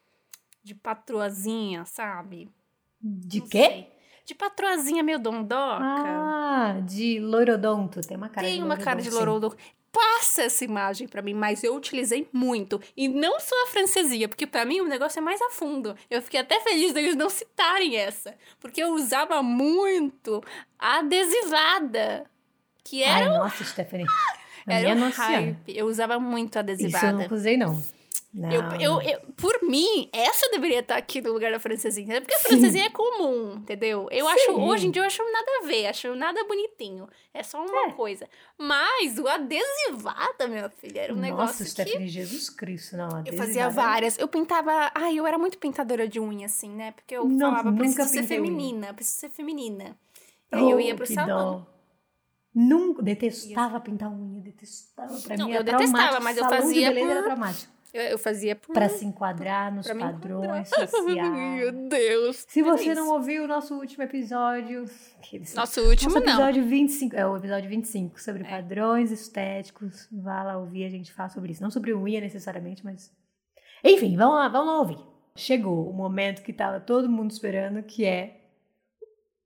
de 0.63 0.77
patroazinha, 0.77 1.85
sabe? 1.87 2.49
De 3.03 3.41
Não 3.41 3.49
quê? 3.49 3.65
sei. 3.65 3.93
De 4.27 4.35
patroazinha 4.37 5.03
meio 5.03 5.19
dondoca. 5.19 5.83
Ah, 5.85 6.81
de 6.87 7.19
loirodonto. 7.19 8.01
Tem 8.07 8.17
uma 8.17 8.29
cara 8.29 8.47
Tem 8.47 8.59
de 8.59 8.63
uma 8.63 8.77
cara 8.77 9.03
de 9.03 9.11
sim. 9.11 9.17
Passa 9.93 10.43
essa 10.43 10.65
imagem 10.65 11.09
pra 11.09 11.21
mim, 11.21 11.35
mas 11.35 11.65
eu 11.65 11.75
utilizei 11.75 12.29
muito. 12.33 12.81
E 12.97 13.09
não 13.09 13.41
só 13.41 13.55
a 13.65 13.67
francesinha, 13.69 14.29
porque 14.29 14.47
pra 14.47 14.65
mim 14.65 14.81
o 14.81 14.87
negócio 14.87 15.19
é 15.19 15.23
mais 15.23 15.41
a 15.43 15.51
fundo. 15.51 15.97
Eu 16.09 16.23
fiquei 16.23 16.41
até 16.41 16.61
feliz 16.61 16.93
deles 16.93 17.17
não 17.17 17.29
citarem 17.29 17.97
essa. 17.97 18.35
Porque 18.61 18.83
eu 18.83 18.91
usava 18.95 19.43
muito 19.43 20.43
a 20.79 20.99
adesivada. 20.99 22.25
Que 22.85 23.03
Ai, 23.03 23.23
era, 23.23 23.39
nossa, 23.39 23.65
Stephanie. 23.65 24.07
Era 24.69 24.95
um 24.95 25.11
hype. 25.11 25.77
Eu 25.77 25.87
usava 25.87 26.21
muito 26.21 26.57
a 26.57 26.61
Isso 26.61 26.71
eu 26.71 26.75
adesivada. 26.75 27.13
nunca 27.13 27.35
usei, 27.35 27.57
não. 27.57 27.83
Eu, 28.33 28.63
eu, 28.81 29.03
eu- 29.03 29.21
por 29.37 29.61
mim, 29.63 30.09
essa 30.13 30.49
deveria 30.51 30.79
estar 30.79 30.97
aqui 30.97 31.21
no 31.21 31.33
lugar 31.33 31.51
da 31.51 31.59
francesinha. 31.59 32.21
Porque 32.21 32.33
a 32.35 32.39
Sim. 32.39 32.49
francesinha 32.51 32.87
é 32.87 32.91
comum, 32.91 33.55
entendeu? 33.57 34.07
Eu 34.09 34.25
Sim. 34.27 34.33
acho, 34.33 34.53
hoje 34.53 34.87
em 34.87 34.91
dia, 34.93 35.03
eu 35.03 35.07
acho 35.07 35.21
nada 35.33 35.47
a 35.61 35.67
ver, 35.67 35.87
acho 35.89 36.15
nada 36.15 36.45
bonitinho. 36.45 37.09
É 37.35 37.43
só 37.43 37.61
uma 37.65 37.93
coisa. 37.93 38.29
Mas 38.57 39.19
o 39.19 39.27
adesivada, 39.27 40.47
minha 40.47 40.69
filha, 40.71 41.01
era 41.01 41.13
um 41.13 41.17
Nossa, 41.17 41.29
negócio 41.29 41.65
que 41.65 41.71
Stephanie, 41.73 42.09
Jesus 42.09 42.49
Cristo, 42.51 42.97
não. 42.97 43.09
eu 43.09 43.17
adesivada 43.17 43.47
fazia 43.47 43.63
é- 43.65 43.69
várias. 43.69 44.17
Eu 44.17 44.29
pintava. 44.29 44.93
Ai, 44.95 45.17
eu 45.19 45.27
era 45.27 45.37
muito 45.37 45.59
pintadora 45.59 46.07
de 46.07 46.21
unha, 46.21 46.47
assim, 46.47 46.71
né? 46.71 46.93
Porque 46.93 47.17
eu 47.17 47.25
Não, 47.29 47.51
falava, 47.51 47.73
preciso 47.73 48.09
ser 48.09 48.21
pintei 48.21 48.39
unha. 48.39 48.47
feminina, 48.49 48.95
preciso 48.95 49.19
ser 49.19 49.31
feminina. 49.31 49.99
E 50.53 50.57
aí 50.57 50.71
eu 50.71 50.77
Oh, 50.77 50.81
ia 50.81 50.95
pro 50.95 51.05
que 51.05 51.15
salão. 51.15 51.59
dó. 51.67 51.67
Nunca, 52.55 53.03
detestava 53.03 53.81
pintar 53.81 54.09
unha, 54.11 54.41
detestava. 54.41 55.19
Pra 55.21 55.37
Não, 55.37 55.47
mim 55.47 55.53
eu 55.55 55.65
detestava, 55.65 56.21
mas 56.21 56.37
eu 56.37 56.45
fazia 56.49 56.91
por- 56.93 56.99
era 56.99 57.23
traumático. 57.25 57.73
Eu, 57.93 58.03
eu 58.03 58.19
fazia 58.19 58.55
por... 58.55 58.73
Pra 58.73 58.89
se 58.89 59.05
enquadrar 59.05 59.75
nos 59.75 59.87
padrões 59.91 60.71
Meu 60.77 60.87
sociais. 60.89 61.75
Deus. 61.89 62.45
Se 62.49 62.61
é 62.61 62.63
você 62.63 62.85
isso. 62.93 62.95
não 62.95 63.09
ouviu 63.11 63.45
o 63.45 63.47
nosso 63.49 63.75
último 63.75 64.05
episódio. 64.05 64.85
Nosso 65.55 65.81
último, 65.83 66.15
Nosso 66.15 66.25
não. 66.27 66.33
episódio 66.35 66.65
25, 66.67 67.17
é 67.17 67.27
o 67.27 67.37
episódio 67.37 67.69
25, 67.69 68.21
sobre 68.21 68.45
padrões 68.45 69.11
estéticos. 69.11 70.09
Vá 70.13 70.43
lá 70.43 70.57
ouvir, 70.59 70.85
a 70.85 70.89
gente 70.91 71.13
fala 71.13 71.29
sobre 71.29 71.53
isso. 71.53 71.63
Não 71.63 71.71
sobre 71.71 71.93
unha 71.95 72.21
necessariamente, 72.21 72.85
mas. 72.85 73.13
Enfim, 73.85 74.17
vamos 74.17 74.35
lá, 74.37 74.49
vamos 74.49 74.67
lá 74.67 74.79
ouvir. 74.81 74.99
Chegou 75.37 75.89
o 75.89 75.93
momento 75.93 76.43
que 76.43 76.53
tava 76.53 76.81
todo 76.81 77.09
mundo 77.09 77.31
esperando, 77.31 77.83
que 77.83 78.05
é 78.05 78.41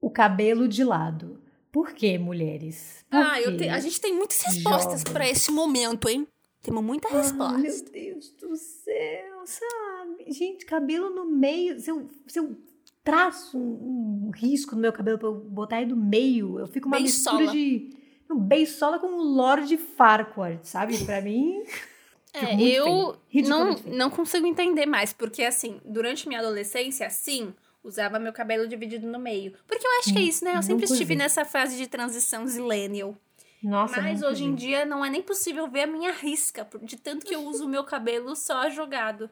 o 0.00 0.10
cabelo 0.10 0.66
de 0.68 0.82
lado. 0.84 1.40
Por 1.72 1.92
que, 1.92 2.18
mulheres? 2.18 3.04
Por 3.10 3.18
Ah, 3.20 3.34
te- 3.56 3.68
a 3.68 3.80
gente 3.80 4.00
tem 4.00 4.14
muitas 4.14 4.40
respostas 4.42 5.02
pra 5.02 5.28
esse 5.28 5.50
momento, 5.50 6.08
hein? 6.08 6.26
Temos 6.64 6.82
muita 6.82 7.06
Ah, 7.08 7.18
resposta. 7.20 7.58
meu 7.58 7.84
Deus 7.92 8.30
do 8.30 8.56
céu, 8.56 9.42
sabe? 9.44 10.24
Gente, 10.32 10.64
cabelo 10.64 11.10
no 11.10 11.24
meio. 11.26 11.78
Se 11.78 11.90
eu, 11.90 12.08
se 12.26 12.38
eu 12.40 12.56
traço 13.04 13.56
um, 13.58 14.28
um 14.28 14.30
risco 14.34 14.74
no 14.74 14.80
meu 14.80 14.92
cabelo 14.92 15.18
pra 15.18 15.28
eu 15.28 15.34
botar 15.34 15.80
ele 15.82 15.90
no 15.90 15.96
meio, 15.96 16.58
eu 16.58 16.66
fico 16.66 16.88
uma 16.88 16.98
Beisola. 16.98 17.38
mistura 17.40 17.56
de. 17.56 17.90
Um 18.30 18.38
beisola 18.40 18.98
com 18.98 19.06
o 19.06 19.22
Lord 19.22 19.76
Farquaad, 19.76 20.66
sabe? 20.66 20.98
Pra 21.04 21.20
mim. 21.20 21.62
É, 22.36 22.60
eu 22.60 23.16
não, 23.48 23.76
não 23.86 24.10
consigo 24.10 24.44
entender 24.44 24.86
mais, 24.86 25.12
porque 25.12 25.44
assim, 25.44 25.80
durante 25.84 26.26
minha 26.26 26.40
adolescência, 26.40 27.08
sim, 27.08 27.54
usava 27.80 28.18
meu 28.18 28.32
cabelo 28.32 28.66
dividido 28.66 29.06
no 29.06 29.20
meio. 29.20 29.52
Porque 29.68 29.86
eu 29.86 29.90
acho 30.00 30.12
que 30.12 30.18
é 30.18 30.22
isso, 30.22 30.44
né? 30.44 30.56
Eu 30.56 30.62
sempre 30.64 30.84
estive 30.84 31.14
nessa 31.14 31.44
fase 31.44 31.76
de 31.76 31.86
transição 31.86 32.44
zillennial. 32.44 33.16
Nossa, 33.64 34.00
Mas 34.00 34.20
nunca 34.20 34.32
hoje 34.32 34.44
em 34.44 34.54
dia 34.54 34.84
não 34.84 35.04
é 35.04 35.08
nem 35.10 35.22
possível 35.22 35.66
ver 35.68 35.82
a 35.82 35.86
minha 35.86 36.12
risca, 36.12 36.68
de 36.82 36.96
tanto 36.96 37.24
que 37.24 37.34
eu 37.34 37.42
uso 37.46 37.64
o 37.64 37.68
meu 37.68 37.82
cabelo 37.84 38.36
só 38.36 38.68
jogado. 38.68 39.30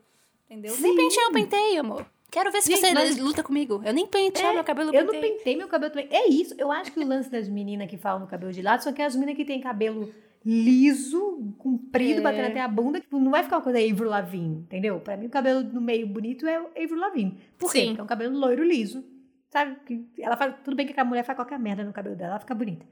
Entendeu? 0.50 0.74
Nem 0.80 0.92
Sim. 0.92 0.96
pentear 0.96 1.24
eu 1.26 1.32
pentei, 1.32 1.76
amor. 1.78 2.06
Quero 2.30 2.50
ver 2.50 2.62
se 2.62 2.70
Gente, 2.70 2.80
você 2.80 2.94
mas- 2.94 3.18
luta 3.18 3.42
comigo. 3.42 3.82
Eu 3.84 3.92
nem 3.92 4.06
pentear 4.06 4.52
É, 4.52 4.54
meu 4.54 4.64
cabelo 4.64 4.94
Eu 4.94 5.04
não 5.04 5.12
pentei. 5.12 5.32
pentei 5.36 5.56
meu 5.56 5.68
cabelo 5.68 5.92
também. 5.92 6.08
É 6.10 6.28
isso. 6.30 6.54
Eu 6.56 6.72
acho 6.72 6.90
que 6.90 6.98
o 7.00 7.06
lance 7.06 7.30
das 7.30 7.46
meninas 7.48 7.90
que 7.90 7.98
falam 7.98 8.20
no 8.20 8.26
cabelo 8.26 8.50
de 8.52 8.62
lado 8.62 8.82
são 8.82 8.90
aquelas 8.90 9.14
meninas 9.14 9.36
que 9.36 9.44
têm 9.44 9.60
cabelo 9.60 10.10
liso, 10.44 11.54
comprido, 11.58 12.20
É. 12.20 12.22
batendo 12.22 12.46
até 12.48 12.60
a 12.60 12.68
bunda. 12.68 13.02
Não 13.10 13.30
vai 13.30 13.42
ficar 13.42 13.56
uma 13.56 13.62
coisa 13.62 13.78
Avril 13.78 14.08
Lavigne, 14.08 14.60
entendeu? 14.60 14.98
Pra 15.00 15.16
mim, 15.16 15.26
o 15.26 15.30
cabelo 15.30 15.62
no 15.62 15.80
meio 15.80 16.06
bonito 16.06 16.46
é 16.46 16.56
Avril 16.56 16.96
Lavigne. 16.98 17.38
Por 17.58 17.70
quê? 17.70 17.80
Sim. 17.80 17.86
Porque 17.88 18.00
é 18.00 18.04
um 18.04 18.06
cabelo 18.06 18.36
loiro 18.38 18.64
liso. 18.64 19.04
Sabe? 19.50 19.76
Ela 20.18 20.36
faz, 20.36 20.54
tudo 20.64 20.74
bem 20.74 20.86
que 20.86 20.98
a 20.98 21.04
mulher 21.04 21.24
faz 21.24 21.36
qualquer 21.36 21.58
merda 21.58 21.84
no 21.84 21.92
cabelo 21.92 22.16
dela, 22.16 22.30
ela 22.32 22.40
fica 22.40 22.54
bonita. 22.54 22.86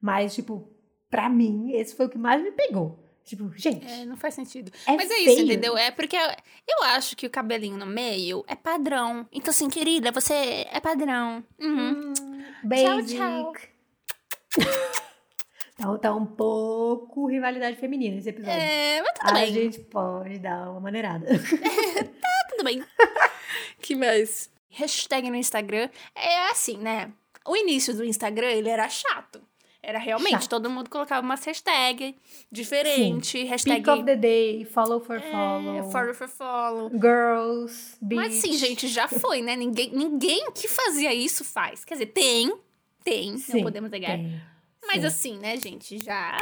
Mas, 0.00 0.34
tipo, 0.34 0.66
pra 1.10 1.28
mim, 1.28 1.72
esse 1.72 1.94
foi 1.94 2.06
o 2.06 2.08
que 2.08 2.18
mais 2.18 2.42
me 2.42 2.50
pegou. 2.52 2.98
Tipo, 3.24 3.50
gente, 3.56 3.84
É, 3.84 4.04
não 4.04 4.16
faz 4.16 4.34
sentido. 4.34 4.70
é 4.86 4.94
Mas 4.94 5.10
é 5.10 5.18
isso, 5.18 5.40
entendeu? 5.42 5.76
É 5.76 5.90
porque 5.90 6.14
eu, 6.16 6.20
eu 6.68 6.84
acho 6.84 7.16
que 7.16 7.26
o 7.26 7.30
cabelinho 7.30 7.76
no 7.76 7.84
meio 7.86 8.44
é 8.46 8.54
padrão. 8.54 9.26
Então, 9.32 9.50
assim, 9.50 9.68
querida, 9.68 10.12
você 10.12 10.64
é 10.70 10.78
padrão. 10.80 11.42
Uhum. 11.60 12.12
Basic. 12.62 13.16
tchau. 13.18 13.52
Então 15.74 15.98
tá 15.98 16.14
um 16.14 16.24
pouco 16.24 17.26
rivalidade 17.26 17.76
feminina 17.76 18.16
esse 18.16 18.28
episódio. 18.28 18.60
É, 18.60 19.02
mas 19.02 19.12
tudo 19.18 19.28
a 19.28 19.32
bem. 19.32 19.52
gente 19.52 19.80
pode 19.80 20.38
dar 20.38 20.70
uma 20.70 20.80
maneirada. 20.80 21.26
Tudo 22.50 22.64
bem. 22.64 22.82
que 23.82 23.94
mais? 23.96 24.48
Hashtag 24.70 25.28
no 25.30 25.36
Instagram. 25.36 25.90
É 26.14 26.50
assim, 26.50 26.78
né? 26.78 27.10
O 27.44 27.56
início 27.56 27.92
do 27.94 28.04
Instagram, 28.04 28.48
ele 28.52 28.68
era 28.68 28.88
chato. 28.88 29.42
Era 29.88 30.00
realmente, 30.00 30.32
Chato. 30.32 30.48
todo 30.48 30.68
mundo 30.68 30.90
colocava 30.90 31.24
umas 31.24 31.44
hashtag 31.44 32.16
diferente. 32.50 33.44
Hashtag 33.44 33.76
Pick 33.84 33.88
of 33.88 34.02
the 34.04 34.16
day, 34.16 34.64
follow 34.64 34.98
for 34.98 35.20
follow. 35.20 35.76
é, 35.78 35.82
follow 35.92 36.12
for 36.12 36.26
follow. 36.28 36.90
Girls, 36.90 37.96
beach. 38.02 38.16
Mas 38.20 38.34
sim, 38.34 38.54
gente, 38.54 38.88
já 38.88 39.06
foi, 39.20 39.42
né? 39.42 39.54
Ninguém, 39.54 39.90
ninguém 39.92 40.50
que 40.50 40.66
fazia 40.66 41.14
isso 41.14 41.44
faz. 41.44 41.84
Quer 41.84 41.94
dizer, 41.94 42.06
tem, 42.06 42.52
tem, 43.04 43.38
Sim, 43.38 43.58
não 43.58 43.62
podemos 43.62 43.88
negar. 43.88 44.16
tem. 44.16 44.40
Mas 44.88 45.02
Sim. 45.02 45.06
assim, 45.06 45.38
né, 45.38 45.56
gente, 45.56 45.98
já, 45.98 46.36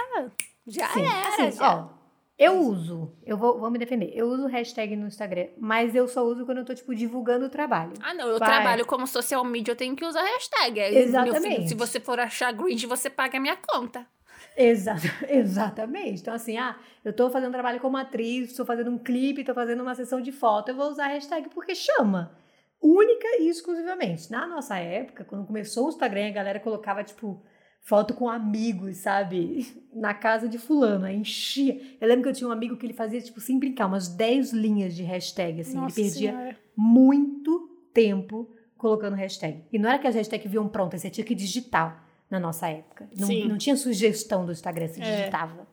já 0.66 0.88
Sim, 0.88 1.02
era, 1.02 1.28
assim, 1.28 1.52
já. 1.58 1.74
ó, 1.76 1.88
eu 2.36 2.58
uso, 2.58 3.16
eu 3.24 3.36
vou, 3.36 3.60
vou 3.60 3.70
me 3.70 3.78
defender, 3.78 4.10
eu 4.12 4.26
uso 4.26 4.46
hashtag 4.46 4.96
no 4.96 5.06
Instagram, 5.06 5.46
mas 5.56 5.94
eu 5.94 6.08
só 6.08 6.24
uso 6.24 6.44
quando 6.44 6.58
eu 6.58 6.64
tô, 6.64 6.74
tipo, 6.74 6.92
divulgando 6.92 7.46
o 7.46 7.48
trabalho. 7.48 7.92
Ah, 8.00 8.12
não, 8.12 8.26
eu 8.26 8.38
Vai. 8.38 8.48
trabalho 8.48 8.84
como 8.84 9.06
social 9.06 9.44
media, 9.44 9.70
eu 9.70 9.76
tenho 9.76 9.94
que 9.94 10.04
usar 10.04 10.22
hashtag. 10.22 10.80
Exatamente. 10.80 11.54
Filho, 11.56 11.68
se 11.68 11.74
você 11.74 12.00
for 12.00 12.18
achar 12.18 12.52
gringe, 12.52 12.86
você 12.86 13.08
paga 13.08 13.38
a 13.38 13.40
minha 13.40 13.56
conta. 13.56 14.04
Exa 14.56 14.96
exatamente. 15.28 16.22
Então, 16.22 16.34
assim, 16.34 16.58
ah, 16.58 16.76
eu 17.04 17.12
tô 17.12 17.30
fazendo 17.30 17.52
trabalho 17.52 17.78
como 17.78 17.96
atriz, 17.96 18.54
tô 18.56 18.64
fazendo 18.64 18.90
um 18.90 18.98
clipe, 18.98 19.44
tô 19.44 19.54
fazendo 19.54 19.82
uma 19.82 19.94
sessão 19.94 20.20
de 20.20 20.32
foto, 20.32 20.70
eu 20.70 20.76
vou 20.76 20.88
usar 20.88 21.06
hashtag 21.06 21.48
porque 21.50 21.74
chama. 21.74 22.36
Única 22.82 23.28
e 23.40 23.48
exclusivamente. 23.48 24.30
Na 24.30 24.46
nossa 24.46 24.76
época, 24.76 25.24
quando 25.24 25.46
começou 25.46 25.86
o 25.86 25.88
Instagram, 25.88 26.28
a 26.28 26.32
galera 26.32 26.60
colocava, 26.60 27.02
tipo, 27.02 27.42
foto 27.84 28.14
com 28.14 28.28
amigos, 28.28 28.96
sabe? 28.96 29.66
Na 29.94 30.12
casa 30.12 30.48
de 30.48 30.58
fulano, 30.58 31.04
aí 31.04 31.14
enchia. 31.16 31.80
Eu 32.00 32.08
lembro 32.08 32.24
que 32.24 32.28
eu 32.30 32.32
tinha 32.32 32.48
um 32.48 32.52
amigo 32.52 32.76
que 32.76 32.84
ele 32.84 32.92
fazia, 32.94 33.20
tipo, 33.20 33.40
sem 33.40 33.58
brincar, 33.58 33.86
umas 33.86 34.08
10 34.08 34.52
linhas 34.52 34.94
de 34.96 35.02
hashtag, 35.04 35.60
assim. 35.60 35.76
Nossa 35.76 36.00
ele 36.00 36.10
perdia 36.10 36.30
Senhora. 36.32 36.56
muito 36.76 37.68
tempo 37.92 38.50
colocando 38.76 39.14
hashtag. 39.14 39.62
E 39.72 39.78
não 39.78 39.88
era 39.88 39.98
que 39.98 40.06
as 40.08 40.14
hashtags 40.16 40.50
vinham 40.50 40.68
prontas, 40.68 41.00
você 41.00 41.08
tinha 41.10 41.24
que 41.24 41.34
digitar 41.34 42.04
na 42.28 42.40
nossa 42.40 42.68
época. 42.68 43.08
Não, 43.16 43.28
não 43.48 43.58
tinha 43.58 43.76
sugestão 43.76 44.44
do 44.44 44.50
Instagram, 44.52 44.88
você 44.88 45.00
É. 45.00 45.16
digitava. 45.18 45.66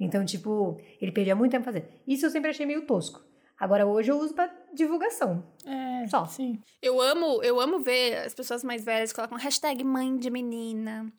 Então, 0.00 0.24
tipo, 0.24 0.80
ele 1.00 1.12
perdia 1.12 1.34
muito 1.36 1.52
tempo 1.52 1.64
fazendo. 1.64 1.86
Isso 2.06 2.26
eu 2.26 2.30
sempre 2.30 2.50
achei 2.50 2.64
meio 2.66 2.82
tosco. 2.86 3.20
Agora, 3.58 3.86
hoje 3.86 4.10
eu 4.10 4.18
uso 4.18 4.34
pra 4.34 4.48
divulgação. 4.72 5.44
É, 5.66 6.06
Só. 6.06 6.24
sim. 6.26 6.60
Eu 6.80 7.00
amo, 7.00 7.42
eu 7.42 7.58
amo 7.60 7.80
ver 7.80 8.18
as 8.18 8.32
pessoas 8.34 8.62
mais 8.62 8.84
velhas 8.84 9.12
colocam 9.12 9.36
hashtag 9.36 9.82
mãe 9.82 10.16
de 10.16 10.30
menina. 10.30 11.12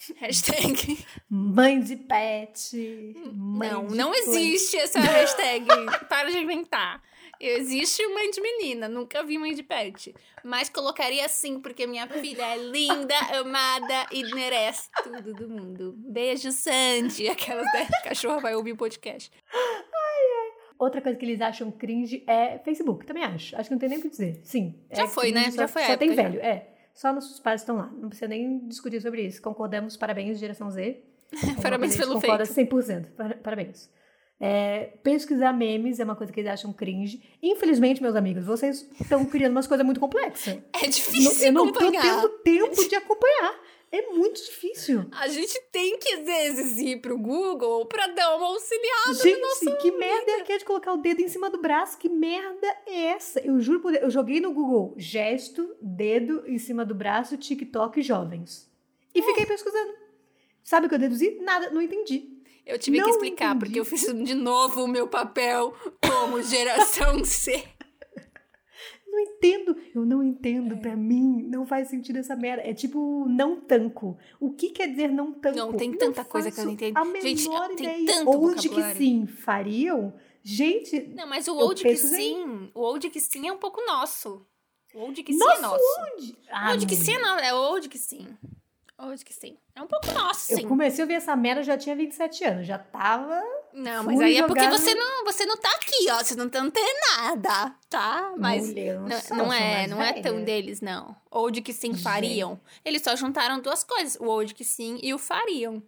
Hashtag. 0.16 1.04
Mãe 1.28 1.80
de 1.80 1.96
pet. 1.96 3.14
Mãe 3.34 3.70
não, 3.70 3.86
de 3.86 3.96
não 3.96 4.14
existe 4.14 4.76
essa 4.76 4.98
hashtag. 5.00 5.66
Para 6.08 6.30
de 6.30 6.38
inventar. 6.38 7.02
Existe 7.38 8.06
mãe 8.08 8.30
de 8.30 8.40
menina, 8.40 8.86
nunca 8.86 9.22
vi 9.22 9.38
mãe 9.38 9.54
de 9.54 9.62
pet. 9.62 10.14
Mas 10.44 10.68
colocaria 10.68 11.26
sim, 11.28 11.58
porque 11.58 11.86
minha 11.86 12.06
filha 12.06 12.42
é 12.54 12.58
linda, 12.58 13.14
amada 13.40 14.06
e 14.12 14.22
merece 14.34 14.88
tudo 15.02 15.32
do 15.34 15.48
mundo. 15.48 15.94
Beijo, 15.96 16.52
Sandy. 16.52 17.28
Aquelas 17.28 17.64
da 17.72 17.86
cachorra 18.02 18.40
vai 18.40 18.54
ouvir 18.54 18.72
o 18.72 18.76
podcast. 18.76 19.30
Outra 20.78 21.02
coisa 21.02 21.18
que 21.18 21.26
eles 21.26 21.40
acham 21.42 21.70
cringe 21.70 22.24
é 22.26 22.58
Facebook, 22.58 23.04
também 23.04 23.22
acho. 23.22 23.54
Acho 23.54 23.68
que 23.68 23.74
não 23.74 23.78
tem 23.78 23.88
nem 23.90 23.98
o 23.98 24.02
que 24.02 24.08
dizer. 24.08 24.40
Sim. 24.42 24.74
Já 24.90 25.04
é 25.04 25.08
foi, 25.08 25.30
né? 25.30 25.42
cringe, 25.42 25.56
Já 25.58 25.68
só, 25.68 25.72
foi 25.74 25.82
a 25.82 25.86
Só 25.88 25.96
tem 25.98 26.08
época, 26.10 26.22
já. 26.22 26.28
velho, 26.30 26.42
é. 26.42 26.66
Só 26.94 27.12
nossos 27.12 27.40
pais 27.40 27.60
estão 27.62 27.76
lá. 27.76 27.90
Não 27.98 28.08
precisa 28.08 28.28
nem 28.28 28.66
discutir 28.68 29.00
sobre 29.00 29.22
isso. 29.26 29.40
Concordamos, 29.40 29.96
parabéns, 29.96 30.38
geração 30.38 30.70
Z. 30.70 31.02
Parabéns 31.62 31.96
pelo 31.96 32.14
concorda 32.14 32.44
feito. 32.44 32.74
100%. 32.76 33.06
Par- 33.16 33.38
Parabéns. 33.38 33.88
É, 34.42 34.94
pesquisar 35.02 35.52
memes 35.52 36.00
é 36.00 36.04
uma 36.04 36.16
coisa 36.16 36.32
que 36.32 36.40
eles 36.40 36.50
acham 36.50 36.72
cringe. 36.72 37.22
Infelizmente, 37.42 38.00
meus 38.02 38.16
amigos, 38.16 38.44
vocês 38.46 38.88
estão 38.98 39.24
criando 39.24 39.52
umas 39.52 39.66
coisas 39.66 39.84
muito 39.84 40.00
complexas. 40.00 40.54
É 40.72 40.82
Não- 40.82 40.88
difícil 40.88 41.46
eu 41.48 41.52
não 41.52 41.70
tô 41.72 41.78
tendo 41.90 42.28
tempo 42.42 42.88
de 42.88 42.94
acompanhar. 42.96 43.54
É 43.92 44.10
muito 44.12 44.40
difícil. 44.40 45.06
A 45.10 45.26
gente 45.26 45.60
tem 45.72 45.98
que, 45.98 46.14
às 46.14 46.24
vezes, 46.24 46.78
ir 46.78 47.00
pro 47.00 47.18
Google 47.18 47.86
pra 47.86 48.06
dar 48.06 48.36
uma 48.36 48.46
auxiliada. 48.46 49.14
Gente, 49.14 49.76
que 49.82 49.90
merda 49.90 50.30
é 50.30 50.40
aquela 50.40 50.58
de 50.60 50.64
colocar 50.64 50.92
o 50.92 50.98
dedo 50.98 51.20
em 51.20 51.28
cima 51.28 51.50
do 51.50 51.60
braço? 51.60 51.98
Que 51.98 52.08
merda 52.08 52.66
é 52.86 53.06
essa? 53.06 53.40
Eu 53.40 53.58
juro 53.60 53.80
por 53.80 53.90
Deus, 53.90 54.04
eu 54.04 54.10
joguei 54.10 54.40
no 54.40 54.52
Google 54.52 54.94
gesto, 54.96 55.74
dedo 55.82 56.44
em 56.46 56.56
cima 56.58 56.84
do 56.84 56.94
braço, 56.94 57.36
TikTok 57.36 58.00
jovens. 58.00 58.70
E 59.12 59.20
fiquei 59.22 59.44
pesquisando. 59.44 59.92
Sabe 60.62 60.86
o 60.86 60.88
que 60.88 60.94
eu 60.94 60.98
deduzi? 61.00 61.38
Nada, 61.40 61.70
não 61.70 61.82
entendi. 61.82 62.38
Eu 62.64 62.78
tive 62.78 62.98
que 62.98 63.02
Não 63.02 63.10
explicar, 63.10 63.56
entendi. 63.56 63.58
porque 63.64 63.80
eu 63.80 63.84
fiz 63.84 64.02
de 64.02 64.34
novo 64.34 64.84
o 64.84 64.88
meu 64.88 65.08
papel 65.08 65.74
como 66.06 66.40
geração 66.42 67.22
C. 67.26 67.64
Não 69.10 69.18
entendo. 69.18 69.76
Eu 69.94 70.04
não 70.06 70.22
É. 70.22 70.26
entendo. 70.26 70.76
Pra 70.78 70.94
mim, 70.96 71.42
não 71.48 71.66
faz 71.66 71.88
sentido 71.88 72.18
essa 72.18 72.36
merda. 72.36 72.62
É 72.62 72.72
tipo 72.72 73.26
não 73.28 73.60
tanco. 73.60 74.16
O 74.38 74.52
que 74.52 74.70
quer 74.70 74.86
dizer 74.88 75.10
não 75.10 75.32
tanco? 75.32 75.56
Não, 75.58 75.72
tem 75.72 75.92
tanta 75.92 76.24
coisa 76.24 76.50
que 76.50 76.60
eu 76.60 76.64
não 76.66 76.72
entendo. 76.72 76.96
A 76.96 77.04
menor 77.04 77.20
Gente, 77.22 77.48
tem 77.76 78.02
ideia. 78.02 78.18
tanto 78.18 78.30
Onde 78.30 78.68
que 78.68 78.82
sim 78.94 79.26
fariam? 79.26 80.14
Gente, 80.42 80.98
Não, 81.14 81.26
mas 81.26 81.46
o 81.48 81.50
Eu 81.50 81.66
old 81.66 81.82
que 81.82 81.96
sim, 81.96 82.70
o 82.74 82.80
old 82.80 83.10
que 83.10 83.20
sim 83.20 83.46
é 83.46 83.52
um 83.52 83.58
pouco 83.58 83.84
nosso. 83.84 84.46
O 84.94 85.00
old 85.00 85.22
que 85.22 85.32
sim 85.32 85.38
Nosso 85.38 85.58
é 85.58 85.60
nosso. 85.60 85.84
onde? 86.14 86.32
O 86.32 86.36
Ah, 86.50 86.70
old 86.70 86.86
que 86.86 86.96
não. 86.96 87.04
sim 87.04 87.12
é 87.14 87.18
nosso, 87.18 87.44
é 87.44 87.54
old 87.54 87.88
que 87.88 87.98
sim. 87.98 88.26
Old 88.98 89.24
que 89.24 89.34
sim. 89.34 89.56
É 89.74 89.82
um 89.82 89.86
pouco 89.86 90.10
nosso, 90.12 90.52
Eu 90.52 90.56
sim. 90.58 90.68
comecei 90.68 91.04
a 91.04 91.06
ver 91.06 91.14
essa 91.14 91.36
merda, 91.36 91.60
eu 91.60 91.64
já 91.64 91.76
tinha 91.76 91.94
27 91.96 92.44
anos. 92.44 92.66
Já 92.66 92.78
tava. 92.78 93.42
Não, 93.72 94.04
mas 94.04 94.20
aí 94.20 94.36
é 94.36 94.42
porque 94.46 94.64
jogar 94.64 94.78
você 94.78 94.94
no- 94.94 95.00
não, 95.00 95.24
você 95.24 95.46
não 95.46 95.56
tá 95.56 95.70
aqui, 95.76 96.10
ó. 96.10 96.18
Você 96.22 96.34
não 96.34 96.48
tá 96.48 96.62
nada, 97.16 97.74
tá? 97.88 98.32
Mas 98.36 98.66
Mulher, 98.66 98.98
não, 99.00 99.36
não 99.36 99.52
é, 99.52 99.86
não 99.86 100.02
é 100.02 100.12
tão 100.14 100.44
deles, 100.44 100.80
não. 100.80 101.14
Old 101.30 101.60
que 101.62 101.72
sim 101.72 101.94
fariam. 101.94 102.60
Eles 102.84 103.02
só 103.02 103.14
juntaram 103.16 103.60
duas 103.60 103.84
coisas, 103.84 104.16
o 104.20 104.24
old 104.26 104.54
que 104.54 104.64
sim 104.64 104.98
e 105.02 105.14
o 105.14 105.18
fariam. 105.18 105.82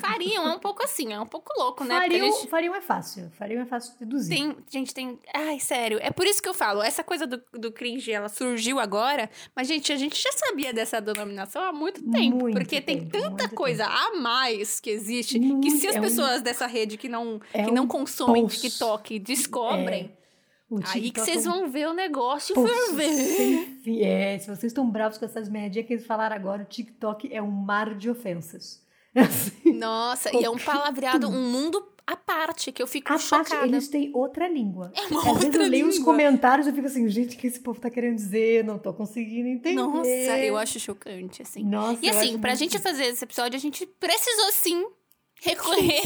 Fariam, 0.00 0.48
é 0.48 0.54
um 0.54 0.58
pouco 0.58 0.82
assim, 0.82 1.12
é 1.12 1.20
um 1.20 1.26
pouco 1.26 1.52
louco, 1.58 1.84
né? 1.84 2.00
Fariam, 2.00 2.32
gente 2.32 2.48
fariam 2.48 2.74
é 2.74 2.80
fácil. 2.80 3.30
Fariam 3.38 3.62
é 3.62 3.66
fácil 3.66 3.92
de 3.92 3.98
deduzir. 4.00 4.34
tem, 4.36 4.56
gente, 4.70 4.94
tem... 4.94 5.18
Ai, 5.34 5.60
sério, 5.60 5.98
é 6.00 6.10
por 6.10 6.26
isso 6.26 6.42
que 6.42 6.48
eu 6.48 6.54
falo, 6.54 6.82
essa 6.82 7.04
coisa 7.04 7.26
do, 7.26 7.40
do 7.52 7.70
cringe, 7.70 8.10
ela 8.10 8.28
surgiu 8.28 8.80
agora, 8.80 9.28
mas, 9.54 9.68
gente, 9.68 9.92
a 9.92 9.96
gente 9.96 10.20
já 10.20 10.32
sabia 10.32 10.72
dessa 10.72 11.00
denominação 11.00 11.62
há 11.62 11.72
muito 11.72 12.02
tempo, 12.10 12.36
Muito 12.38 12.54
porque 12.56 12.80
tem 12.80 13.00
tempo, 13.00 13.12
tanta 13.12 13.44
muito 13.44 13.54
coisa 13.54 13.84
a 13.86 14.14
mais 14.16 14.80
que 14.80 14.90
existe, 14.90 15.38
que 15.38 15.44
Muito, 15.46 15.70
se 15.78 15.86
as 15.86 15.96
é 15.96 15.98
um- 15.98 16.02
pessoas 16.02 16.40
dessa 16.42 16.66
rede 16.66 16.96
que 16.96 17.08
não, 17.08 17.38
é 17.52 17.64
que 17.64 17.70
não 17.70 17.84
um 17.84 17.88
consomem 17.88 18.42
poço. 18.44 18.60
TikTok 18.62 19.18
descobrem, 19.18 20.10
O 20.70 20.80
aí 20.86 21.10
que 21.10 21.20
vocês 21.20 21.44
é 21.44 21.48
um 21.48 21.52
vão 21.52 21.70
ver 21.70 21.86
o 21.88 21.92
negócio 21.92 22.54
poço 22.54 22.94
ferver. 22.96 23.78
É, 24.02 24.38
se 24.38 24.46
vocês 24.46 24.64
estão 24.64 24.88
bravos 24.90 25.18
com 25.18 25.24
essas 25.26 25.48
merdinhas 25.48 25.86
que 25.86 25.92
eles 25.92 26.06
falaram 26.06 26.34
agora, 26.34 26.62
o 26.62 26.66
TikTok 26.66 27.32
é 27.32 27.40
um 27.42 27.50
mar 27.50 27.94
de 27.94 28.08
ofensas. 28.10 28.84
Assim, 29.16 29.65
Nossa, 29.78 30.34
e 30.36 30.44
é 30.44 30.50
um 30.50 30.56
palavreado, 30.58 31.28
um 31.28 31.50
mundo 31.50 31.86
à 32.06 32.16
parte, 32.16 32.70
que 32.70 32.80
eu 32.82 32.86
fico 32.86 33.12
a 33.12 33.18
chocada. 33.18 33.48
parte, 33.48 33.64
eles 33.68 33.88
têm 33.88 34.10
outra 34.14 34.46
língua. 34.48 34.92
É 34.94 35.00
uma 35.08 35.18
Às 35.20 35.24
vezes 35.26 35.44
outra 35.46 35.64
eu 35.64 35.68
leio 35.70 35.88
os 35.88 35.98
comentários 35.98 36.66
e 36.68 36.72
fico 36.72 36.86
assim, 36.86 37.08
gente, 37.08 37.34
o 37.36 37.38
que 37.38 37.46
esse 37.48 37.58
povo 37.60 37.80
tá 37.80 37.90
querendo 37.90 38.14
dizer? 38.16 38.62
Não 38.64 38.78
tô 38.78 38.92
conseguindo 38.94 39.48
entender. 39.48 39.74
Nossa, 39.74 40.38
eu 40.38 40.56
acho 40.56 40.78
chocante, 40.78 41.42
assim. 41.42 41.64
Nossa, 41.64 41.98
E 42.04 42.08
assim, 42.08 42.38
pra 42.38 42.50
muito 42.50 42.58
gente 42.60 42.78
fazer 42.78 43.06
esse 43.06 43.24
episódio, 43.24 43.56
a 43.56 43.60
gente 43.60 43.84
precisou 43.86 44.52
sim 44.52 44.86
recorrer 45.40 46.02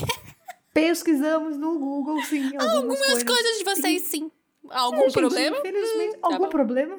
Pesquisamos 0.73 1.57
no 1.57 1.79
Google, 1.79 2.23
sim, 2.23 2.53
algumas, 2.57 2.77
algumas 3.01 3.23
coisas 3.25 3.59
de 3.59 3.65
vocês, 3.65 4.03
sim. 4.03 4.31
Algum 4.69 4.97
É, 4.99 5.01
gente, 5.05 5.13
problema? 5.15 5.57
Infelizmente, 5.59 6.13
Tá 6.19 6.29
algum 6.29 6.39
bom. 6.45 6.49
problema. 6.49 6.99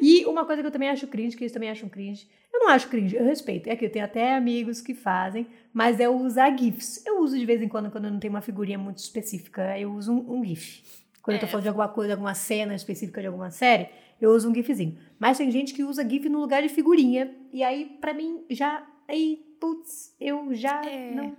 E 0.00 0.24
uma 0.26 0.44
coisa 0.44 0.62
que 0.62 0.66
eu 0.68 0.72
também 0.72 0.88
acho 0.88 1.06
cringe, 1.06 1.36
que 1.36 1.44
eles 1.44 1.52
também 1.52 1.70
acham 1.70 1.88
cringe. 1.88 2.28
Eu 2.52 2.60
não 2.60 2.68
acho 2.68 2.88
cringe, 2.88 3.14
eu 3.16 3.24
respeito. 3.24 3.68
É 3.68 3.76
que 3.76 3.84
eu 3.84 3.90
tenho 3.90 4.04
até 4.04 4.34
amigos 4.34 4.80
que 4.80 4.94
fazem, 4.94 5.46
mas 5.72 6.00
é 6.00 6.08
usar 6.08 6.56
GIFs. 6.56 7.04
Eu 7.06 7.20
uso 7.20 7.38
de 7.38 7.44
vez 7.44 7.60
em 7.62 7.68
quando, 7.68 7.90
quando 7.90 8.06
eu 8.06 8.10
não 8.10 8.18
tenho 8.18 8.32
uma 8.32 8.40
figurinha 8.40 8.78
muito 8.78 8.98
específica, 8.98 9.78
eu 9.78 9.92
uso 9.92 10.12
um, 10.12 10.38
um 10.38 10.44
GIF. 10.44 10.82
Quando 11.22 11.34
eu 11.36 11.40
tô 11.40 11.46
É. 11.46 11.48
falando 11.48 11.62
de 11.64 11.68
alguma 11.68 11.88
coisa, 11.88 12.14
alguma 12.14 12.34
cena 12.34 12.74
específica 12.74 13.20
de 13.20 13.26
alguma 13.26 13.50
série, 13.50 13.88
eu 14.20 14.30
uso 14.30 14.50
um 14.50 14.54
GIFzinho. 14.54 14.96
Mas 15.18 15.36
tem 15.38 15.50
gente 15.50 15.74
que 15.74 15.84
usa 15.84 16.08
GIF 16.08 16.28
no 16.28 16.40
lugar 16.40 16.62
de 16.62 16.68
figurinha. 16.68 17.30
E 17.52 17.62
aí, 17.62 17.84
pra 18.00 18.14
mim, 18.14 18.44
já. 18.48 18.82
Aí, 19.06 19.44
putz, 19.60 20.14
eu 20.20 20.54
já 20.54 20.82
É. 20.84 21.10
não. 21.14 21.36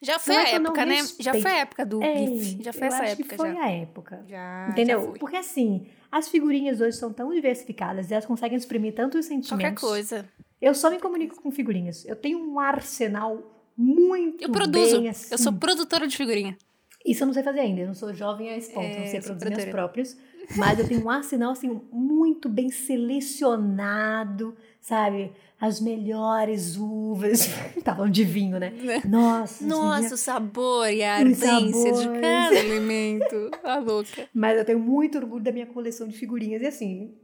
Já 0.00 0.18
foi 0.18 0.34
Não 0.34 0.40
a 0.42 0.48
é 0.48 0.58
não 0.58 0.66
época, 0.70 0.86
né? 0.86 0.96
Já 1.20 1.32
foi 1.34 1.50
a 1.50 1.56
época 1.58 1.84
do 1.86 2.02
É, 2.02 2.16
GIF. 2.26 2.62
Já 2.62 2.72
foi 2.72 2.82
eu 2.82 2.86
essa 2.86 3.02
acho 3.02 3.12
época 3.12 3.28
que 3.28 3.36
foi 3.36 3.52
já. 3.52 3.62
a 3.62 3.70
época. 3.70 4.24
Já, 4.26 4.68
Entendeu? 4.70 5.00
já. 5.12 5.18
Porque 5.18 5.36
assim, 5.36 5.86
as 6.10 6.28
figurinhas 6.28 6.80
hoje 6.80 6.96
são 6.96 7.12
tão 7.12 7.32
diversificadas 7.32 8.10
e 8.10 8.14
elas 8.14 8.26
conseguem 8.26 8.56
exprimir 8.56 8.94
tantos 8.94 9.26
Qualquer 9.26 9.42
sentimentos. 9.48 9.80
coisa. 9.82 10.28
Eu 10.60 10.74
só 10.74 10.90
me 10.90 10.98
comunico 10.98 11.40
com 11.42 11.50
figurinhas. 11.50 12.04
Eu 12.06 12.16
tenho 12.16 12.38
um 12.38 12.58
arsenal 12.58 13.42
muito 13.76 14.42
Eu 14.44 14.50
produzo. 14.50 15.00
bem 15.00 15.08
assim. 15.10 15.28
Eu 15.30 15.38
sou 15.38 15.52
produtora 15.52 16.06
de 16.06 16.16
figurinha. 16.16 16.56
Isso 17.04 17.22
eu 17.22 17.26
não 17.26 17.34
sei 17.34 17.42
fazer 17.42 17.60
ainda. 17.60 17.82
Eu 17.82 17.86
não 17.88 17.94
sou 17.94 18.12
jovem 18.14 18.48
a 18.50 18.56
esse 18.56 18.72
ponto. 18.72 18.84
É, 18.86 18.98
não 19.00 19.06
sei 19.06 19.20
produzir 19.20 19.46
produtora. 19.46 19.70
próprias. 19.70 20.16
Mas 20.56 20.78
eu 20.78 20.88
tenho 20.88 21.04
um 21.04 21.10
arsenal 21.10 21.52
assim 21.52 21.80
muito 21.92 22.48
bem 22.48 22.70
selecionado, 22.70 24.56
sabe? 24.80 25.32
As 25.60 25.80
melhores 25.80 26.76
uvas. 26.76 27.48
Estavam 27.76 28.10
de 28.10 28.24
vinho, 28.24 28.58
né? 28.58 28.72
Nossa. 29.08 29.54
as 29.64 29.70
Nossa, 29.70 29.82
melhores- 29.96 30.12
o 30.12 30.16
sabor 30.16 30.90
e 30.90 31.02
a 31.02 31.16
Os 31.22 31.42
ardência 31.42 31.92
de 31.92 32.20
cada 32.20 32.58
alimento. 32.58 33.50
A 33.64 33.78
louca. 33.78 34.28
Mas 34.34 34.58
eu 34.58 34.64
tenho 34.64 34.78
muito 34.78 35.16
orgulho 35.16 35.42
da 35.42 35.52
minha 35.52 35.66
coleção 35.66 36.06
de 36.06 36.16
figurinhas. 36.18 36.60
E 36.62 36.66
assim, 36.66 37.14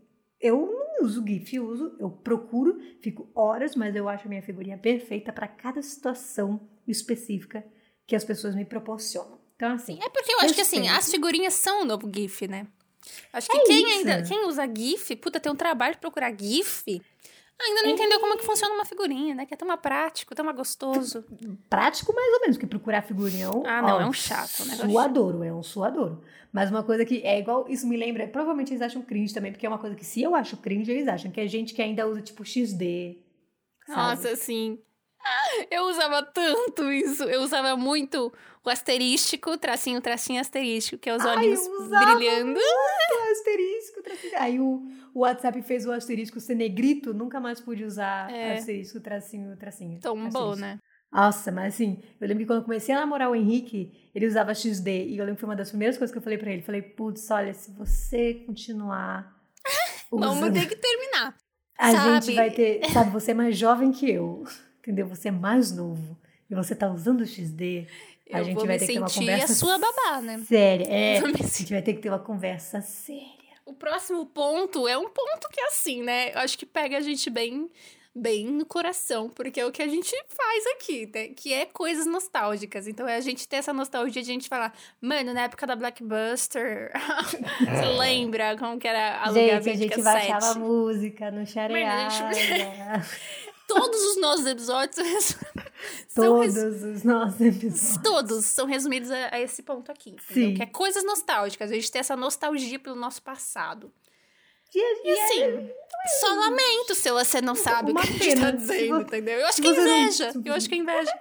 eu 0.40 0.56
não 1.00 1.06
uso 1.06 1.22
GIF, 1.26 1.56
eu 1.56 1.66
uso, 1.66 1.94
eu 2.00 2.08
procuro, 2.10 2.78
fico 3.00 3.28
horas, 3.34 3.74
mas 3.76 3.94
eu 3.96 4.08
acho 4.08 4.26
a 4.26 4.28
minha 4.28 4.42
figurinha 4.42 4.78
perfeita 4.78 5.32
para 5.32 5.46
cada 5.48 5.82
situação 5.82 6.60
específica 6.86 7.64
que 8.06 8.14
as 8.16 8.24
pessoas 8.24 8.54
me 8.54 8.64
proporcionam. 8.64 9.38
Então, 9.56 9.72
assim, 9.72 9.98
É 10.02 10.08
porque 10.08 10.32
eu 10.32 10.40
acho 10.40 10.54
que 10.54 10.60
assim, 10.60 10.88
as 10.88 11.10
figurinhas 11.10 11.54
são 11.54 11.82
o 11.82 11.84
novo 11.84 12.10
GIF, 12.12 12.46
né? 12.48 12.66
Acho 13.32 13.48
que 13.48 13.56
É 13.56 13.62
quem 13.64 13.78
isso. 13.86 13.98
ainda, 13.98 14.22
quem 14.22 14.46
usa 14.46 14.64
GIF, 14.66 15.16
puta, 15.16 15.38
tem 15.40 15.50
um 15.52 15.56
trabalho 15.56 15.94
de 15.94 16.00
procurar 16.00 16.32
GIF, 16.38 17.00
ainda 17.64 17.82
não 17.82 17.90
entendeu 17.90 18.20
como 18.20 18.34
é 18.34 18.36
que 18.36 18.44
funciona 18.44 18.74
uma 18.74 18.84
figurinha, 18.84 19.34
né? 19.34 19.46
Que 19.46 19.54
é 19.54 19.56
tão 19.56 19.76
prático, 19.76 20.34
tão 20.34 20.52
gostoso. 20.52 21.24
prático 21.68 22.14
mais 22.14 22.34
ou 22.34 22.40
menos, 22.40 22.56
que 22.56 22.66
procurar 22.66 23.02
figurinha 23.02 23.46
é 23.46 23.50
um, 23.50 23.66
Ah, 23.66 23.82
não, 23.82 23.96
ó, 23.96 24.00
é 24.00 24.06
um 24.06 24.12
chato, 24.12 24.60
é 24.60 24.62
um 24.62 24.66
negócio 24.66 24.90
Suadouro, 24.90 25.44
é 25.44 25.52
um 25.52 25.62
suadouro. 25.62 26.22
Mas 26.52 26.70
uma 26.70 26.82
coisa 26.82 27.04
que 27.04 27.22
é 27.22 27.38
igual, 27.38 27.66
isso 27.68 27.86
me 27.86 27.96
lembra, 27.96 28.28
provavelmente 28.28 28.72
eles 28.72 28.82
acham 28.82 29.00
cringe 29.00 29.32
também, 29.32 29.52
porque 29.52 29.64
é 29.64 29.68
uma 29.68 29.78
coisa 29.78 29.96
que 29.96 30.04
se 30.04 30.22
eu 30.22 30.34
acho 30.34 30.56
cringe, 30.58 30.90
eles 30.90 31.08
acham 31.08 31.30
que 31.30 31.40
é 31.40 31.46
gente 31.46 31.72
que 31.72 31.80
ainda 31.80 32.06
usa 32.06 32.20
tipo 32.20 32.44
XD. 32.44 33.18
sabe? 33.86 33.98
Nossa, 33.98 34.30
assim. 34.30 34.78
Eu 35.70 35.84
usava 35.84 36.22
tanto 36.22 36.90
isso. 36.92 37.24
Eu 37.24 37.42
usava 37.42 37.76
muito 37.76 38.32
o 38.64 38.70
asterístico, 38.70 39.56
tracinho, 39.58 40.00
tracinho, 40.00 40.40
asterístico, 40.40 40.98
que 40.98 41.10
é 41.10 41.16
os 41.16 41.24
Ai, 41.24 41.36
olhinhos 41.36 41.60
brilhando. 41.88 42.58
O 42.58 43.32
asterisco, 43.32 44.02
tracinho. 44.02 44.32
Aí 44.36 44.60
o, 44.60 44.82
o 45.14 45.20
WhatsApp 45.20 45.62
fez 45.62 45.86
o 45.86 45.92
asterisco 45.92 46.38
ser 46.40 46.54
negrito, 46.54 47.12
nunca 47.12 47.40
mais 47.40 47.60
pude 47.60 47.84
usar 47.84 48.30
É. 48.32 48.54
asterisco, 48.54 49.00
tracinho, 49.00 49.56
tracinho. 49.56 50.00
Tombou, 50.00 50.26
asterisco. 50.52 50.56
né? 50.60 50.78
Nossa, 51.10 51.52
mas 51.52 51.74
assim, 51.74 52.02
eu 52.20 52.26
lembro 52.26 52.42
que 52.42 52.46
quando 52.46 52.60
eu 52.60 52.64
comecei 52.64 52.94
a 52.94 53.00
namorar 53.00 53.30
o 53.30 53.36
Henrique, 53.36 54.10
ele 54.14 54.26
usava 54.26 54.54
XD. 54.54 55.08
E 55.08 55.18
eu 55.18 55.24
lembro 55.24 55.34
que 55.34 55.40
foi 55.40 55.48
uma 55.50 55.56
das 55.56 55.68
primeiras 55.68 55.98
coisas 55.98 56.10
que 56.12 56.18
eu 56.18 56.22
falei 56.22 56.38
pra 56.38 56.50
ele. 56.50 56.62
Falei, 56.62 56.80
putz, 56.80 57.30
olha, 57.30 57.52
se 57.52 57.70
você 57.72 58.34
continuar 58.46 59.30
Vamos 60.10 60.38
usando, 60.38 60.54
ter 60.54 60.66
que 60.68 60.76
terminar. 60.76 61.34
a 61.78 61.92
sabe? 61.92 62.24
gente 62.26 62.34
vai 62.36 62.50
ter... 62.50 62.90
Sabe, 62.92 63.10
você 63.10 63.32
é 63.32 63.34
mais 63.34 63.56
jovem 63.58 63.92
que 63.92 64.10
eu, 64.10 64.44
entendeu? 64.82 65.06
Você 65.06 65.28
é 65.28 65.32
mais 65.32 65.72
novo. 65.72 66.18
E 66.50 66.54
você 66.54 66.74
tá 66.74 66.90
usando 66.90 67.22
o 67.22 67.26
XD. 67.26 67.86
A 68.30 68.40
Eu 68.40 68.44
gente 68.44 68.54
vou 68.56 68.66
vai 68.66 68.74
me 68.74 68.80
ter 68.80 68.86
que 68.86 68.92
ter 68.92 68.98
uma 68.98 69.08
sentir 69.08 69.20
conversa 69.26 69.52
a 69.52 69.56
sua 69.56 69.78
babá, 69.78 70.20
né? 70.20 70.44
séria. 70.46 70.86
É, 70.86 71.18
a 71.18 71.26
gente 71.26 71.72
vai 71.72 71.82
ter 71.82 71.94
que 71.94 72.00
ter 72.00 72.08
uma 72.08 72.18
conversa 72.18 72.80
séria. 72.80 73.42
O 73.64 73.72
próximo 73.72 74.26
ponto 74.26 74.88
é 74.88 74.98
um 74.98 75.08
ponto 75.08 75.48
que 75.50 75.60
é 75.60 75.66
assim, 75.68 76.02
né? 76.02 76.34
Eu 76.34 76.40
acho 76.40 76.58
que 76.58 76.66
pega 76.66 76.98
a 76.98 77.00
gente 77.00 77.30
bem, 77.30 77.70
bem 78.14 78.46
no 78.46 78.66
coração, 78.66 79.30
porque 79.30 79.60
é 79.60 79.66
o 79.66 79.72
que 79.72 79.80
a 79.80 79.88
gente 79.88 80.10
faz 80.28 80.66
aqui, 80.74 81.08
né? 81.14 81.28
Que 81.28 81.54
é 81.54 81.64
coisas 81.64 82.04
nostálgicas. 82.04 82.86
Então 82.86 83.08
é 83.08 83.16
a 83.16 83.20
gente 83.20 83.48
ter 83.48 83.56
essa 83.56 83.72
nostalgia 83.72 84.22
de 84.22 84.30
a 84.30 84.34
gente 84.34 84.48
falar, 84.48 84.74
mano, 85.00 85.32
na 85.32 85.44
época 85.44 85.66
da 85.66 85.76
Blackbuster, 85.76 86.90
você 87.60 87.86
lembra 87.98 88.56
como 88.58 88.78
que 88.78 88.88
era 88.88 89.22
alugar 89.22 89.62
gente, 89.62 89.70
a 89.70 89.76
gente 89.76 90.02
baixava 90.02 90.58
música 90.58 91.30
no 91.30 91.46
Shareada. 91.46 92.26
Todos 93.74 94.00
os 94.02 94.16
nossos 94.20 94.46
episódios 94.46 94.96
res- 94.98 95.36
Todos 96.14 96.56
os 96.56 97.02
nossos 97.04 97.40
episódios. 97.40 97.96
Todos 98.02 98.44
são 98.46 98.66
resumidos 98.66 99.10
a, 99.10 99.34
a 99.34 99.40
esse 99.40 99.62
ponto 99.62 99.90
aqui. 99.90 100.16
Sim. 100.32 100.54
Que 100.54 100.62
é 100.62 100.66
coisas 100.66 101.04
nostálgicas. 101.04 101.70
A 101.70 101.74
gente 101.74 101.90
tem 101.90 102.00
essa 102.00 102.16
nostalgia 102.16 102.78
pelo 102.78 102.96
nosso 102.96 103.22
passado. 103.22 103.92
E 104.74 104.80
a 104.80 105.08
E 105.08 105.10
assim, 105.12 105.70
só 106.20 106.34
lamento 106.34 106.94
se 106.94 107.10
você 107.10 107.40
não 107.42 107.54
sabe 107.54 107.90
o 107.90 107.92
Uma 107.92 108.00
que 108.02 108.08
a 108.08 108.12
gente 108.12 108.40
tá 108.40 108.50
dizendo, 108.50 108.96
você- 108.96 109.02
entendeu? 109.02 109.38
Eu 109.40 109.46
acho 109.46 109.60
que 109.60 109.68
é 109.68 109.74
você 109.74 109.80
não- 109.82 109.98
inveja. 109.98 110.32
Eu 110.44 110.54
acho 110.54 110.68
que 110.68 110.74
é 110.74 110.78
inveja. 110.78 111.12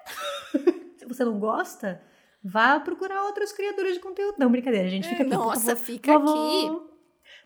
Se 0.97 1.05
você 1.07 1.25
não 1.25 1.39
gosta, 1.39 2.01
vá 2.43 2.79
procurar 2.79 3.23
outros 3.25 3.51
criadores 3.51 3.95
de 3.95 3.99
conteúdo. 3.99 4.35
Não, 4.37 4.49
brincadeira, 4.49 4.87
a 4.87 4.89
gente 4.89 5.09
fica 5.09 5.23
aqui. 5.23 5.31
Nossa, 5.31 5.75
fica 5.75 6.13
favor. 6.13 6.90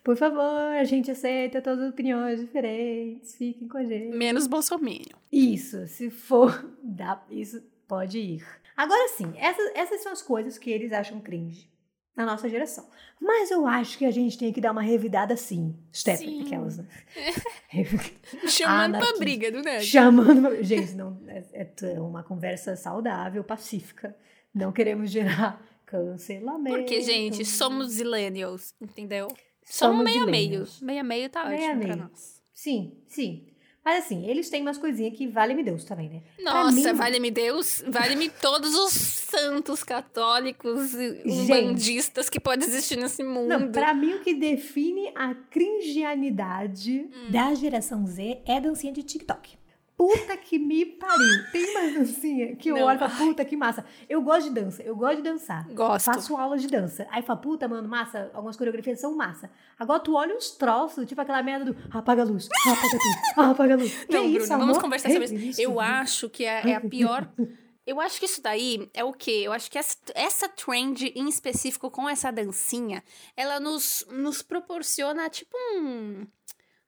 Por 0.05 0.15
favor, 0.15 0.39
a 0.79 0.83
gente 0.83 1.09
aceita 1.09 1.61
todas 1.63 1.83
as 1.85 1.89
opiniões 1.89 2.39
diferentes. 2.39 3.33
Fiquem 3.35 3.67
com 3.67 3.79
a 3.79 3.83
gente. 3.83 4.15
Menos 4.15 4.45
Bolsonaro. 4.45 5.17
Isso, 5.31 5.87
se 5.87 6.11
for, 6.11 6.63
dá, 6.83 7.21
isso 7.31 7.61
pode 7.87 8.19
ir. 8.19 8.45
Agora 8.77 9.07
sim, 9.09 9.33
essas, 9.35 9.71
essas 9.73 10.03
são 10.03 10.11
as 10.11 10.21
coisas 10.21 10.59
que 10.59 10.69
eles 10.69 10.93
acham 10.93 11.19
cringe 11.19 11.67
na 12.15 12.23
nossa 12.23 12.47
geração. 12.47 12.87
Mas 13.19 13.49
eu 13.49 13.65
acho 13.65 13.97
que 13.97 14.05
a 14.05 14.11
gente 14.11 14.37
tem 14.37 14.53
que 14.53 14.61
dar 14.61 14.73
uma 14.73 14.81
revidada 14.83 15.35
sim. 15.35 15.75
Step, 15.91 16.19
Sim. 16.19 16.43
aquelas, 16.43 16.77
né? 16.77 16.85
Chamando 18.47 18.99
pra 18.99 19.17
briga 19.17 19.51
do 19.51 19.61
Ned. 19.61 19.85
Chamando. 19.85 20.63
Gente, 20.63 20.93
não, 20.93 21.17
é, 21.27 21.43
é 21.53 21.63
t- 21.65 21.97
uma 21.99 22.23
conversa 22.23 22.75
saudável, 22.75 23.43
pacífica. 23.43 24.15
Não 24.53 24.71
queremos 24.71 25.09
gerar 25.09 25.61
cancelamento. 25.85 26.77
Porque, 26.77 27.01
gente, 27.01 27.43
somos 27.45 27.91
zillennials, 27.93 28.73
entendeu? 28.81 29.27
Somos 29.65 30.03
meio 30.03 30.23
a 30.23 30.25
meio. 30.27 30.67
Meio 30.81 30.99
a 31.01 31.03
meio 31.03 31.29
tá 31.29 31.45
Meio 31.45 31.61
ótimo 31.69 31.81
pra 31.81 31.95
nós. 31.95 32.41
Sim, 32.53 32.93
sim. 33.07 33.47
Mas 33.83 34.03
assim, 34.05 34.25
eles 34.27 34.49
têm 34.49 34.61
umas 34.63 34.77
coisinhas 34.79 35.15
que 35.15 35.27
vale-me 35.27 35.61
Deus 35.63 35.83
também, 35.83 36.09
né? 36.09 36.21
Nossa, 36.41 36.71
mim- 36.71 36.97
vale-me 36.97 37.29
Deus, 37.29 37.83
vale-me 37.87 38.29
todos 38.29 38.73
os 38.73 38.91
santos 38.93 39.83
católicos 39.83 40.93
e 40.95 41.21
umbandistas 41.25 42.27
que 42.29 42.39
pode 42.39 42.63
existir 42.65 42.95
nesse 42.97 43.23
mundo. 43.23 43.47
Não, 43.47 43.71
pra 43.71 43.93
mim 43.93 44.13
o 44.15 44.21
que 44.21 44.33
define 44.33 45.11
a 45.13 45.35
cringianidade 45.35 47.09
Hum. 47.13 47.31
da 47.31 47.53
geração 47.53 48.05
Z 48.07 48.41
é 48.45 48.57
a 48.57 48.59
dancinha 48.59 48.91
de 48.93 49.03
TikTok. 49.03 49.55
Puta 49.97 50.35
que 50.35 50.59
me 50.59 50.85
pariu. 50.85 51.51
Tem 51.51 51.69
uma 51.71 51.99
dancinha 51.99 52.55
que 52.55 52.69
eu 52.69 52.75
Não, 52.75 52.83
olho 52.83 52.95
e 52.97 52.99
falo, 52.99 53.15
puta 53.15 53.45
que 53.45 53.55
massa. 53.55 53.85
Eu 54.09 54.21
gosto 54.21 54.49
de 54.49 54.53
dança, 54.53 54.83
eu 54.83 54.95
gosto 54.95 55.17
de 55.17 55.21
dançar. 55.23 55.67
Gosto. 55.73 56.05
Faço 56.05 56.35
aula 56.35 56.57
de 56.57 56.67
dança. 56.67 57.07
Aí 57.09 57.21
fala, 57.21 57.39
puta, 57.39 57.67
mano, 57.67 57.87
massa. 57.87 58.29
Algumas 58.33 58.57
coreografias 58.57 58.99
são 58.99 59.15
massa. 59.15 59.49
Agora 59.79 59.99
tu 59.99 60.13
olha 60.15 60.35
uns 60.35 60.51
troços, 60.51 61.05
tipo 61.05 61.19
aquela 61.21 61.41
merda 61.41 61.71
do 61.71 61.77
apaga 61.91 62.23
a 62.23 62.25
luz, 62.25 62.49
apaga 62.65 62.89
tudo, 62.91 63.51
apaga 63.51 63.73
a 63.73 63.77
luz. 63.77 64.05
Que 64.05 64.13
Não, 64.15 64.25
isso, 64.25 64.47
Bruno, 64.47 64.59
vamos 64.59 64.77
amor? 64.77 64.81
conversar 64.81 65.09
sobre 65.11 65.27
É 65.27 65.33
isso. 65.33 65.61
Eu 65.61 65.79
acho 65.79 66.29
que 66.29 66.43
é, 66.43 66.69
é 66.69 66.75
a 66.75 66.81
pior 66.81 67.27
Eu 67.85 68.01
acho 68.01 68.19
que 68.19 68.25
isso 68.25 68.41
daí 68.41 68.89
é 68.95 69.03
o 69.03 69.13
quê? 69.13 69.43
Eu 69.45 69.53
acho 69.53 69.69
que 69.69 69.77
essa, 69.77 69.95
essa 70.15 70.49
trend 70.49 71.05
em 71.15 71.29
específico 71.29 71.91
com 71.91 72.09
essa 72.09 72.31
dancinha, 72.31 73.03
ela 73.37 73.59
nos, 73.59 74.03
nos 74.09 74.41
proporciona 74.41 75.29
tipo 75.29 75.55
um. 75.75 76.25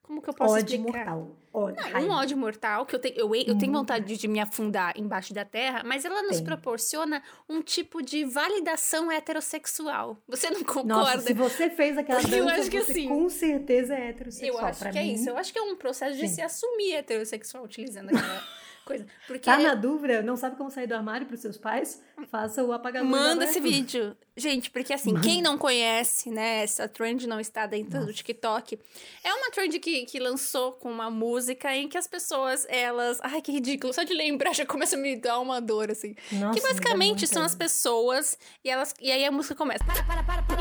Como 0.08 0.22
que 0.22 0.30
eu 0.30 0.34
posso 0.34 0.54
Ódio 0.56 0.78
explicar? 0.78 1.06
mortal. 1.16 1.36
Ódio, 1.54 1.84
raiva. 1.84 2.00
um 2.00 2.12
ódio 2.12 2.38
mortal, 2.38 2.86
que 2.86 2.96
eu 2.96 3.00
tenho, 3.00 3.16
eu, 3.18 3.36
eu 3.36 3.58
tenho 3.58 3.74
vontade 3.74 4.06
de, 4.06 4.16
de 4.18 4.28
me 4.28 4.40
afundar 4.40 4.94
embaixo 4.98 5.34
da 5.34 5.44
terra, 5.44 5.82
mas 5.84 6.06
ela 6.06 6.22
nos 6.24 6.38
Tem. 6.38 6.46
proporciona 6.46 7.22
um 7.50 7.62
tipo 7.62 8.02
de 8.02 8.24
validação 8.24 9.12
heterossexual. 9.12 10.18
Você 10.28 10.50
não 10.50 10.64
concorda? 10.64 10.94
Nossa, 10.94 11.22
se 11.22 11.34
você 11.34 11.70
fez 11.70 11.98
aquela 11.98 12.22
Porque 12.22 12.36
eu 12.40 12.46
dança, 12.46 12.62
acho 12.62 12.70
que 12.72 12.82
você 12.82 12.92
assim, 12.92 13.08
com 13.08 13.30
certeza 13.30 13.96
é 13.96 14.10
heterossexual. 14.10 14.62
eu 14.62 14.66
acho 14.68 14.80
Pra 14.80 14.92
que 14.92 14.98
é 14.98 15.04
mim, 15.04 15.14
isso. 15.14 15.30
Eu 15.30 15.38
acho 15.38 15.52
que 15.52 15.60
é 15.60 15.62
um 15.62 15.76
processo 15.76 16.16
de 16.18 16.28
Sim. 16.28 16.36
se 16.36 16.42
assumir 16.42 16.94
heterossexual 16.96 17.64
utilizando 17.64 18.10
aquela 18.10 18.44
coisa. 18.86 19.06
Porque 19.26 19.40
Tá 19.50 19.58
na 19.58 19.74
dúvida? 19.76 20.22
Não 20.22 20.38
sabe 20.38 20.56
como 20.56 20.70
sair 20.72 20.88
do 20.88 20.94
armário 20.96 21.26
pros 21.28 21.40
seus 21.42 21.58
pais? 21.58 22.02
Faça 22.32 22.64
o 22.64 22.72
apagador. 22.72 23.10
Manda 23.10 23.44
da 23.46 23.52
esse 23.52 23.60
vídeo. 23.60 24.16
Gente, 24.38 24.70
porque 24.70 24.94
assim, 24.94 25.14
Manda. 25.14 25.28
quem 25.28 25.42
não 25.42 25.58
conhece, 25.58 26.30
né, 26.30 26.64
essa 26.64 26.88
trend 26.88 27.26
não 27.28 27.40
está 27.40 27.66
dentro 27.66 28.06
do 28.06 28.14
TikTok. 28.14 28.78
É 29.24 29.34
uma 29.34 29.50
trend 29.50 29.80
que, 29.80 30.06
que 30.06 30.20
lançou 30.20 30.74
com 30.74 30.92
uma 30.92 31.10
música 31.10 31.76
em 31.76 31.88
que 31.88 31.98
as 31.98 32.06
pessoas, 32.06 32.68
elas. 32.70 33.18
Ai, 33.24 33.42
que 33.42 33.52
ridículo. 33.52 33.92
Só 33.94 34.04
de 34.04 34.14
lembrar 34.14 34.54
já 34.54 34.64
começa 34.64 34.96
a 34.96 35.00
me 35.00 35.16
dar 35.16 35.40
uma 35.40 35.60
dor, 35.60 35.90
assim. 35.90 36.16
Nossa, 36.32 36.54
que 36.54 36.62
basicamente 36.62 37.26
são 37.26 37.42
as 37.42 37.56
pessoas 37.56 38.38
e 38.64 38.70
elas. 38.70 38.94
E 39.02 39.12
aí 39.12 39.26
a 39.26 39.32
música 39.32 39.56
começa. 39.56 39.84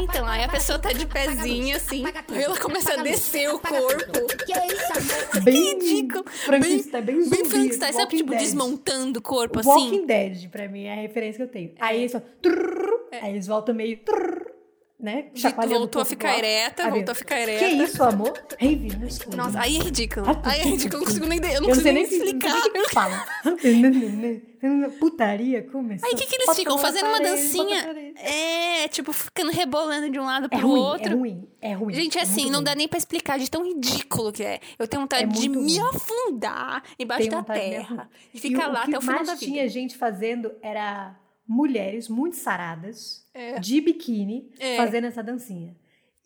Então, 0.00 0.26
aí 0.26 0.42
a 0.42 0.48
pessoa 0.48 0.78
tá 0.78 0.92
de 0.92 1.04
pezinho, 1.04 1.76
assim. 1.76 2.04
Aí 2.28 2.42
ela 2.42 2.58
começa 2.58 2.94
a 2.94 3.02
descer 3.02 3.52
o 3.52 3.58
corpo. 3.58 4.26
Bem 5.44 5.74
ridículo. 5.74 6.24
Frankenstein, 6.28 7.02
bem, 7.02 7.22
zumbi. 7.22 7.36
Bem 7.36 7.44
Frankenstein, 7.44 7.92
sabe? 7.92 8.16
Tipo, 8.16 8.30
Dead. 8.30 8.40
desmontando 8.40 9.18
o 9.18 9.22
corpo, 9.22 9.60
assim. 9.60 9.68
Walking 9.68 10.06
Dead, 10.06 10.48
pra 10.48 10.66
mim, 10.66 10.84
é 10.84 10.92
a 10.92 10.96
referência 10.96 11.36
que 11.36 11.42
eu 11.42 11.52
tenho. 11.52 11.74
Aí 11.78 12.00
eles 12.00 12.12
falam... 12.12 12.26
trrr, 12.40 12.85
Aí 13.22 13.32
eles 13.32 13.46
voltam 13.46 13.74
meio... 13.74 13.96
trrr, 13.98 14.46
né? 14.98 15.26
Voltou 15.68 16.00
o 16.00 16.02
a 16.02 16.06
ficar 16.06 16.28
alto. 16.30 16.38
ereta, 16.38 16.90
voltou 16.90 17.12
a 17.12 17.14
ficar 17.14 17.34
Que 17.36 17.42
ereta. 17.42 17.66
isso, 17.84 18.02
amor? 18.02 18.32
Escuro. 19.06 19.36
Nossa, 19.36 19.60
aí 19.60 19.76
é 19.76 19.80
ridículo. 19.80 20.26
Aí 20.42 20.60
é 20.60 20.64
ridículo, 20.64 20.94
eu 20.94 20.98
não 21.00 21.06
consigo 21.06 21.26
nem, 21.26 21.38
eu 21.38 21.60
não 21.60 21.68
consigo 21.68 21.82
sei 21.82 21.92
nem 21.92 22.02
explicar. 22.04 22.54
Nem 22.54 22.82
o 22.82 22.86
que 22.86 22.94
fala. 22.94 23.26
Putaria 24.98 25.62
começou. 25.62 26.08
Aí 26.08 26.14
o 26.14 26.16
que, 26.16 26.26
que 26.26 26.34
eles 26.34 26.46
Bota 26.46 26.58
ficam 26.58 26.78
fazendo 26.78 27.04
uma 27.06 27.18
parede, 27.18 27.30
na 27.30 27.36
dancinha? 27.36 28.12
É, 28.18 28.88
tipo, 28.88 29.12
ficando 29.12 29.52
rebolando 29.52 30.10
de 30.10 30.18
um 30.18 30.24
lado 30.24 30.48
É 30.50 30.58
pro 30.58 30.66
ruim, 30.66 30.80
outro. 30.80 31.12
é 31.12 31.14
ruim, 31.14 31.48
é 31.60 31.72
ruim. 31.74 31.94
Gente, 31.94 32.18
é 32.18 32.22
assim, 32.22 32.42
muito 32.42 32.52
não 32.52 32.58
ruim. 32.60 32.64
dá 32.64 32.74
nem 32.74 32.88
pra 32.88 32.98
explicar 32.98 33.38
de 33.38 33.50
tão 33.50 33.64
ridículo 33.64 34.32
que 34.32 34.42
é. 34.42 34.60
Eu 34.78 34.88
tenho 34.88 35.02
vontade 35.02 35.24
É 35.24 35.26
de 35.26 35.48
muito 35.48 35.60
me 35.72 35.78
ruim. 35.78 35.90
afundar 35.94 36.82
embaixo 36.98 37.28
Tenho 37.28 37.42
da 37.42 37.54
terra. 37.54 38.10
E 38.32 38.40
ficar 38.40 38.68
o- 38.70 38.72
lá 38.72 38.80
o 38.80 38.84
que 38.84 38.90
até 38.90 38.98
o 38.98 39.00
final 39.02 39.16
mais 39.16 39.28
da 39.28 39.34
vida. 39.34 39.52
tinha 39.52 39.68
gente 39.68 39.96
fazendo 39.96 40.52
era 40.62 41.14
mulheres 41.48 42.08
muito 42.08 42.36
saradas, 42.36 43.24
É. 43.34 43.58
de 43.60 43.80
biquíni, 43.80 44.50
É. 44.58 44.76
fazendo 44.76 45.06
essa 45.06 45.22
dancinha. 45.22 45.76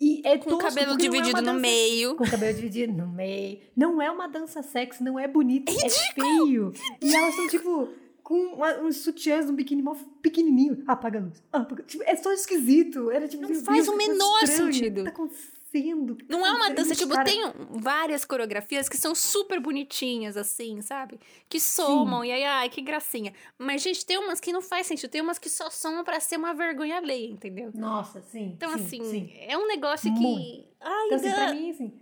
E 0.00 0.22
é 0.24 0.38
Com 0.38 0.54
o 0.54 0.58
cabelo 0.58 0.94
é 0.94 0.96
dividido 0.96 1.40
uma 1.40 1.52
no 1.52 1.60
meio. 1.60 2.14
Com 2.16 2.24
o 2.24 2.30
cabelo 2.30 2.54
dividido 2.54 2.92
no 2.92 3.06
meio. 3.06 3.60
Não 3.76 4.00
é 4.00 4.10
uma 4.10 4.26
dança 4.28 4.62
sexy, 4.62 5.02
não 5.02 5.18
é 5.18 5.28
bonita, 5.28 5.70
é, 5.70 5.88
feio. 6.14 6.72
E 7.02 7.14
elas 7.14 7.30
estão, 7.30 7.48
tipo, 7.48 7.88
com 8.22 8.34
uma- 8.54 8.80
uns 8.80 8.96
sutiãs, 8.98 9.50
um 9.50 9.54
biquíni 9.54 9.82
mó 9.82 9.94
pequenininho. 10.22 10.82
Apaga 10.86 11.18
a 11.18 11.22
luz. 11.22 11.42
Apaga- 11.52 11.82
tipo, 11.82 12.02
é 12.04 12.16
só 12.16 12.32
esquisito. 12.32 13.10
Era, 13.10 13.28
tipo, 13.28 13.42
Não 13.42 13.48
faz 13.50 13.62
Deus, 13.62 13.88
o 13.88 13.92
coisa 13.92 14.10
menor 14.12 14.46
sentido. 14.46 14.92
O 15.02 15.04
que 15.04 15.10
tá 15.10 15.10
acontecendo? 15.10 15.59
O 15.72 16.16
que 16.16 16.24
tá 16.24 16.36
Não 16.36 16.44
é 16.44 16.50
uma 16.50 16.66
acontecendo? 16.66 16.76
dança, 16.76 16.94
tipo, 16.96 17.12
cara. 17.14 17.24
tem 17.24 17.42
várias 17.70 18.24
coreografias 18.24 18.88
que 18.88 18.96
são 18.96 19.14
super 19.14 19.60
bonitinhas, 19.60 20.36
assim, 20.36 20.80
sabe? 20.82 21.20
Que 21.48 21.60
somam, 21.60 22.24
e 22.24 22.32
aí, 22.32 22.44
ai, 22.44 22.68
que 22.68 22.82
gracinha. 22.82 23.32
Mas, 23.56 23.80
gente, 23.82 24.04
tem 24.04 24.18
umas 24.18 24.40
que 24.40 24.52
não 24.52 24.60
faz 24.60 24.86
sentido, 24.88 25.08
tem 25.10 25.20
umas 25.20 25.38
que 25.38 25.48
só 25.48 25.70
são 25.70 26.02
pra 26.02 26.18
ser 26.18 26.36
uma 26.38 26.52
vergonha 26.52 26.96
alheia, 26.96 27.30
entendeu? 27.30 27.70
Nossa, 27.72 28.20
sim. 28.20 28.52
Então, 28.56 28.70
sim, 28.76 28.84
assim, 28.84 29.04
sim. 29.04 29.32
é 29.38 29.56
um 29.56 29.68
negócio 29.68 30.12
que. 30.12 30.20
Muito. 30.20 30.68
Ai, 30.80 31.06
Então, 31.06 31.16
assim, 31.16 31.32
pra 31.32 31.54
mim, 31.54 31.70
assim, 31.70 31.92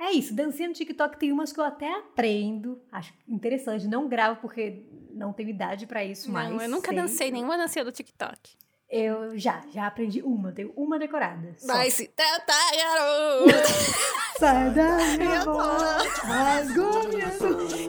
é 0.00 0.10
isso. 0.10 0.34
Dancinha 0.34 0.68
no 0.68 0.74
TikTok 0.74 1.16
tem 1.16 1.30
umas 1.30 1.52
que 1.52 1.60
eu 1.60 1.64
até 1.64 1.88
aprendo. 1.94 2.82
Acho 2.90 3.14
interessante. 3.28 3.86
Não 3.86 4.08
gravo 4.08 4.40
porque 4.40 4.82
não 5.12 5.32
tenho 5.32 5.50
idade 5.50 5.86
pra 5.86 6.04
isso. 6.04 6.30
Não, 6.32 6.60
eu 6.60 6.68
nunca 6.68 6.88
sei. 6.88 6.96
dancei 6.96 7.30
nenhuma 7.30 7.56
dancinha 7.56 7.84
do 7.84 7.92
TikTok. 7.92 8.56
Eu 8.92 9.38
já, 9.38 9.62
já 9.72 9.86
aprendi 9.86 10.20
uma. 10.20 10.52
Tenho 10.52 10.70
uma 10.76 10.98
decorada. 10.98 11.54
só. 11.56 11.66
Vai 11.66 11.90
se 11.90 12.08
tentar, 12.08 12.76
garoto! 12.76 13.48
Sai 14.38 14.70
da 14.70 14.96
minha 15.16 15.44
boca. 15.46 16.02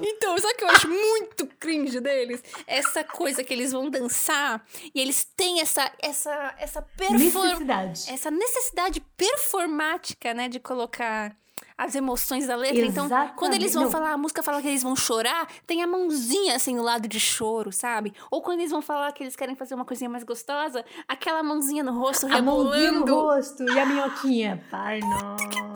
Então, 0.01 0.37
sabe 0.37 0.53
o 0.53 0.57
que 0.57 0.63
eu 0.63 0.69
acho 0.69 0.87
muito 0.87 1.45
cringe 1.59 1.99
deles? 1.99 2.41
Essa 2.65 3.03
coisa 3.03 3.43
que 3.43 3.53
eles 3.53 3.73
vão 3.73 3.89
dançar 3.89 4.65
e 4.95 5.01
eles 5.01 5.25
têm 5.25 5.59
essa, 5.59 5.91
essa, 6.01 6.55
essa 6.57 6.81
performance. 6.81 7.37
Necessidade. 7.37 8.09
essa 8.09 8.31
necessidade 8.31 9.01
performática, 9.17 10.33
né, 10.33 10.47
de 10.47 10.59
colocar 10.59 11.35
as 11.78 11.95
emoções 11.95 12.47
da 12.47 12.55
letra. 12.55 12.86
Então, 12.86 13.05
Exatamente. 13.05 13.36
quando 13.38 13.53
eles 13.53 13.74
vão 13.74 13.84
Não. 13.84 13.91
falar, 13.91 14.11
a 14.13 14.17
música 14.17 14.43
fala 14.43 14.61
que 14.61 14.67
eles 14.67 14.84
vão 14.84 14.95
chorar, 14.95 15.47
tem 15.65 15.82
a 15.84 15.88
mãozinha 15.88 16.55
assim 16.55 16.76
no 16.76 16.84
lado 16.84 17.07
de 17.07 17.19
choro, 17.19 17.71
sabe? 17.71 18.13
Ou 18.32 18.41
quando 18.41 18.59
eles 18.59 18.71
vão 18.71 18.82
falar 18.82 19.11
que 19.11 19.24
eles 19.24 19.36
querem 19.36 19.55
fazer 19.55 19.76
uma 19.76 19.86
coisinha 19.86 20.09
mais 20.09 20.24
gostosa, 20.24 20.84
aquela 21.07 21.41
mãozinha 21.43 21.84
no 21.84 21.97
rosto 21.97 22.26
A 22.28 22.41
mãozinha 22.41 22.91
no 22.91 23.05
rosto 23.05 23.63
e 23.63 23.80
a 23.80 23.86
minhoquinha. 23.86 24.63
Pai, 24.69 24.99
nossa. 25.03 25.74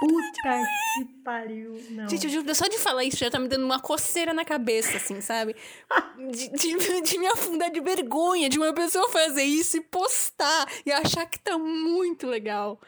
Puta 0.00 0.62
que 0.94 1.04
pariu. 1.24 1.74
Não. 1.90 2.08
Gente, 2.08 2.24
eu 2.26 2.30
juro, 2.30 2.54
só 2.54 2.68
de 2.68 2.78
falar 2.78 3.02
isso 3.02 3.16
já 3.16 3.28
tá 3.30 3.38
me 3.40 3.48
dando 3.48 3.64
uma 3.64 3.80
coceira 3.80 4.32
na 4.32 4.44
cabeça, 4.44 4.96
assim, 4.96 5.20
sabe? 5.20 5.56
De, 6.30 6.48
de- 6.50 7.00
de 7.02 7.18
me 7.18 7.26
afundar 7.26 7.70
de 7.70 7.80
vergonha 7.80 8.48
de 8.48 8.58
uma 8.58 8.72
pessoa 8.72 9.08
fazer 9.10 9.42
isso 9.44 9.76
e 9.76 9.80
postar 9.80 10.66
e 10.86 10.92
achar 10.92 11.26
que 11.26 11.38
tá 11.40 11.56
muito 11.58 12.26
legal. 12.26 12.78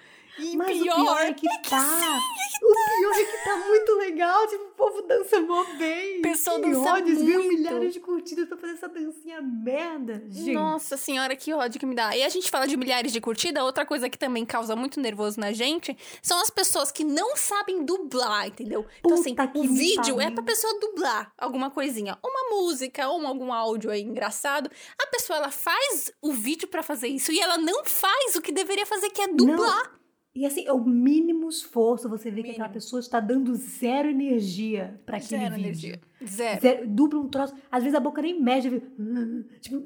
E 0.40 0.56
Mas 0.56 0.78
pior, 0.78 0.98
o 0.98 1.02
pior 1.04 1.20
é 1.20 1.32
que 1.32 1.46
tá. 1.68 2.20
O 2.62 2.98
pior 2.98 3.12
é 3.14 3.24
que 3.24 3.44
tá 3.44 3.56
muito 3.56 3.94
legal. 3.96 4.46
Tipo, 4.46 4.64
o 4.64 4.68
povo 4.68 5.02
dança 5.02 5.40
mó 5.40 5.64
bem. 5.78 6.22
Pessoal 6.22 6.60
que 6.60 6.70
dança 6.70 6.92
ódio, 6.94 7.14
muito. 7.18 7.48
milhares 7.48 7.92
de 7.92 8.00
curtidas 8.00 8.48
pra 8.48 8.56
fazer 8.56 8.72
essa 8.74 8.88
dancinha 8.88 9.40
merda. 9.40 10.22
Gente. 10.28 10.52
Nossa 10.52 10.96
senhora, 10.96 11.34
que 11.36 11.52
ódio 11.52 11.78
que 11.78 11.86
me 11.86 11.94
dá. 11.94 12.16
E 12.16 12.22
a 12.22 12.28
gente 12.28 12.50
fala 12.50 12.66
de 12.66 12.76
milhares 12.76 13.12
de 13.12 13.20
curtidas, 13.20 13.62
outra 13.62 13.84
coisa 13.84 14.08
que 14.08 14.18
também 14.18 14.44
causa 14.44 14.74
muito 14.74 15.00
nervoso 15.00 15.38
na 15.38 15.52
gente 15.52 15.96
são 16.22 16.40
as 16.40 16.50
pessoas 16.50 16.90
que 16.90 17.04
não 17.04 17.36
sabem 17.36 17.84
dublar, 17.84 18.46
entendeu? 18.48 18.86
Então, 18.98 19.16
Puta 19.16 19.20
assim, 19.20 19.34
que 19.34 19.58
o 19.58 19.62
vídeo 19.62 20.20
é 20.20 20.24
pariu. 20.24 20.34
pra 20.34 20.44
pessoa 20.44 20.78
dublar 20.80 21.32
alguma 21.38 21.70
coisinha. 21.70 22.18
Uma 22.24 22.50
música 22.56 23.08
ou 23.08 23.26
algum 23.26 23.52
áudio 23.52 23.90
aí 23.90 24.02
engraçado. 24.02 24.70
A 25.00 25.06
pessoa, 25.06 25.38
ela 25.38 25.50
faz 25.50 26.12
o 26.20 26.32
vídeo 26.32 26.68
pra 26.68 26.82
fazer 26.82 27.08
isso 27.08 27.32
e 27.32 27.40
ela 27.40 27.58
não 27.58 27.84
faz 27.84 28.36
o 28.36 28.42
que 28.42 28.52
deveria 28.52 28.86
fazer, 28.86 29.10
que 29.10 29.22
é 29.22 29.28
dublar. 29.28 29.99
E 30.32 30.46
assim, 30.46 30.64
é 30.64 30.72
o 30.72 30.78
mínimo 30.84 31.48
esforço. 31.48 32.08
Você 32.08 32.30
vê 32.30 32.36
que 32.36 32.48
Mínimo. 32.48 32.52
aquela 32.62 32.68
pessoa 32.68 33.00
está 33.00 33.18
dando 33.18 33.52
zero 33.56 34.08
energia 34.08 35.00
pra 35.04 35.16
aquele 35.16 35.40
Zero 35.42 35.54
vídeo. 35.56 35.66
energia. 35.66 36.00
Zero. 36.24 36.60
Zero, 36.60 36.86
dubla 36.86 37.18
um 37.20 37.28
troço. 37.28 37.52
Às 37.70 37.82
vezes 37.82 37.96
a 37.96 38.00
boca 38.00 38.22
nem 38.22 38.40
viu? 38.40 38.82
Tipo, 39.60 39.82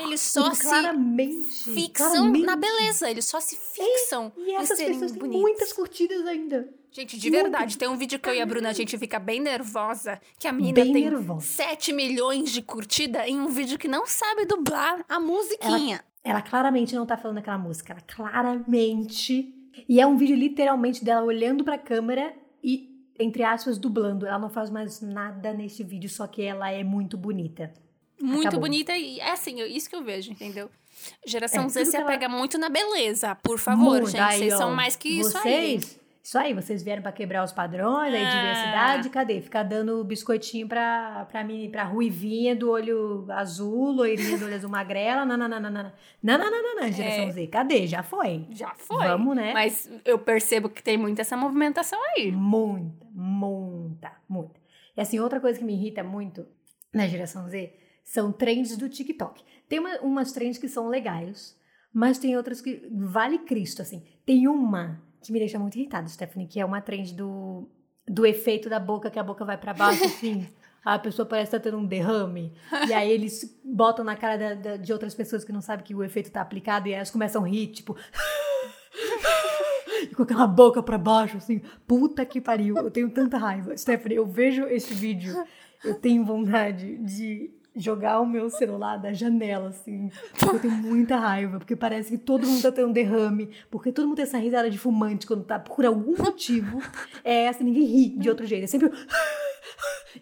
Eles 0.00 0.20
só 0.22 0.44
tipo, 0.44 0.56
se 0.56 0.62
claramente. 0.62 1.48
fixam 1.74 2.10
claramente. 2.12 2.46
na 2.46 2.54
beleza. 2.56 3.10
Eles 3.10 3.24
só 3.24 3.40
se 3.40 3.56
fixam 3.56 4.32
E 4.36 4.52
essas 4.54 4.78
pessoas 4.78 5.10
têm 5.10 5.18
bonitos. 5.20 5.40
muitas 5.42 5.72
curtidas 5.72 6.24
ainda. 6.26 6.68
Gente, 6.92 7.18
de 7.18 7.28
verdade, 7.28 7.76
tem 7.76 7.88
um 7.88 7.96
vídeo 7.96 8.20
que 8.20 8.28
eu 8.28 8.34
e 8.34 8.40
a 8.40 8.46
Bruna, 8.46 8.68
a 8.68 8.72
gente 8.72 8.96
fica 8.96 9.18
bem 9.18 9.40
nervosa, 9.40 10.20
que 10.38 10.46
a 10.46 10.52
menina 10.52 10.74
Bem 10.84 10.92
tem 10.92 11.10
nervosa. 11.10 11.44
7 11.44 11.92
milhões 11.92 12.52
de 12.52 12.62
curtida 12.62 13.26
em 13.28 13.40
um 13.40 13.48
vídeo 13.48 13.76
que 13.76 13.88
não 13.88 14.06
sabe 14.06 14.44
dublar 14.46 15.04
a 15.08 15.18
musiquinha. 15.18 16.04
Ela 16.22 16.40
claramente 16.40 16.94
não 16.94 17.04
tá 17.04 17.16
falando 17.16 17.38
aquela 17.38 17.58
música. 17.58 17.92
Ela 17.94 18.00
claramente. 18.02 19.52
E 19.88 20.00
é 20.00 20.06
um 20.06 20.16
vídeo 20.16 20.36
literalmente 20.36 21.04
dela 21.04 21.22
olhando 21.24 21.64
pra 21.64 21.76
câmera 21.78 22.34
e, 22.62 22.90
entre 23.18 23.42
aspas, 23.42 23.78
dublando. 23.78 24.26
Ela 24.26 24.38
não 24.38 24.50
faz 24.50 24.70
mais 24.70 25.00
nada 25.00 25.52
nesse 25.52 25.82
vídeo, 25.82 26.08
só 26.08 26.26
que 26.26 26.42
ela 26.42 26.70
é 26.70 26.82
muito 26.84 27.16
bonita. 27.16 27.72
Muito 28.20 28.48
acabou. 28.48 28.60
bonita 28.60 28.96
e 28.96 29.18
é 29.20 29.32
assim, 29.32 29.60
isso 29.64 29.90
que 29.90 29.96
eu 29.96 30.02
vejo, 30.04 30.30
entendeu? 30.30 30.70
Geração 31.26 31.64
É, 31.64 31.68
Z 31.68 31.84
se 31.84 31.90
que 31.90 31.96
ela- 31.96 32.06
apega 32.06 32.28
muito 32.28 32.56
na 32.56 32.68
beleza, 32.68 33.34
por 33.34 33.58
favor, 33.58 34.00
Muito. 34.00 34.06
gente. 34.10 34.20
Aí, 34.20 34.38
vocês 34.38 34.54
ó, 34.54 34.58
são 34.58 34.74
mais 34.74 34.94
que 34.96 35.08
isso 35.08 35.36
aí. 35.38 35.80
Isso 36.24 36.38
aí, 36.38 36.54
vocês 36.54 36.82
vieram 36.82 37.02
pra 37.02 37.12
quebrar 37.12 37.44
os 37.44 37.52
padrões, 37.52 38.14
aí 38.14 38.24
Ah. 38.24 38.30
diversidade, 38.30 39.10
cadê? 39.10 39.42
Ficar 39.42 39.62
dando 39.62 40.02
biscoitinho 40.04 40.66
pra, 40.66 41.26
pra, 41.30 41.44
mini, 41.44 41.68
pra 41.68 41.84
ruivinha 41.84 42.56
do 42.56 42.70
olho 42.70 43.26
azul, 43.30 43.90
loirinha 43.92 44.38
do 44.38 44.46
olho 44.46 44.54
azul 44.54 44.70
magrela, 44.70 45.26
nananana. 45.26 45.92
Nananana, 46.22 46.90
geração 46.90 47.24
É. 47.28 47.30
Z, 47.30 47.46
cadê? 47.48 47.86
Já 47.86 48.02
foi. 48.02 48.46
Já 48.50 48.70
foi. 48.74 49.04
Vamos, 49.06 49.36
né? 49.36 49.52
Mas 49.52 49.90
eu 50.02 50.18
percebo 50.18 50.70
que 50.70 50.82
tem 50.82 50.96
muita 50.96 51.20
essa 51.20 51.36
movimentação 51.36 52.00
aí. 52.16 52.32
Muita, 52.32 53.06
muita, 53.12 54.12
muita. 54.26 54.58
E 54.96 55.02
assim, 55.02 55.20
outra 55.20 55.38
coisa 55.40 55.58
que 55.58 55.64
me 55.64 55.74
irrita 55.74 56.02
muito 56.02 56.46
na 56.90 57.06
geração 57.06 57.46
Z 57.50 57.70
são 58.02 58.32
trends 58.32 58.78
do 58.78 58.88
TikTok. 58.88 59.44
Tem 59.68 59.78
uma- 59.78 59.98
umas 60.00 60.32
trends 60.32 60.56
que 60.56 60.68
são 60.68 60.88
legais, 60.88 61.54
mas 61.92 62.16
tem 62.18 62.34
outras 62.34 62.62
que 62.62 62.88
vale 62.90 63.40
Cristo, 63.40 63.82
assim. 63.82 64.02
Tem 64.24 64.48
uma 64.48 65.02
que 65.24 65.32
me 65.32 65.38
deixa 65.38 65.58
muito 65.58 65.76
irritada, 65.78 66.06
Stephanie, 66.08 66.46
que 66.46 66.60
é 66.60 66.64
uma 66.64 66.80
trend 66.80 67.14
do, 67.14 67.68
do 68.06 68.24
efeito 68.26 68.68
da 68.68 68.78
boca, 68.78 69.10
que 69.10 69.18
a 69.18 69.22
boca 69.24 69.44
vai 69.44 69.56
pra 69.58 69.72
baixo, 69.74 70.04
assim. 70.08 70.46
a 70.84 70.98
pessoa 70.98 71.26
parece 71.26 71.48
estar 71.56 71.60
tendo 71.60 71.78
um 71.78 71.86
derrame. 71.86 72.52
e 72.88 72.92
aí 72.92 73.10
eles 73.10 73.58
botam 73.64 74.04
na 74.04 74.16
cara 74.16 74.36
da- 74.36 74.54
da- 74.54 74.76
de 74.76 74.92
outras 74.92 75.14
pessoas 75.14 75.44
que 75.44 75.52
não 75.52 75.60
sabem 75.62 75.84
que 75.84 75.94
o 75.94 76.04
efeito 76.04 76.30
tá 76.30 76.40
aplicado 76.40 76.88
e 76.88 76.92
elas 76.92 77.10
começam 77.10 77.44
a 77.44 77.48
rir, 77.48 77.68
tipo. 77.68 77.96
e 80.10 80.14
com 80.14 80.22
aquela 80.22 80.46
boca 80.46 80.82
pra 80.82 80.98
baixo, 80.98 81.36
assim. 81.38 81.60
Puta 81.86 82.24
que 82.24 82.40
pariu, 82.40 82.76
eu 82.76 82.90
tenho 82.90 83.10
tanta 83.10 83.38
raiva. 83.38 83.76
Stephanie, 83.76 84.16
eu 84.18 84.26
vejo 84.26 84.64
esse 84.66 84.92
vídeo, 84.94 85.34
eu 85.84 85.94
tenho 85.94 86.24
vontade 86.24 86.98
de 86.98 87.50
jogar 87.76 88.20
o 88.20 88.26
meu 88.26 88.48
celular 88.50 88.96
da 88.98 89.12
janela, 89.12 89.68
assim. 89.70 90.10
Porque 90.38 90.56
eu 90.56 90.60
tenho 90.60 90.74
muita 90.74 91.16
raiva, 91.16 91.58
porque 91.58 91.74
parece 91.76 92.10
que 92.10 92.18
todo 92.18 92.46
mundo 92.46 92.62
tá 92.62 92.70
tendo 92.72 92.88
um 92.88 92.92
derrame, 92.92 93.50
porque 93.70 93.90
todo 93.92 94.06
mundo 94.06 94.16
tem 94.16 94.22
essa 94.24 94.38
risada 94.38 94.70
de 94.70 94.78
fumante 94.78 95.26
quando 95.26 95.44
tá 95.44 95.58
por 95.58 95.84
algum 95.84 96.16
motivo. 96.16 96.80
É 97.24 97.44
essa, 97.44 97.62
ninguém 97.64 97.84
ri 97.84 98.08
de 98.18 98.28
outro 98.28 98.46
jeito. 98.46 98.64
É 98.64 98.66
sempre. 98.66 98.90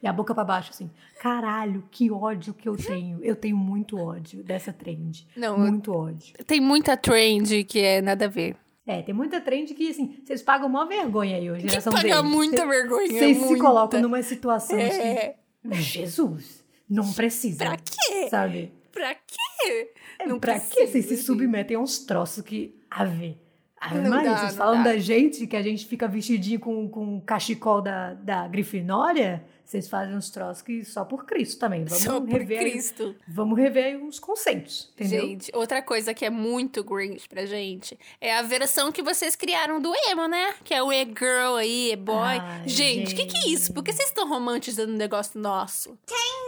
E 0.03 0.07
a 0.07 0.13
boca 0.13 0.35
pra 0.35 0.43
baixo, 0.43 0.71
assim. 0.71 0.91
Caralho, 1.21 1.85
que 1.91 2.11
ódio 2.11 2.55
que 2.55 2.67
eu 2.69 2.75
tenho. 2.77 3.23
Eu 3.23 3.37
tenho 3.37 3.57
muito 3.57 3.99
ódio 3.99 4.43
dessa 4.43 4.73
trend. 4.73 5.29
Não, 5.37 5.53
eu- 5.53 5.59
muito 5.59 5.93
ódio. 5.93 6.35
Tem 6.47 6.61
muita 6.61 6.97
trend 6.97 7.63
que 7.65 7.79
é 7.79 8.01
nada 8.01 8.25
a 8.25 8.29
ver. 8.29 8.57
É, 8.87 9.03
tem 9.03 9.15
muita 9.15 9.41
trend 9.41 9.73
que, 9.75 9.91
assim, 9.91 10.17
vocês 10.25 10.43
pagam 10.43 10.69
mó 10.69 10.87
vergonha 10.87 11.37
aí 11.37 11.49
hoje, 11.51 11.67
Que 11.67 11.81
paga 11.91 12.17
Z. 12.17 12.23
muita 12.23 12.63
Cê- 12.63 12.67
vergonha. 12.67 13.07
Vocês 13.09 13.37
se 13.37 13.59
colocam 13.59 14.01
numa 14.01 14.23
situação 14.23 14.77
É. 14.79 15.37
assim. 15.71 15.81
Jesus, 15.83 16.62
não 16.89 17.13
precisa. 17.13 17.65
Pra 17.65 17.77
quê? 17.77 18.29
Sabe? 18.31 18.73
Pra 18.91 19.15
quê? 19.15 19.93
É, 20.19 20.27
Não 20.27 20.39
pra 20.39 20.55
precisa, 20.55 20.75
que 20.75 20.87
vocês 20.89 21.07
se 21.07 21.17
submetem 21.19 21.77
a 21.77 21.81
uns 21.81 22.01
troços 22.01 22.45
que. 22.45 22.75
Ave. 22.91 23.39
Ave 23.81 23.99
Não 24.01 24.11
Maria, 24.11 24.31
dá, 24.31 24.37
vocês 24.39 24.57
falam 24.57 24.83
dá. 24.83 24.93
da 24.93 24.99
gente, 24.99 25.47
que 25.47 25.57
a 25.57 25.63
gente 25.63 25.87
fica 25.87 26.07
vestidinho 26.07 26.61
com, 26.61 26.89
com 26.89 27.17
o 27.17 27.21
cachecol 27.21 27.81
da, 27.83 28.15
da 28.15 28.47
Grifinória, 28.47 29.45
vocês 29.65 29.89
fazem 29.89 30.15
uns 30.15 30.29
troços 30.31 30.63
que 30.63 30.85
só 30.85 31.05
por 31.05 31.25
Cristo 31.25 31.59
também. 31.59 31.85
Vamos 31.85 32.03
Só 32.05 32.21
por 32.21 32.29
rever 32.31 32.59
aí- 32.59 32.71
Cristo. 32.71 33.15
Vamos 33.27 33.59
rever 33.59 33.85
aí 33.87 33.97
uns 33.97 34.19
conceitos, 34.19 34.91
entendeu? 34.95 35.27
Gente, 35.27 35.51
outra 35.55 35.81
coisa 35.81 36.13
que 36.13 36.25
é 36.25 36.31
muito 36.31 36.85
Grinch 36.85 37.29
pra 37.29 37.47
gente 37.47 37.99
é 38.21 38.37
a 38.37 38.43
versão 38.43 38.93
que 38.93 39.03
vocês 39.03 39.35
criaram 39.35 39.81
do 39.81 39.93
emo, 40.11 40.27
né? 40.29 40.55
Que 40.63 40.75
é 40.75 40.83
o 40.83 40.93
e-girl 40.93 41.57
aí, 41.57 41.93
e-boy. 41.93 42.37
Gente, 42.67 43.15
o 43.15 43.17
que, 43.17 43.27
que 43.27 43.37
é 43.37 43.49
isso? 43.51 43.73
Por 43.73 43.83
que 43.83 43.93
vocês 43.93 44.09
estão 44.09 44.29
romantizando 44.29 44.93
um 44.93 44.97
negócio 44.97 45.41
nosso? 45.41 45.99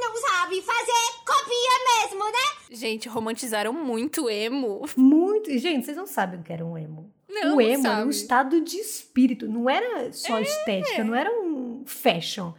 Não 0.01 0.17
sabe 0.21 0.61
fazer, 0.63 1.25
copia 1.27 2.03
mesmo, 2.03 2.25
né? 2.25 2.67
Gente, 2.71 3.09
romantizaram 3.09 3.73
muito 3.73 4.25
o 4.25 4.31
emo. 4.31 4.83
Muito. 4.97 5.51
E, 5.51 5.59
gente, 5.59 5.85
vocês 5.87 5.97
não 5.97 6.07
sabem 6.07 6.41
o 6.41 6.43
que 6.43 6.53
era 6.53 6.65
um 6.65 6.77
emo. 6.77 7.11
Não, 7.29 7.57
o 7.57 7.61
emo 7.61 7.83
não 7.83 7.91
era 7.91 8.01
um 8.07 8.13
sabe. 8.13 8.15
estado 8.15 8.61
de 8.61 8.77
espírito. 8.77 9.49
Não 9.49 9.69
era 9.69 10.13
só 10.13 10.39
estética, 10.39 11.03
não 11.03 11.15
era 11.15 11.31
um 11.31 11.83
fashion. 11.85 12.53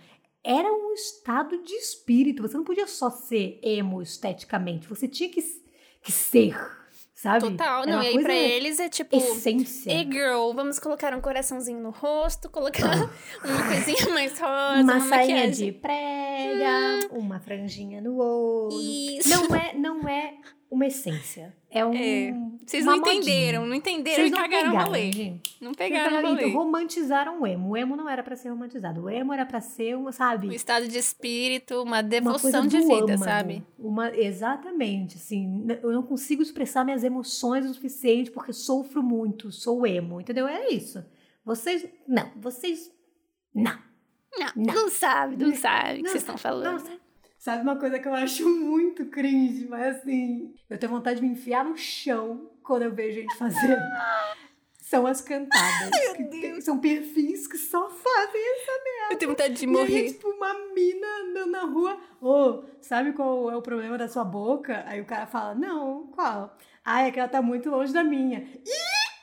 Era 0.46 0.72
um 0.72 0.94
estado 0.94 1.58
de 1.64 1.74
espírito. 1.74 2.44
Você 2.44 2.56
não 2.56 2.64
podia 2.64 2.86
só 2.86 3.10
ser 3.10 3.60
emo 3.64 4.00
esteticamente. 4.00 4.88
Você 4.88 5.08
tinha 5.08 5.28
que, 5.28 5.42
que 6.04 6.12
ser, 6.12 6.56
sabe? 7.16 7.50
Total. 7.50 7.88
Não, 7.88 8.04
e 8.04 8.08
aí 8.08 8.22
pra 8.22 8.36
eles 8.36 8.80
é 8.80 8.88
tipo. 8.88 9.16
Essência. 9.16 9.92
E-girl, 9.92 10.54
vamos 10.54 10.78
colocar 10.78 11.16
um 11.16 11.20
coraçãozinho 11.20 11.80
no 11.82 11.90
rosto, 11.90 12.48
colocar 12.48 13.10
uma 13.44 13.68
coisinha 13.68 14.14
mais 14.14 14.40
rosa, 14.40 14.84
uma 14.84 14.94
uma, 14.94 15.00
sainha 15.00 15.36
maquiagem. 15.36 15.72
de 15.72 15.72
prega, 15.72 17.08
uma 17.12 17.40
franjinha 17.40 18.00
no 18.00 18.18
olho. 18.18 18.80
Isso. 18.80 19.30
Não 19.30 19.56
é, 19.56 19.74
não 19.74 20.08
é 20.08 20.36
uma 20.76 20.86
essência. 20.86 21.56
É 21.70 21.86
um. 21.86 21.94
É. 21.94 22.34
Vocês 22.66 22.84
uma 22.86 22.96
não 22.96 23.00
entenderam, 23.12 23.66
não 23.66 23.76
entenderam 23.76 24.16
Vocês 24.16 24.32
não 24.32 24.38
cagaram 24.40 24.68
o 24.68 24.72
pegaram, 24.72 24.86
rolê. 24.88 25.12
gente. 25.12 25.58
Não 25.62 25.74
Vocês 25.74 25.78
pegaram 25.90 26.06
o 26.06 26.10
pegaram- 26.10 26.30
rolê. 26.30 26.48
Então, 26.48 26.60
romantizaram 26.64 27.42
o 27.42 27.48
emo. 27.48 27.70
O 27.70 27.78
emo 27.78 27.96
não 27.96 28.08
era 28.10 28.24
pra 28.24 28.36
ser 28.36 28.50
romantizado. 28.50 29.02
O 29.04 29.10
emo 29.10 29.34
era 29.34 29.46
pra 29.46 29.60
ser 29.62 29.96
uma, 29.98 30.12
sabe? 30.12 30.48
Um 30.48 30.52
estado 30.52 30.88
de 30.88 30.98
espírito, 30.98 31.76
uma 31.76 31.84
uma 31.84 32.04
devoção 32.04 32.62
coisa 32.62 32.68
de 32.68 32.78
vida, 32.80 32.94
âmago. 33.14 33.24
sabe? 33.24 33.64
Uma, 33.78 34.16
exatamente, 34.16 35.18
assim, 35.18 35.66
eu 35.84 35.92
não 35.92 36.04
consigo 36.04 36.42
expressar 36.42 36.84
minhas 36.86 37.04
emoções 37.04 37.66
o 37.66 37.74
suficiente 37.74 38.32
porque 38.32 38.54
sofro 38.54 39.04
muito, 39.04 39.52
sou 39.52 39.86
emo, 39.86 40.22
entendeu? 40.22 40.48
É 40.48 40.70
isso. 40.70 41.04
Vocês, 41.44 41.86
não, 42.08 42.32
vocês, 42.38 42.92
não. 43.54 43.78
Não, 44.38 44.48
Não. 44.66 44.74
não 44.74 44.90
sabe, 44.90 45.38
não 45.38 45.56
sabe 45.56 46.00
o 46.00 46.04
que 46.04 46.10
vocês 46.10 46.24
estão 46.24 46.38
falando. 46.38 46.74
Não, 46.74 46.80
Sabe 46.80 47.00
uma 47.48 47.76
coisa 47.78 48.00
que 48.00 48.08
eu 48.08 48.14
acho 48.14 48.48
muito 48.50 49.06
cringe, 49.06 49.68
mas 49.68 49.98
assim, 49.98 50.54
eu 50.70 50.78
tenho 50.78 50.92
vontade 50.92 51.20
de 51.20 51.26
me 51.26 51.34
enfiar 51.34 51.64
no 51.66 51.78
chão 51.78 52.50
quando 52.64 52.84
eu 52.84 52.92
vejo 52.94 53.22
gente 53.22 53.36
fazendo. 53.38 53.82
São 54.82 55.08
as 55.08 55.20
cantadas. 55.20 55.90
que 56.16 56.24
tem- 56.26 56.62
são 56.62 56.78
perfis 56.80 57.48
que 57.48 57.58
só 57.58 57.90
fazem 57.90 58.42
essa 58.54 58.72
merda. 58.84 59.14
Eu 59.14 59.18
tenho 59.18 59.32
vontade 59.32 59.54
de 59.56 59.66
E 59.66 59.68
aí, 59.68 59.74
morrer. 59.74 60.08
tipo, 60.10 60.30
uma 60.30 60.54
mina 60.76 61.08
andando 61.24 61.52
na 61.52 61.62
rua. 61.64 61.98
Ô, 62.22 62.64
sabe 62.82 63.12
qual 63.14 63.50
é 63.50 63.56
o 63.58 63.64
problema 63.64 63.98
da 63.98 64.08
sua 64.08 64.24
boca? 64.24 64.84
Aí 64.88 65.02
o 65.02 65.06
cara 65.06 65.26
fala, 65.26 65.56
não, 65.56 66.06
qual? 66.14 66.56
Ah, 66.86 67.02
é 67.02 67.10
que 67.12 67.20
ela 67.20 67.28
tá 67.28 67.42
muito 67.42 67.68
longe 67.72 67.92
da 67.92 68.04
minha. 68.04 68.42
Ih! 68.42 68.72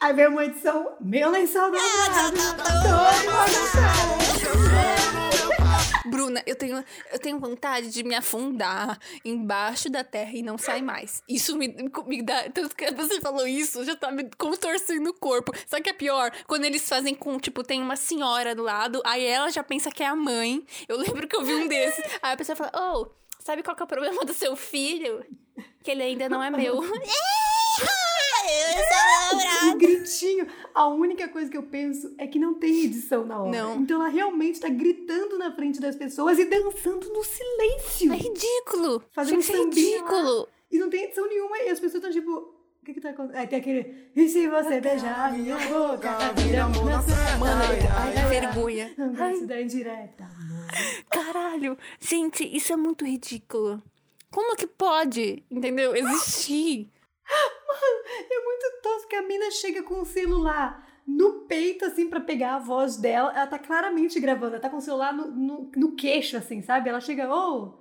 Aí 0.01 0.13
vem 0.15 0.27
uma 0.27 0.45
edição, 0.45 0.97
meu 1.01 1.31
lençol 1.31 1.71
dobrado, 1.71 2.37
todo 2.83 3.27
bagunçado. 3.31 5.22
Bruna, 6.07 6.43
eu 6.47 6.57
tenho, 6.57 6.85
eu 7.13 7.19
tenho 7.19 7.39
vontade 7.39 7.91
de 7.91 8.03
me 8.03 8.15
afundar 8.15 8.99
embaixo 9.25 9.89
da 9.89 10.03
terra 10.05 10.33
e 10.33 10.43
não 10.43 10.59
sair 10.59 10.83
mais. 10.83 11.23
Isso 11.29 11.57
me, 11.57 11.75
me 12.07 12.23
dá. 12.23 12.51
Tanto 12.51 12.75
que 12.75 12.91
você 12.93 13.21
falou 13.21 13.47
isso, 13.47 13.85
já 13.85 13.97
tá 13.97 14.11
me 14.11 14.29
contorcendo 14.37 15.11
o 15.11 15.15
corpo. 15.15 15.53
O 15.53 15.83
que 15.83 15.91
é 15.91 15.93
pior? 15.93 16.33
Quando 16.47 16.65
eles 16.65 16.89
fazem 16.89 17.15
com, 17.15 17.39
tipo, 17.39 17.63
tem 17.63 17.83
uma 17.83 17.97
senhora 17.97 18.55
do 18.55 18.63
lado, 18.63 19.03
aí 19.05 19.25
ela 19.25 19.51
já 19.51 19.63
pensa 19.63 19.91
que 19.91 20.03
é 20.03 20.07
a 20.07 20.17
mãe. 20.17 20.65
Eu 20.89 20.97
lembro 20.97 21.27
que 21.27 21.37
eu 21.37 21.45
vi 21.45 21.55
um 21.55 21.67
desses. 21.67 22.05
Aí 22.23 22.35
a 22.35 22.37
pessoa 22.37 22.55
fala, 22.55 22.71
oh, 22.75 23.11
sabe 23.39 23.63
qual 23.63 23.75
que 23.77 23.83
é 23.83 23.85
o 23.85 23.89
problema 23.89 24.25
do 24.25 24.33
seu 24.33 24.55
filho? 24.55 25.25
Que 25.83 25.91
ele 25.91 26.03
ainda 26.03 26.29
não 26.29 26.43
é 26.43 26.51
meu. 26.51 26.81
O 29.73 29.77
gritinho, 29.77 30.47
a 30.75 30.89
única 30.89 31.29
coisa 31.29 31.51
que 31.51 31.57
eu 31.57 31.63
penso 31.63 32.13
é 32.19 32.27
que 32.27 32.39
não 32.39 32.55
tem 32.55 32.85
edição 32.85 33.25
na 33.25 33.41
hora. 33.41 33.51
Não. 33.51 33.77
Então 33.81 34.01
ela 34.01 34.09
realmente 34.11 34.61
tá 34.61 34.69
gritando 34.69 35.39
na 35.39 35.55
frente 35.55 35.81
das 35.81 35.95
pessoas 35.97 36.39
e 36.39 36.45
dançando 36.45 37.09
no 37.13 37.23
silêncio. 37.25 38.13
É 38.13 38.17
ridículo. 38.17 39.03
Fazendo 39.13 39.41
Gente, 39.41 39.53
é 39.55 39.57
sambinha 39.57 40.03
lá. 40.03 40.09
ridículo. 40.11 40.49
E 40.71 40.79
não 40.79 40.91
tem 40.91 41.05
edição 41.05 41.27
nenhuma. 41.29 41.57
E 41.59 41.69
as 41.69 41.79
pessoas 41.81 42.03
estão 42.05 42.11
tipo. 42.11 42.31
O 42.33 42.85
que 42.85 42.95
que 42.95 43.01
tá 43.01 43.11
acontecendo? 43.11 43.41
Aí 43.41 43.47
tem 43.47 43.61
aquele. 43.61 44.09
E 44.17 44.29
se 44.29 44.49
você 44.49 44.81
beijar 44.81 45.33
minha 45.33 45.57
boca, 45.57 46.19
vira 46.43 46.65
amor 46.65 46.87
na 46.87 47.01
sua 47.03 47.37
Mano, 47.39 47.63
Ai, 47.63 47.79
ai, 47.79 48.19
ai, 48.19 48.29
vergonha. 48.29 48.95
Da 49.47 49.63
indireta. 49.63 50.29
Caralho, 51.09 51.79
gente, 52.01 52.45
isso 52.45 52.73
é 52.73 52.77
muito 52.77 53.05
ridículo. 53.05 53.81
Como 54.33 54.57
que 54.57 54.67
pode, 54.67 55.45
entendeu? 55.49 55.95
Existir. 55.95 56.91
É 58.31 58.45
muito 58.45 58.83
tosco 58.83 59.09
que 59.09 59.17
a 59.17 59.23
mina 59.23 59.51
chega 59.51 59.83
com 59.83 60.01
o 60.01 60.07
celular 60.07 60.87
no 61.07 61.41
peito, 61.41 61.85
assim, 61.85 62.09
pra 62.09 62.21
pegar 62.21 62.55
a 62.57 62.59
voz 62.59 62.97
dela. 62.97 63.33
Ela 63.35 63.47
tá 63.47 63.59
claramente 63.59 64.21
gravando. 64.21 64.55
Ela 64.55 64.63
tá 64.63 64.71
com 64.71 64.77
o 64.77 64.81
celular 64.81 65.13
no, 65.13 65.31
no, 65.31 65.71
no 65.77 65.97
queixo, 65.97 66.37
assim, 66.37 66.63
sabe? 66.63 66.89
Ela 66.89 67.01
chega, 67.01 67.33
ô, 67.33 67.75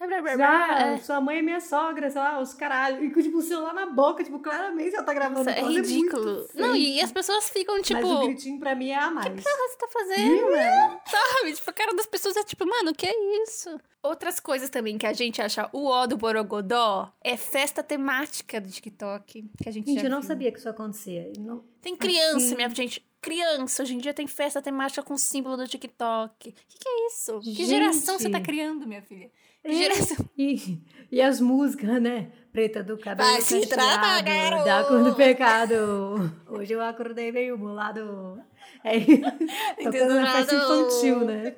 ah, 0.00 0.80
É, 0.92 0.98
sua 0.98 1.20
mãe 1.20 1.38
é 1.38 1.42
minha 1.42 1.60
sogra, 1.60 2.08
sei 2.10 2.20
lá, 2.20 2.40
os 2.40 2.54
caralho. 2.54 3.04
E 3.04 3.10
com, 3.10 3.20
tipo, 3.20 3.38
o 3.38 3.42
celular 3.42 3.74
na 3.74 3.86
boca, 3.86 4.22
tipo, 4.22 4.38
claramente 4.38 4.94
ela 4.94 5.04
tá 5.04 5.12
gravando. 5.12 5.44
Nossa, 5.44 5.50
é 5.50 5.62
muito 5.62 5.88
ridículo. 5.88 6.48
Não, 6.54 6.72
feio. 6.72 6.76
e 6.76 7.00
as 7.00 7.10
pessoas 7.10 7.48
ficam 7.50 7.80
tipo. 7.82 8.00
Mas 8.00 8.10
o 8.10 8.26
gritinho 8.26 8.58
pra 8.60 8.74
mim 8.74 8.90
é 8.90 8.98
a 8.98 9.10
mais. 9.10 9.26
O 9.26 9.34
que 9.34 9.42
você 9.42 9.76
tá 9.76 9.88
fazendo, 9.92 10.42
mano? 10.42 11.00
Sabe? 11.06 11.52
Tipo, 11.52 11.70
a 11.70 11.72
cara 11.72 11.94
das 11.94 12.06
pessoas 12.06 12.36
é 12.36 12.44
tipo, 12.44 12.64
mano, 12.66 12.90
o 12.92 12.94
que 12.94 13.06
é 13.06 13.42
isso? 13.42 13.78
Outras 14.02 14.38
coisas 14.38 14.70
também 14.70 14.96
que 14.96 15.06
a 15.06 15.12
gente 15.12 15.42
acha 15.42 15.68
o 15.72 15.86
ó 15.86 16.06
do 16.06 16.16
Borogodó 16.16 17.12
é 17.22 17.36
festa 17.36 17.82
temática 17.82 18.60
do 18.60 18.70
TikTok. 18.70 19.50
Que 19.60 19.68
a 19.68 19.72
gente, 19.72 19.86
Gente, 19.86 20.00
já 20.00 20.06
eu 20.06 20.10
não 20.10 20.20
viu. 20.20 20.28
sabia 20.28 20.52
que 20.52 20.58
isso 20.58 20.68
acontecia. 20.68 21.32
Não... 21.38 21.64
Tem 21.82 21.96
criança, 21.96 22.36
Assim. 22.36 22.54
minha 22.54 22.70
gente. 22.70 23.04
Criança, 23.20 23.82
hoje 23.82 23.96
em 23.96 23.98
dia 23.98 24.14
tem 24.14 24.28
festa 24.28 24.62
temática 24.62 25.02
com 25.02 25.16
símbolo 25.18 25.56
do 25.56 25.66
TikTok. 25.66 26.50
O 26.50 26.52
que, 26.52 26.78
que 26.78 26.88
é 26.88 27.06
isso? 27.08 27.40
Que 27.40 27.52
Gente. 27.52 27.66
geração 27.66 28.16
você 28.16 28.30
tá 28.30 28.40
criando, 28.40 28.86
minha 28.86 29.02
filha? 29.02 29.28
É, 29.64 29.72
geração. 29.72 30.16
E, 30.38 30.78
e 31.10 31.20
as 31.20 31.40
músicas, 31.40 32.00
né? 32.00 32.28
Preta 32.52 32.82
do 32.82 32.96
cabelo 32.96 33.28
Vai 33.28 33.40
se 33.40 33.66
tratar, 33.66 34.22
garoto. 34.22 34.64
Da 34.64 34.84
cor 34.84 35.02
do 35.02 35.14
pecado. 35.14 36.32
Hoje 36.48 36.72
eu 36.72 36.80
acordei 36.80 37.32
meio 37.32 37.58
bolado. 37.58 38.40
É, 38.84 39.00
tocando 39.82 40.14
na 40.14 40.32
festa 40.32 40.54
infantil, 40.54 41.20
né? 41.24 41.54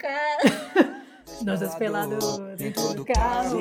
Nós 1.45 1.61
dois 1.61 1.75
pelados 1.75 2.39
dentro 2.57 2.95
do 2.95 3.05
carro. 3.05 3.59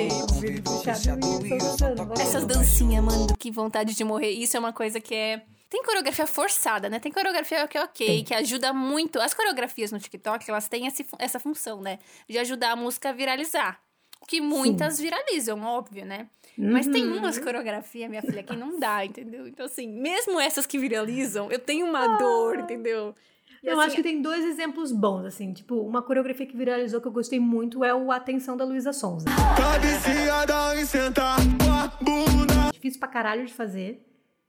Essas 2.19 2.45
dancinhas, 2.45 3.03
mano, 3.03 3.27
que 3.37 3.51
vontade 3.51 3.95
de 3.95 4.03
morrer. 4.03 4.31
Isso 4.31 4.57
é 4.57 4.59
uma 4.59 4.73
coisa 4.73 4.99
que 4.99 5.13
é. 5.15 5.41
Tem 5.69 5.83
coreografia 5.83 6.25
forçada, 6.25 6.89
né? 6.89 6.99
Tem 6.99 7.11
coreografia 7.11 7.67
que 7.67 7.77
é 7.77 7.83
ok, 7.83 8.07
Tem. 8.07 8.23
que 8.23 8.33
ajuda 8.33 8.73
muito. 8.73 9.19
As 9.19 9.33
coreografias 9.33 9.91
no 9.91 9.99
TikTok, 9.99 10.49
elas 10.49 10.67
têm 10.67 10.87
esse 10.87 11.05
essa 11.19 11.39
função, 11.39 11.79
né? 11.79 11.99
De 12.27 12.39
ajudar 12.39 12.71
a 12.71 12.75
música 12.75 13.09
a 13.09 13.13
viralizar. 13.13 13.79
Que 14.27 14.39
muitas 14.41 14.99
viralizam, 14.99 15.61
óbvio, 15.63 16.05
né? 16.05 16.27
Mas 16.57 16.85
tem 16.87 17.07
Uhum. 17.07 17.17
umas 17.17 17.39
coreografias, 17.39 18.09
minha 18.09 18.21
filha, 18.21 18.43
que 18.43 18.55
não 18.55 18.79
dá, 18.79 19.05
entendeu? 19.05 19.47
Então, 19.47 19.65
assim, 19.65 19.87
mesmo 19.87 20.39
essas 20.39 20.65
que 20.65 20.77
viralizam, 20.77 21.49
eu 21.51 21.57
tenho 21.59 21.85
uma 21.85 22.17
dor, 22.17 22.59
entendeu? 22.59 23.15
E 23.63 23.67
Eu 23.67 23.73
assim, 23.79 23.87
acho 23.87 23.95
que 23.97 24.03
tem 24.03 24.21
dois 24.21 24.45
exemplos 24.45 24.91
bons, 24.91 25.25
assim. 25.25 25.51
Tipo, 25.53 25.75
uma 25.81 26.01
coreografia 26.01 26.45
que 26.45 26.55
viralizou 26.55 27.01
que 27.01 27.07
eu 27.07 27.11
gostei 27.11 27.39
muito 27.39 27.83
é 27.83 27.93
o 27.93 28.11
Atenção 28.11 28.55
da 28.55 28.63
Luísa 28.65 28.93
Sonza. 28.93 29.25
Sentar 30.85 31.37
bunda. 32.01 32.71
Difícil 32.71 32.99
pra 32.99 33.09
caralho 33.09 33.45
de 33.45 33.53
fazer. 33.53 34.05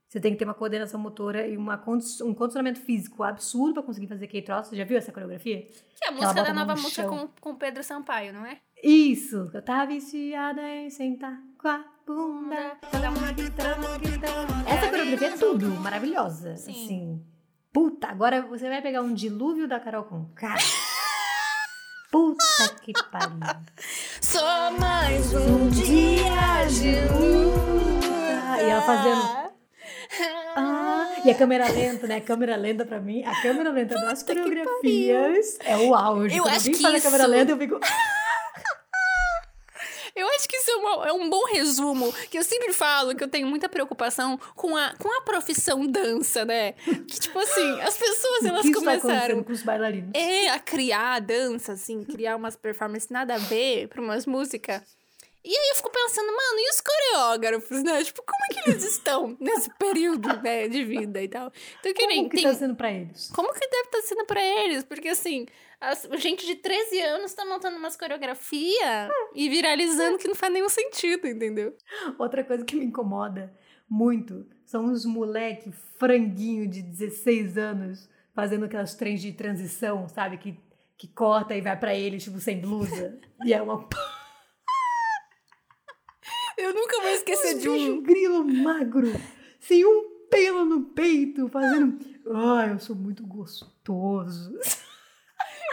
Você 0.07 0.19
tem 0.19 0.33
que 0.33 0.39
ter 0.39 0.45
uma 0.45 0.53
coordenação 0.53 0.99
motora 0.99 1.47
e 1.47 1.55
uma 1.55 1.75
um 2.23 2.33
condicionamento 2.33 2.81
físico 2.81 3.23
absurdo 3.23 3.75
pra 3.75 3.83
conseguir 3.83 4.07
fazer 4.07 4.25
aquele 4.25 4.43
troço. 4.43 4.69
Você 4.71 4.75
já 4.75 4.83
viu 4.83 4.97
essa 4.97 5.11
coreografia? 5.11 5.61
que 5.61 6.05
é 6.05 6.09
a 6.09 6.11
música 6.11 6.43
da 6.43 6.53
nova 6.53 6.75
no 6.75 6.81
música 6.81 7.07
com, 7.07 7.29
com 7.39 7.55
Pedro 7.55 7.81
Sampaio, 7.83 8.33
não 8.33 8.45
é? 8.45 8.57
Isso! 8.83 9.49
Eu 9.53 9.61
tava 9.61 9.85
viciada 9.87 10.61
em 10.67 10.89
sentar 10.89 11.37
com 11.57 11.67
a 11.67 11.83
bunda. 12.05 12.77
Essa 14.67 14.87
coreografia 14.89 15.27
é 15.27 15.37
tudo, 15.37 15.67
maravilhosa. 15.81 16.55
Sim. 16.57 16.71
Assim. 16.71 17.25
Puta, 17.71 18.07
agora 18.07 18.41
você 18.41 18.67
vai 18.67 18.81
pegar 18.81 19.01
um 19.01 19.13
dilúvio 19.13 19.67
da 19.67 19.79
Carol 19.79 20.03
com 20.05 20.25
K. 20.35 20.55
Puta 22.11 22.75
que 22.81 22.91
pariu. 23.09 23.39
Só 24.19 24.71
mais 24.71 25.33
Um 25.33 25.69
dia 25.69 26.67
junto. 26.67 28.01
E 28.59 28.63
ela 28.69 28.81
fazendo. 28.81 29.51
Ah, 30.57 31.07
e 31.23 31.31
a 31.31 31.35
câmera 31.35 31.69
lenta, 31.71 32.05
né? 32.07 32.17
A 32.17 32.21
câmera 32.21 32.57
lenta 32.57 32.83
pra 32.85 32.99
mim, 32.99 33.23
a 33.23 33.41
câmera 33.41 33.71
lenta 33.71 33.95
das 33.95 34.21
coreografias 34.23 35.57
é 35.61 35.77
o 35.77 35.95
auge. 35.95 36.35
Eu 36.35 36.43
Quando 36.43 36.55
acho 36.55 36.69
que 36.71 36.81
faz 36.81 36.95
a 36.95 37.01
câmera 37.01 37.23
isso- 37.23 37.31
lenta, 37.31 37.51
eu 37.53 37.57
fico. 37.57 37.79
Eu 40.21 40.27
acho 40.35 40.47
que 40.47 40.55
isso 40.55 40.71
é, 40.71 40.75
uma- 40.75 41.07
é 41.07 41.13
um 41.13 41.29
bom 41.29 41.45
resumo, 41.45 42.13
que 42.29 42.37
eu 42.37 42.43
sempre 42.43 42.73
falo 42.73 43.15
que 43.15 43.23
eu 43.23 43.27
tenho 43.27 43.47
muita 43.47 43.67
preocupação 43.67 44.39
com 44.55 44.75
a, 44.77 44.93
com 44.97 45.09
a 45.17 45.21
profissão 45.21 45.85
dança, 45.87 46.45
né? 46.45 46.73
Que, 46.73 47.19
tipo 47.19 47.37
assim, 47.39 47.81
as 47.81 47.97
pessoas, 47.97 48.45
elas 48.45 48.65
isso 48.65 48.73
começaram... 48.73 49.43
com 49.43 49.51
os 49.51 49.63
bailarinos? 49.63 50.11
É, 50.13 50.49
a 50.49 50.59
criar 50.59 51.13
a 51.15 51.19
dança, 51.19 51.73
assim, 51.73 52.03
criar 52.03 52.35
umas 52.35 52.55
performances 52.55 53.09
nada 53.09 53.35
a 53.35 53.37
ver 53.37 53.87
pra 53.87 54.01
umas 54.01 54.25
músicas. 54.25 54.81
E 55.43 55.49
aí 55.49 55.69
eu 55.71 55.75
fico 55.75 55.89
pensando, 55.91 56.27
mano, 56.27 56.59
e 56.59 56.69
os 56.69 56.81
coreógrafos, 56.81 57.83
né? 57.83 58.03
Tipo, 58.03 58.21
como 58.23 58.39
é 58.45 58.53
que 58.53 58.69
eles 58.69 58.83
estão 58.83 59.35
nesse 59.41 59.69
período, 59.77 60.27
né, 60.41 60.67
de 60.67 60.83
vida 60.83 61.21
e 61.21 61.27
tal? 61.27 61.51
Então, 61.79 61.93
que 61.93 62.05
nem 62.07 62.17
Como 62.19 62.29
que 62.29 62.35
tem... 62.37 62.45
tá 62.45 62.53
sendo 62.53 62.75
pra 62.75 62.91
eles? 62.91 63.31
Como 63.33 63.51
que 63.53 63.59
deve 63.59 63.83
estar 63.85 64.01
sendo 64.03 64.25
pra 64.25 64.43
eles? 64.43 64.83
Porque, 64.83 65.07
assim, 65.07 65.47
as- 65.79 66.07
gente 66.17 66.45
de 66.45 66.55
13 66.55 67.01
anos 67.01 67.33
tá 67.33 67.43
montando 67.43 67.77
umas 67.77 67.97
coreografia 67.97 69.09
e 69.33 69.49
viralizando 69.49 70.17
que 70.17 70.27
não 70.27 70.35
faz 70.35 70.53
nenhum 70.53 70.69
sentido, 70.69 71.27
entendeu? 71.27 71.75
Outra 72.19 72.43
coisa 72.43 72.63
que 72.63 72.75
me 72.75 72.85
incomoda 72.85 73.51
muito 73.89 74.45
são 74.65 74.85
os 74.85 75.05
moleque 75.05 75.71
franguinho 75.97 76.67
de 76.69 76.81
16 76.81 77.57
anos 77.57 78.07
fazendo 78.33 78.65
aquelas 78.65 78.93
trens 78.95 79.21
de 79.21 79.33
transição, 79.33 80.07
sabe? 80.07 80.37
Que, 80.37 80.57
que 80.97 81.07
corta 81.07 81.55
e 81.55 81.61
vai 81.61 81.77
pra 81.77 81.93
ele, 81.95 82.17
tipo, 82.19 82.39
sem 82.39 82.61
blusa. 82.61 83.19
e 83.43 83.53
é 83.53 83.61
uma 83.61 83.87
Eu 86.61 86.73
nunca 86.73 87.01
vou 87.01 87.11
esquecer 87.11 87.57
de 87.57 87.69
um... 87.69 87.73
bicho 87.73 88.01
grilo 88.01 88.43
magro, 88.43 89.11
sem 89.59 89.85
um 89.85 90.11
pelo 90.29 90.63
no 90.63 90.85
peito, 90.85 91.47
fazendo. 91.49 91.99
Ai, 92.33 92.71
eu 92.71 92.79
sou 92.79 92.95
muito 92.95 93.25
gostoso. 93.25 94.57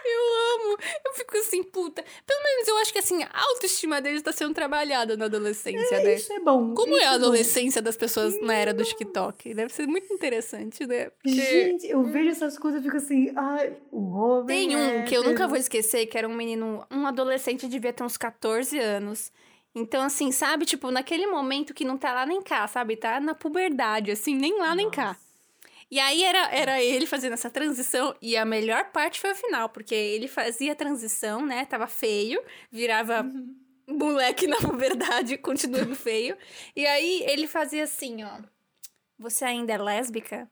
Eu 0.05 0.65
amo. 0.65 0.79
Eu 1.05 1.13
fico 1.13 1.37
assim, 1.37 1.63
puta. 1.63 2.03
Pelo 2.27 2.43
menos 2.43 2.69
eu 2.69 2.79
acho 2.79 2.93
que, 2.93 2.99
assim, 2.99 3.23
a 3.23 3.29
autoestima 3.51 4.01
deles 4.01 4.23
tá 4.23 4.33
sendo 4.33 4.55
trabalhada 4.55 5.17
na 5.17 5.27
adolescência, 5.27 6.03
né? 6.03 6.15
Isso 6.15 6.33
é 6.33 6.41
bom. 6.41 6.73
Como 6.73 6.97
é 6.97 7.05
a 7.05 7.11
bom. 7.11 7.15
adolescência 7.17 7.83
das 7.83 7.97
pessoas 7.97 8.41
na 8.41 8.55
era 8.55 8.73
do 8.73 8.85
TikTok? 8.85 9.53
Deve 9.53 9.73
ser 9.73 9.87
muito 9.87 10.13
interessante, 10.13 10.87
né? 10.87 11.11
Porque 11.11 11.31
Gente, 11.31 11.87
eu 11.89 12.03
vejo 12.05 12.31
essas 12.31 12.59
coisas 12.59 12.81
e 12.81 12.85
fico 12.85 12.97
assim, 12.97 13.33
ai, 13.37 13.77
o 13.91 14.09
homem. 14.17 14.47
tem 14.47 14.77
um 14.77 15.05
que 15.05 15.15
eu 15.15 15.25
nunca 15.25 15.47
vou 15.47 15.59
esquecer, 15.59 16.07
que 16.07 16.17
era 16.17 16.29
um 16.29 16.35
menino, 16.35 16.87
um 16.91 17.07
adolescente, 17.07 17.69
devia 17.69 17.93
ter 17.93 18.03
uns 18.03 18.17
14 18.17 18.79
anos. 18.79 19.31
Então, 19.75 20.03
assim, 20.03 20.33
sabe? 20.33 20.65
Tipo, 20.65 20.91
naquele 20.91 21.27
momento 21.27 21.75
que 21.75 21.85
não 21.85 21.97
tá 21.97 22.13
lá 22.13 22.27
nem 22.27 22.43
cá, 22.43 22.67
sabe? 22.67 22.97
Tá 22.97 23.21
na 23.21 23.35
puberdade, 23.35 24.11
assim, 24.11 24.35
nem 24.35 24.59
lá 24.59 24.75
nem 24.75 24.91
cá. 24.91 25.17
E 25.91 25.99
aí 25.99 26.23
era, 26.23 26.55
era 26.55 26.83
ele 26.83 27.07
fazendo 27.07 27.33
essa 27.33 27.49
transição, 27.49 28.15
e 28.21 28.37
a 28.37 28.45
melhor 28.45 28.91
parte 28.93 29.21
foi 29.21 29.33
o 29.33 29.35
final, 29.35 29.69
porque 29.71 29.95
ele 29.95 30.29
fazia 30.29 30.73
a 30.73 30.77
transição, 30.77 31.47
né? 31.47 31.65
Tava 31.65 31.87
feio, 31.87 32.43
virava 32.71 33.25
moleque 33.89 34.47
na 34.47 34.59
puberdade, 34.59 35.39
continuando 35.39 35.95
feio. 35.95 36.37
E 36.77 36.87
aí 36.87 37.23
ele 37.27 37.47
fazia 37.47 37.85
assim, 37.85 38.23
ó. 38.23 38.41
Você 39.19 39.45
ainda 39.45 39.73
é 39.73 39.79
lésbica? 39.79 40.49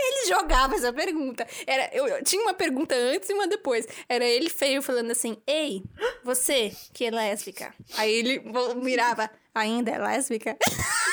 Ele 0.00 0.17
jogava 0.28 0.74
essa 0.74 0.92
pergunta. 0.92 1.46
Era, 1.66 1.90
eu, 1.92 2.06
eu 2.06 2.22
tinha 2.22 2.42
uma 2.42 2.54
pergunta 2.54 2.94
antes 2.94 3.28
e 3.28 3.32
uma 3.32 3.46
depois. 3.46 3.86
Era 4.08 4.24
ele 4.24 4.50
feio 4.50 4.82
falando 4.82 5.10
assim: 5.10 5.36
Ei, 5.46 5.82
você 6.22 6.72
que 6.92 7.04
é 7.04 7.10
lésbica. 7.10 7.74
Aí 7.96 8.12
ele 8.12 8.42
mirava: 8.76 9.30
Ainda 9.54 9.90
é 9.90 9.98
lésbica? 9.98 10.56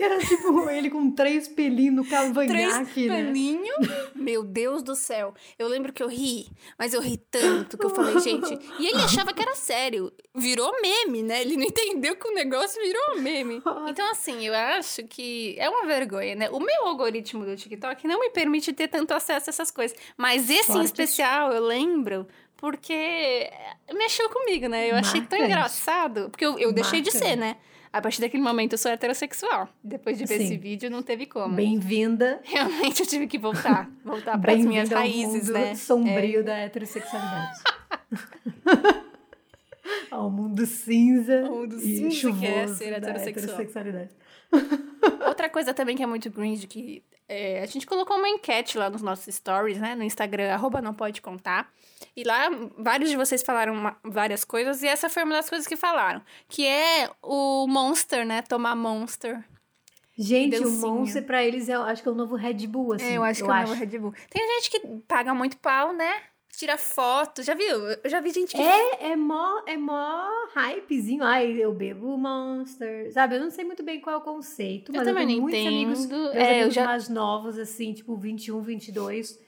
Era 0.00 0.18
tipo 0.18 0.68
ele 0.70 0.90
com 0.90 1.10
três 1.10 1.48
pelinhos 1.48 1.96
no 1.96 2.04
Três 2.04 2.72
cavanhaque, 2.72 3.08
né? 3.08 3.24
paninho. 3.24 3.74
Meu 4.14 4.42
Deus 4.42 4.82
do 4.82 4.94
céu. 4.94 5.34
Eu 5.58 5.68
lembro 5.68 5.92
que 5.92 6.02
eu 6.02 6.08
ri, 6.08 6.48
mas 6.78 6.94
eu 6.94 7.00
ri 7.00 7.16
tanto 7.16 7.78
que 7.78 7.84
eu 7.84 7.90
falei, 7.90 8.18
gente. 8.20 8.58
E 8.78 8.86
ele 8.86 9.02
achava 9.02 9.32
que 9.32 9.42
era 9.42 9.54
sério. 9.54 10.12
Virou 10.34 10.72
meme, 10.80 11.22
né? 11.22 11.42
Ele 11.42 11.56
não 11.56 11.64
entendeu 11.64 12.16
que 12.16 12.28
o 12.28 12.34
negócio 12.34 12.80
virou 12.82 13.20
meme. 13.20 13.62
Então, 13.88 14.10
assim, 14.10 14.46
eu 14.46 14.54
acho 14.54 15.04
que 15.04 15.54
é 15.58 15.68
uma 15.68 15.86
vergonha, 15.86 16.34
né? 16.34 16.50
O 16.50 16.60
meu 16.60 16.86
algoritmo 16.86 17.44
do 17.44 17.56
TikTok 17.56 18.06
não 18.06 18.20
me 18.20 18.30
permite 18.30 18.72
ter 18.72 18.88
tanto 18.88 19.14
acesso 19.14 19.48
a 19.48 19.50
essas 19.50 19.70
coisas. 19.70 19.96
Mas 20.16 20.50
esse 20.50 20.72
em 20.72 20.82
especial, 20.82 21.52
eu 21.52 21.64
lembro. 21.64 22.26
Porque 22.56 23.50
mexeu 23.92 24.28
comigo, 24.30 24.68
né? 24.68 24.90
Eu 24.90 24.96
achei 24.96 25.20
tão 25.20 25.38
engraçado. 25.38 26.30
Porque 26.30 26.46
eu, 26.46 26.58
eu 26.58 26.72
deixei 26.72 27.00
de 27.00 27.10
ser, 27.10 27.36
né? 27.36 27.56
A 27.94 28.02
partir 28.02 28.20
daquele 28.20 28.42
momento 28.42 28.72
eu 28.72 28.78
sou 28.78 28.90
heterossexual. 28.90 29.68
Depois 29.80 30.18
de 30.18 30.24
ver 30.24 30.38
Sim. 30.38 30.44
esse 30.46 30.56
vídeo, 30.56 30.90
não 30.90 31.00
teve 31.00 31.26
como. 31.26 31.54
Bem-vinda. 31.54 32.40
Realmente 32.42 33.04
eu 33.04 33.06
tive 33.06 33.28
que 33.28 33.38
voltar. 33.38 33.88
Voltar 34.04 34.36
para 34.36 34.52
as 34.52 34.64
minhas 34.64 34.88
raízes, 34.88 35.44
mundo 35.46 35.52
né? 35.52 35.70
É. 35.70 35.74
sombrio 35.76 36.42
da 36.42 36.56
heterossexualidade. 36.56 37.62
ao 40.10 40.28
mundo 40.28 40.66
cinza 40.66 41.46
Ao 41.46 41.54
mundo 41.54 41.76
e 41.76 42.10
cinza 42.10 42.32
que 42.32 42.46
é 42.46 42.66
ser 42.66 42.94
heterossexual. 42.94 43.44
heterossexualidade. 43.44 44.10
Outra 45.28 45.48
coisa 45.48 45.72
também 45.72 45.96
que 45.96 46.02
é 46.02 46.06
muito 46.06 46.32
cringe, 46.32 46.66
que 46.66 47.00
é, 47.28 47.60
a 47.62 47.66
gente 47.66 47.86
colocou 47.86 48.16
uma 48.16 48.28
enquete 48.28 48.76
lá 48.78 48.88
nos 48.90 49.02
nossos 49.02 49.34
stories, 49.34 49.78
né? 49.78 49.94
No 49.94 50.02
Instagram, 50.02 50.52
arroba 50.52 50.80
não 50.82 50.92
pode 50.94 51.20
contar. 51.22 51.70
E 52.16 52.22
lá, 52.24 52.48
vários 52.78 53.10
de 53.10 53.16
vocês 53.16 53.42
falaram 53.42 53.72
uma- 53.72 53.96
várias 54.04 54.44
coisas, 54.44 54.82
e 54.82 54.86
essa 54.86 55.08
foi 55.08 55.24
uma 55.24 55.34
das 55.34 55.48
coisas 55.48 55.66
que 55.66 55.76
falaram. 55.76 56.22
Que 56.48 56.66
é 56.66 57.10
o 57.22 57.66
Monster, 57.66 58.24
né? 58.26 58.42
Tomar 58.42 58.74
Monster. 58.76 59.42
Gente, 60.16 60.58
o. 60.58 60.70
Monster 60.70 61.24
pra 61.24 61.42
eles 61.42 61.68
é, 61.68 61.74
acho 61.74 62.02
que 62.02 62.08
é 62.08 62.12
o 62.12 62.14
novo 62.14 62.36
Red 62.36 62.66
Bull, 62.68 62.92
assim. 62.92 63.04
é, 63.04 63.16
eu 63.16 63.24
acho 63.24 63.42
que 63.42 63.50
é 63.50 63.52
o 63.52 63.60
novo 63.62 63.72
Red 63.74 63.98
Bull. 63.98 64.14
Tem 64.30 64.46
gente 64.60 64.70
que 64.70 64.80
paga 65.08 65.34
muito 65.34 65.56
pau, 65.58 65.92
né? 65.92 66.22
Tira 66.56 66.78
foto. 66.78 67.42
Já 67.42 67.54
viu? 67.54 67.78
Eu 68.02 68.08
já 68.10 68.20
vi 68.20 68.30
gente 68.30 68.54
que... 68.54 68.62
É, 68.62 69.10
é 69.12 69.16
mó, 69.16 69.60
é 69.66 69.76
mó 69.76 70.26
hypezinho. 70.54 71.22
Ai, 71.24 71.52
eu 71.52 71.72
bebo 71.74 72.16
Monster. 72.16 73.12
Sabe, 73.12 73.36
eu 73.36 73.40
não 73.40 73.50
sei 73.50 73.64
muito 73.64 73.82
bem 73.82 74.00
qual 74.00 74.14
é 74.16 74.18
o 74.18 74.22
conceito, 74.22 74.90
Eu 74.92 74.96
mas 74.98 75.06
eu, 75.08 75.12
também 75.14 75.26
tenho 75.26 75.38
não 75.40 75.42
muitos 75.48 75.66
amigos, 75.66 76.04
entendo. 76.04 76.22
meus 76.22 76.34
É, 76.36 76.50
eu 76.50 76.54
amigos 76.56 76.74
já- 76.74 76.84
mais 76.84 77.08
novos, 77.08 77.58
assim, 77.58 77.92
tipo 77.92 78.16
21, 78.16 78.60
22, 78.62 79.38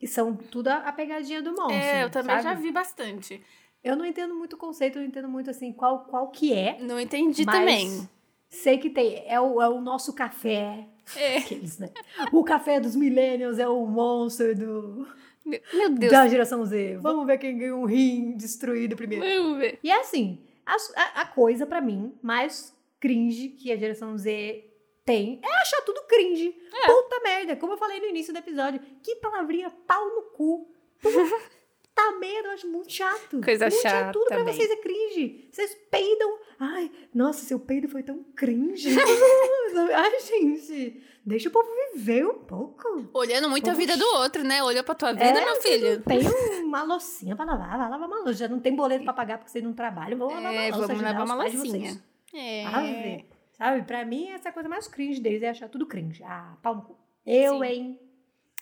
e 0.00 0.06
são 0.08 0.34
tudo 0.34 0.68
a, 0.68 0.90
pegadinha 0.92 1.42
do 1.42 1.52
Monster. 1.52 1.76
É, 1.84 2.04
eu 2.04 2.10
também 2.10 2.36
sabe? 2.36 2.42
já 2.42 2.54
vi 2.54 2.72
bastante. 2.72 3.42
Eu 3.82 3.96
não 3.96 4.04
entendo 4.04 4.34
muito 4.34 4.54
o 4.54 4.58
conceito, 4.58 4.96
eu 4.96 5.02
não 5.02 5.08
entendo 5.08 5.28
muito, 5.28 5.50
assim, 5.50 5.72
qual, 5.72 6.00
qual 6.04 6.28
que 6.30 6.52
é. 6.52 6.78
Não 6.80 6.98
entendi 7.00 7.44
mas 7.44 7.58
também. 7.58 8.08
Sei 8.48 8.78
que 8.78 8.90
tem, 8.90 9.24
é 9.26 9.40
o, 9.40 9.60
é 9.62 9.68
o 9.68 9.80
nosso 9.80 10.12
café. 10.12 10.86
É. 11.16 11.38
Aqueles, 11.38 11.78
né? 11.78 11.90
O 12.32 12.44
café 12.44 12.78
dos 12.78 12.94
millennials 12.94 13.58
é 13.58 13.66
o 13.68 13.84
Monster 13.86 14.56
do, 14.56 15.06
Meu 15.44 15.90
Deus. 15.90 16.12
da 16.12 16.28
geração 16.28 16.64
Z. 16.64 16.98
Vamos 17.00 17.26
ver 17.26 17.38
quem 17.38 17.56
ganhou 17.58 17.80
um 17.82 17.86
rim 17.86 18.36
destruído 18.36 18.96
primeiro. 18.96 19.24
Vamos 19.24 19.58
ver. 19.58 19.78
E 19.82 19.90
é 19.90 20.00
assim, 20.00 20.38
a, 20.64 20.76
a- 21.22 21.26
coisa 21.26 21.66
pra 21.66 21.80
mim 21.80 22.14
mais 22.22 22.76
cringe 23.00 23.48
que 23.48 23.72
a 23.72 23.76
geração 23.76 24.16
Z 24.16 24.64
tem 25.04 25.40
é 25.42 25.60
achar 25.62 25.80
tudo 25.82 26.02
cringe. 26.06 26.54
É. 26.72 26.86
Puta 26.86 27.20
merda, 27.22 27.56
como 27.56 27.72
eu 27.72 27.78
falei 27.78 27.98
no 28.00 28.06
início 28.06 28.32
do 28.32 28.38
episódio. 28.38 28.80
Que 29.02 29.16
palavrinha 29.16 29.70
pau 29.86 30.06
no 30.14 30.22
cu. 30.36 30.70
Puta 31.94 32.18
merda, 32.18 32.48
eu 32.48 32.52
acho 32.52 32.66
muito 32.68 32.92
chato. 32.92 33.40
Coisa 33.42 33.66
muito 33.66 33.82
chato. 33.82 33.92
chata 33.92 34.12
Tudo 34.12 34.26
pra 34.26 34.38
também. 34.38 34.54
vocês 34.54 34.70
é 34.70 34.76
cringe. 34.76 35.48
Vocês 35.52 35.76
peidam. 35.90 36.38
Ai, 36.58 36.90
nossa, 37.14 37.44
seu 37.44 37.58
peido 37.58 37.88
foi 37.88 38.02
tão 38.02 38.22
cringe. 38.34 38.88
Ai, 39.94 40.20
gente, 40.20 41.02
deixa 41.24 41.48
o 41.48 41.52
povo 41.52 41.68
viver 41.94 42.26
um 42.26 42.38
pouco. 42.44 43.08
Olhando 43.12 43.48
muito 43.50 43.68
a 43.68 43.72
Poxa. 43.74 43.78
vida 43.86 43.96
do 43.96 44.06
outro, 44.16 44.42
né? 44.44 44.62
Olhou 44.62 44.82
pra 44.84 44.94
tua 44.94 45.12
vida, 45.12 45.24
É, 45.40 45.44
meu 45.44 45.60
filho. 45.60 46.02
Tem 46.02 46.20
uma 46.64 46.82
loucinha 46.82 47.34
pra 47.36 47.44
lavar, 47.44 47.76
vai 47.78 47.90
lavar 47.90 48.08
uma 48.08 48.18
louça. 48.18 48.34
Já 48.34 48.48
não 48.48 48.60
tem 48.60 48.74
boleto 48.74 49.04
pra 49.04 49.12
pagar 49.12 49.38
porque 49.38 49.50
vocês 49.50 49.64
não 49.64 49.72
trabalham, 49.72 50.18
vão 50.18 50.28
lavar 50.28 50.54
É, 50.54 50.68
uma 50.68 50.76
louça. 50.76 50.86
vamos 50.88 51.02
lavar 51.02 51.24
uma 51.24 51.34
loucinha. 51.34 52.02
É. 52.34 52.66
Ave. 52.66 53.26
Sabe? 53.52 53.82
Pra 53.82 54.04
mim, 54.04 54.28
essa 54.30 54.48
é 54.48 54.50
a 54.50 54.52
coisa 54.52 54.68
mais 54.68 54.88
cringe 54.88 55.20
deles, 55.20 55.42
é 55.42 55.48
achar 55.50 55.68
tudo 55.68 55.86
cringe. 55.86 56.22
Ah, 56.24 56.56
pau 56.62 56.74
no 56.76 56.82
cu. 56.82 56.96
Eu, 57.26 57.58
Sim. 57.58 57.64
hein? 57.64 58.00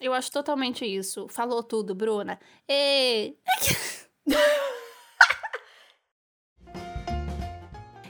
Eu 0.01 0.13
acho 0.15 0.31
totalmente 0.31 0.85
isso. 0.85 1.29
Falou 1.29 1.63
tudo, 1.63 1.95
Bruna. 1.95 2.39
E... 2.69 3.35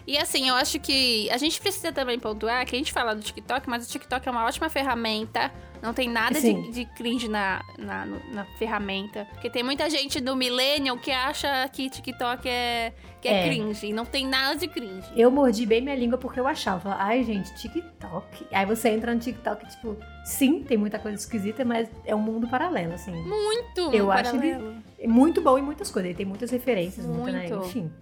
E 0.08 0.16
assim, 0.16 0.48
eu 0.48 0.54
acho 0.54 0.80
que 0.80 1.28
a 1.30 1.36
gente 1.36 1.60
precisa 1.60 1.92
também 1.92 2.18
pontuar 2.18 2.64
que 2.64 2.74
a 2.74 2.78
gente 2.78 2.90
fala 2.94 3.14
do 3.14 3.20
TikTok, 3.20 3.68
mas 3.68 3.86
o 3.86 3.90
TikTok 3.90 4.26
é 4.26 4.30
uma 4.30 4.46
ótima 4.46 4.70
ferramenta. 4.70 5.52
Não 5.82 5.92
tem 5.92 6.08
nada 6.08 6.40
de, 6.40 6.72
de 6.72 6.86
cringe 6.86 7.28
na, 7.28 7.62
na, 7.78 8.06
na 8.06 8.44
ferramenta. 8.58 9.26
Porque 9.32 9.50
tem 9.50 9.62
muita 9.62 9.88
gente 9.90 10.18
do 10.18 10.34
Millennial 10.34 10.96
que 10.96 11.10
acha 11.10 11.68
que 11.68 11.90
TikTok 11.90 12.48
é, 12.48 12.94
que 13.20 13.28
é, 13.28 13.44
É. 13.44 13.48
cringe. 13.48 13.86
E 13.88 13.92
não 13.92 14.06
tem 14.06 14.26
nada 14.26 14.56
de 14.56 14.66
cringe. 14.66 15.06
Eu 15.14 15.30
mordi 15.30 15.66
bem 15.66 15.82
minha 15.82 15.94
língua 15.94 16.16
porque 16.16 16.40
eu 16.40 16.46
achava. 16.46 16.80
Falava, 16.80 17.02
Ai, 17.02 17.22
gente, 17.22 17.54
TikTok. 17.56 18.46
Aí 18.50 18.64
você 18.64 18.88
entra 18.88 19.12
no 19.12 19.20
TikTok, 19.20 19.68
tipo, 19.68 19.94
sim, 20.24 20.64
tem 20.64 20.78
muita 20.78 20.98
coisa 20.98 21.18
esquisita, 21.18 21.66
mas 21.66 21.86
é 22.06 22.14
um 22.14 22.20
mundo 22.20 22.48
paralelo, 22.48 22.94
assim. 22.94 23.12
Muito 23.12 23.92
Eu 23.92 24.10
acho 24.10 24.32
paralelo. 24.32 24.74
É 24.98 25.06
muito 25.06 25.42
bom 25.42 25.58
em 25.58 25.62
muitas 25.62 25.90
coisas. 25.90 26.08
Ele 26.08 26.16
tem 26.16 26.26
muitas 26.26 26.50
referências, 26.50 27.04
muita, 27.04 27.30
né? 27.30 27.48
Muito. 27.50 27.66
Enfim. 27.66 27.92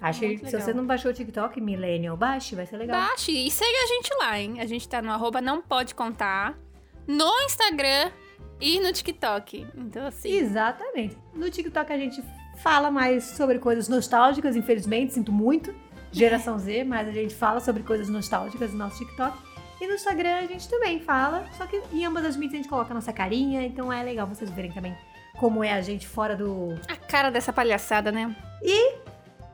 Acho 0.00 0.20
que 0.20 0.38
se 0.38 0.58
você 0.58 0.72
não 0.72 0.86
baixou 0.86 1.10
o 1.10 1.14
TikTok, 1.14 1.60
Millennial, 1.60 2.16
baixe, 2.16 2.54
vai 2.54 2.64
ser 2.64 2.78
legal. 2.78 3.00
Baixe 3.00 3.32
e 3.32 3.50
segue 3.50 3.76
a 3.76 3.86
gente 3.86 4.14
lá, 4.18 4.38
hein? 4.38 4.60
A 4.60 4.66
gente 4.66 4.88
tá 4.88 5.02
no 5.02 5.10
arroba 5.10 5.40
não 5.42 5.60
pode 5.60 5.94
contar, 5.94 6.58
no 7.06 7.30
Instagram 7.42 8.10
e 8.58 8.80
no 8.80 8.92
TikTok. 8.92 9.66
Então, 9.76 10.06
assim, 10.06 10.30
Exatamente. 10.30 11.18
No 11.34 11.50
TikTok 11.50 11.92
a 11.92 11.98
gente 11.98 12.24
fala 12.62 12.90
mais 12.90 13.24
sobre 13.24 13.58
coisas 13.58 13.88
nostálgicas, 13.88 14.56
infelizmente, 14.56 15.12
sinto 15.12 15.30
muito. 15.30 15.74
Geração 16.10 16.58
Z, 16.58 16.84
mas 16.88 17.06
a 17.06 17.12
gente 17.12 17.34
fala 17.34 17.60
sobre 17.60 17.82
coisas 17.82 18.08
nostálgicas 18.08 18.72
no 18.72 18.78
nosso 18.78 18.98
TikTok. 18.98 19.36
E 19.80 19.86
no 19.86 19.94
Instagram 19.94 20.36
a 20.36 20.46
gente 20.46 20.68
também 20.68 21.00
fala, 21.00 21.46
só 21.56 21.66
que 21.66 21.80
em 21.92 22.04
ambas 22.04 22.24
as 22.24 22.36
mídias 22.36 22.54
a 22.54 22.56
gente 22.58 22.68
coloca 22.68 22.92
a 22.92 22.94
nossa 22.94 23.12
carinha, 23.12 23.62
então 23.62 23.92
é 23.92 24.02
legal 24.02 24.26
vocês 24.26 24.50
verem 24.50 24.72
também 24.72 24.94
como 25.40 25.64
é 25.64 25.72
a 25.72 25.80
gente 25.80 26.06
fora 26.06 26.36
do. 26.36 26.78
a 26.86 26.94
cara 26.96 27.30
dessa 27.30 27.50
palhaçada, 27.50 28.12
né? 28.12 28.36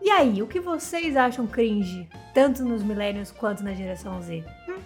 E 0.01 0.11
aí, 0.11 0.43
o 0.43 0.47
que 0.47 0.61
vocês 0.61 1.17
acham 1.17 1.47
cringe, 1.47 2.09
tanto 2.35 2.65
nos 2.65 2.83
millennials 2.83 3.31
quanto 3.33 3.65
na 3.65 3.73
geração 3.75 4.21
Z? 4.23 4.45
Hum? 4.69 4.79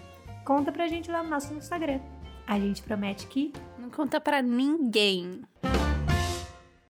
Conta 0.44 0.72
pra 0.72 0.88
gente 0.88 1.10
lá 1.10 1.22
no 1.22 1.30
nosso 1.30 1.52
Instagram. 1.54 2.00
A 2.46 2.58
gente 2.58 2.82
promete 2.82 3.26
que 3.26 3.52
Não 3.78 3.90
conta 3.90 4.20
pra 4.20 4.40
ninguém. 4.42 5.42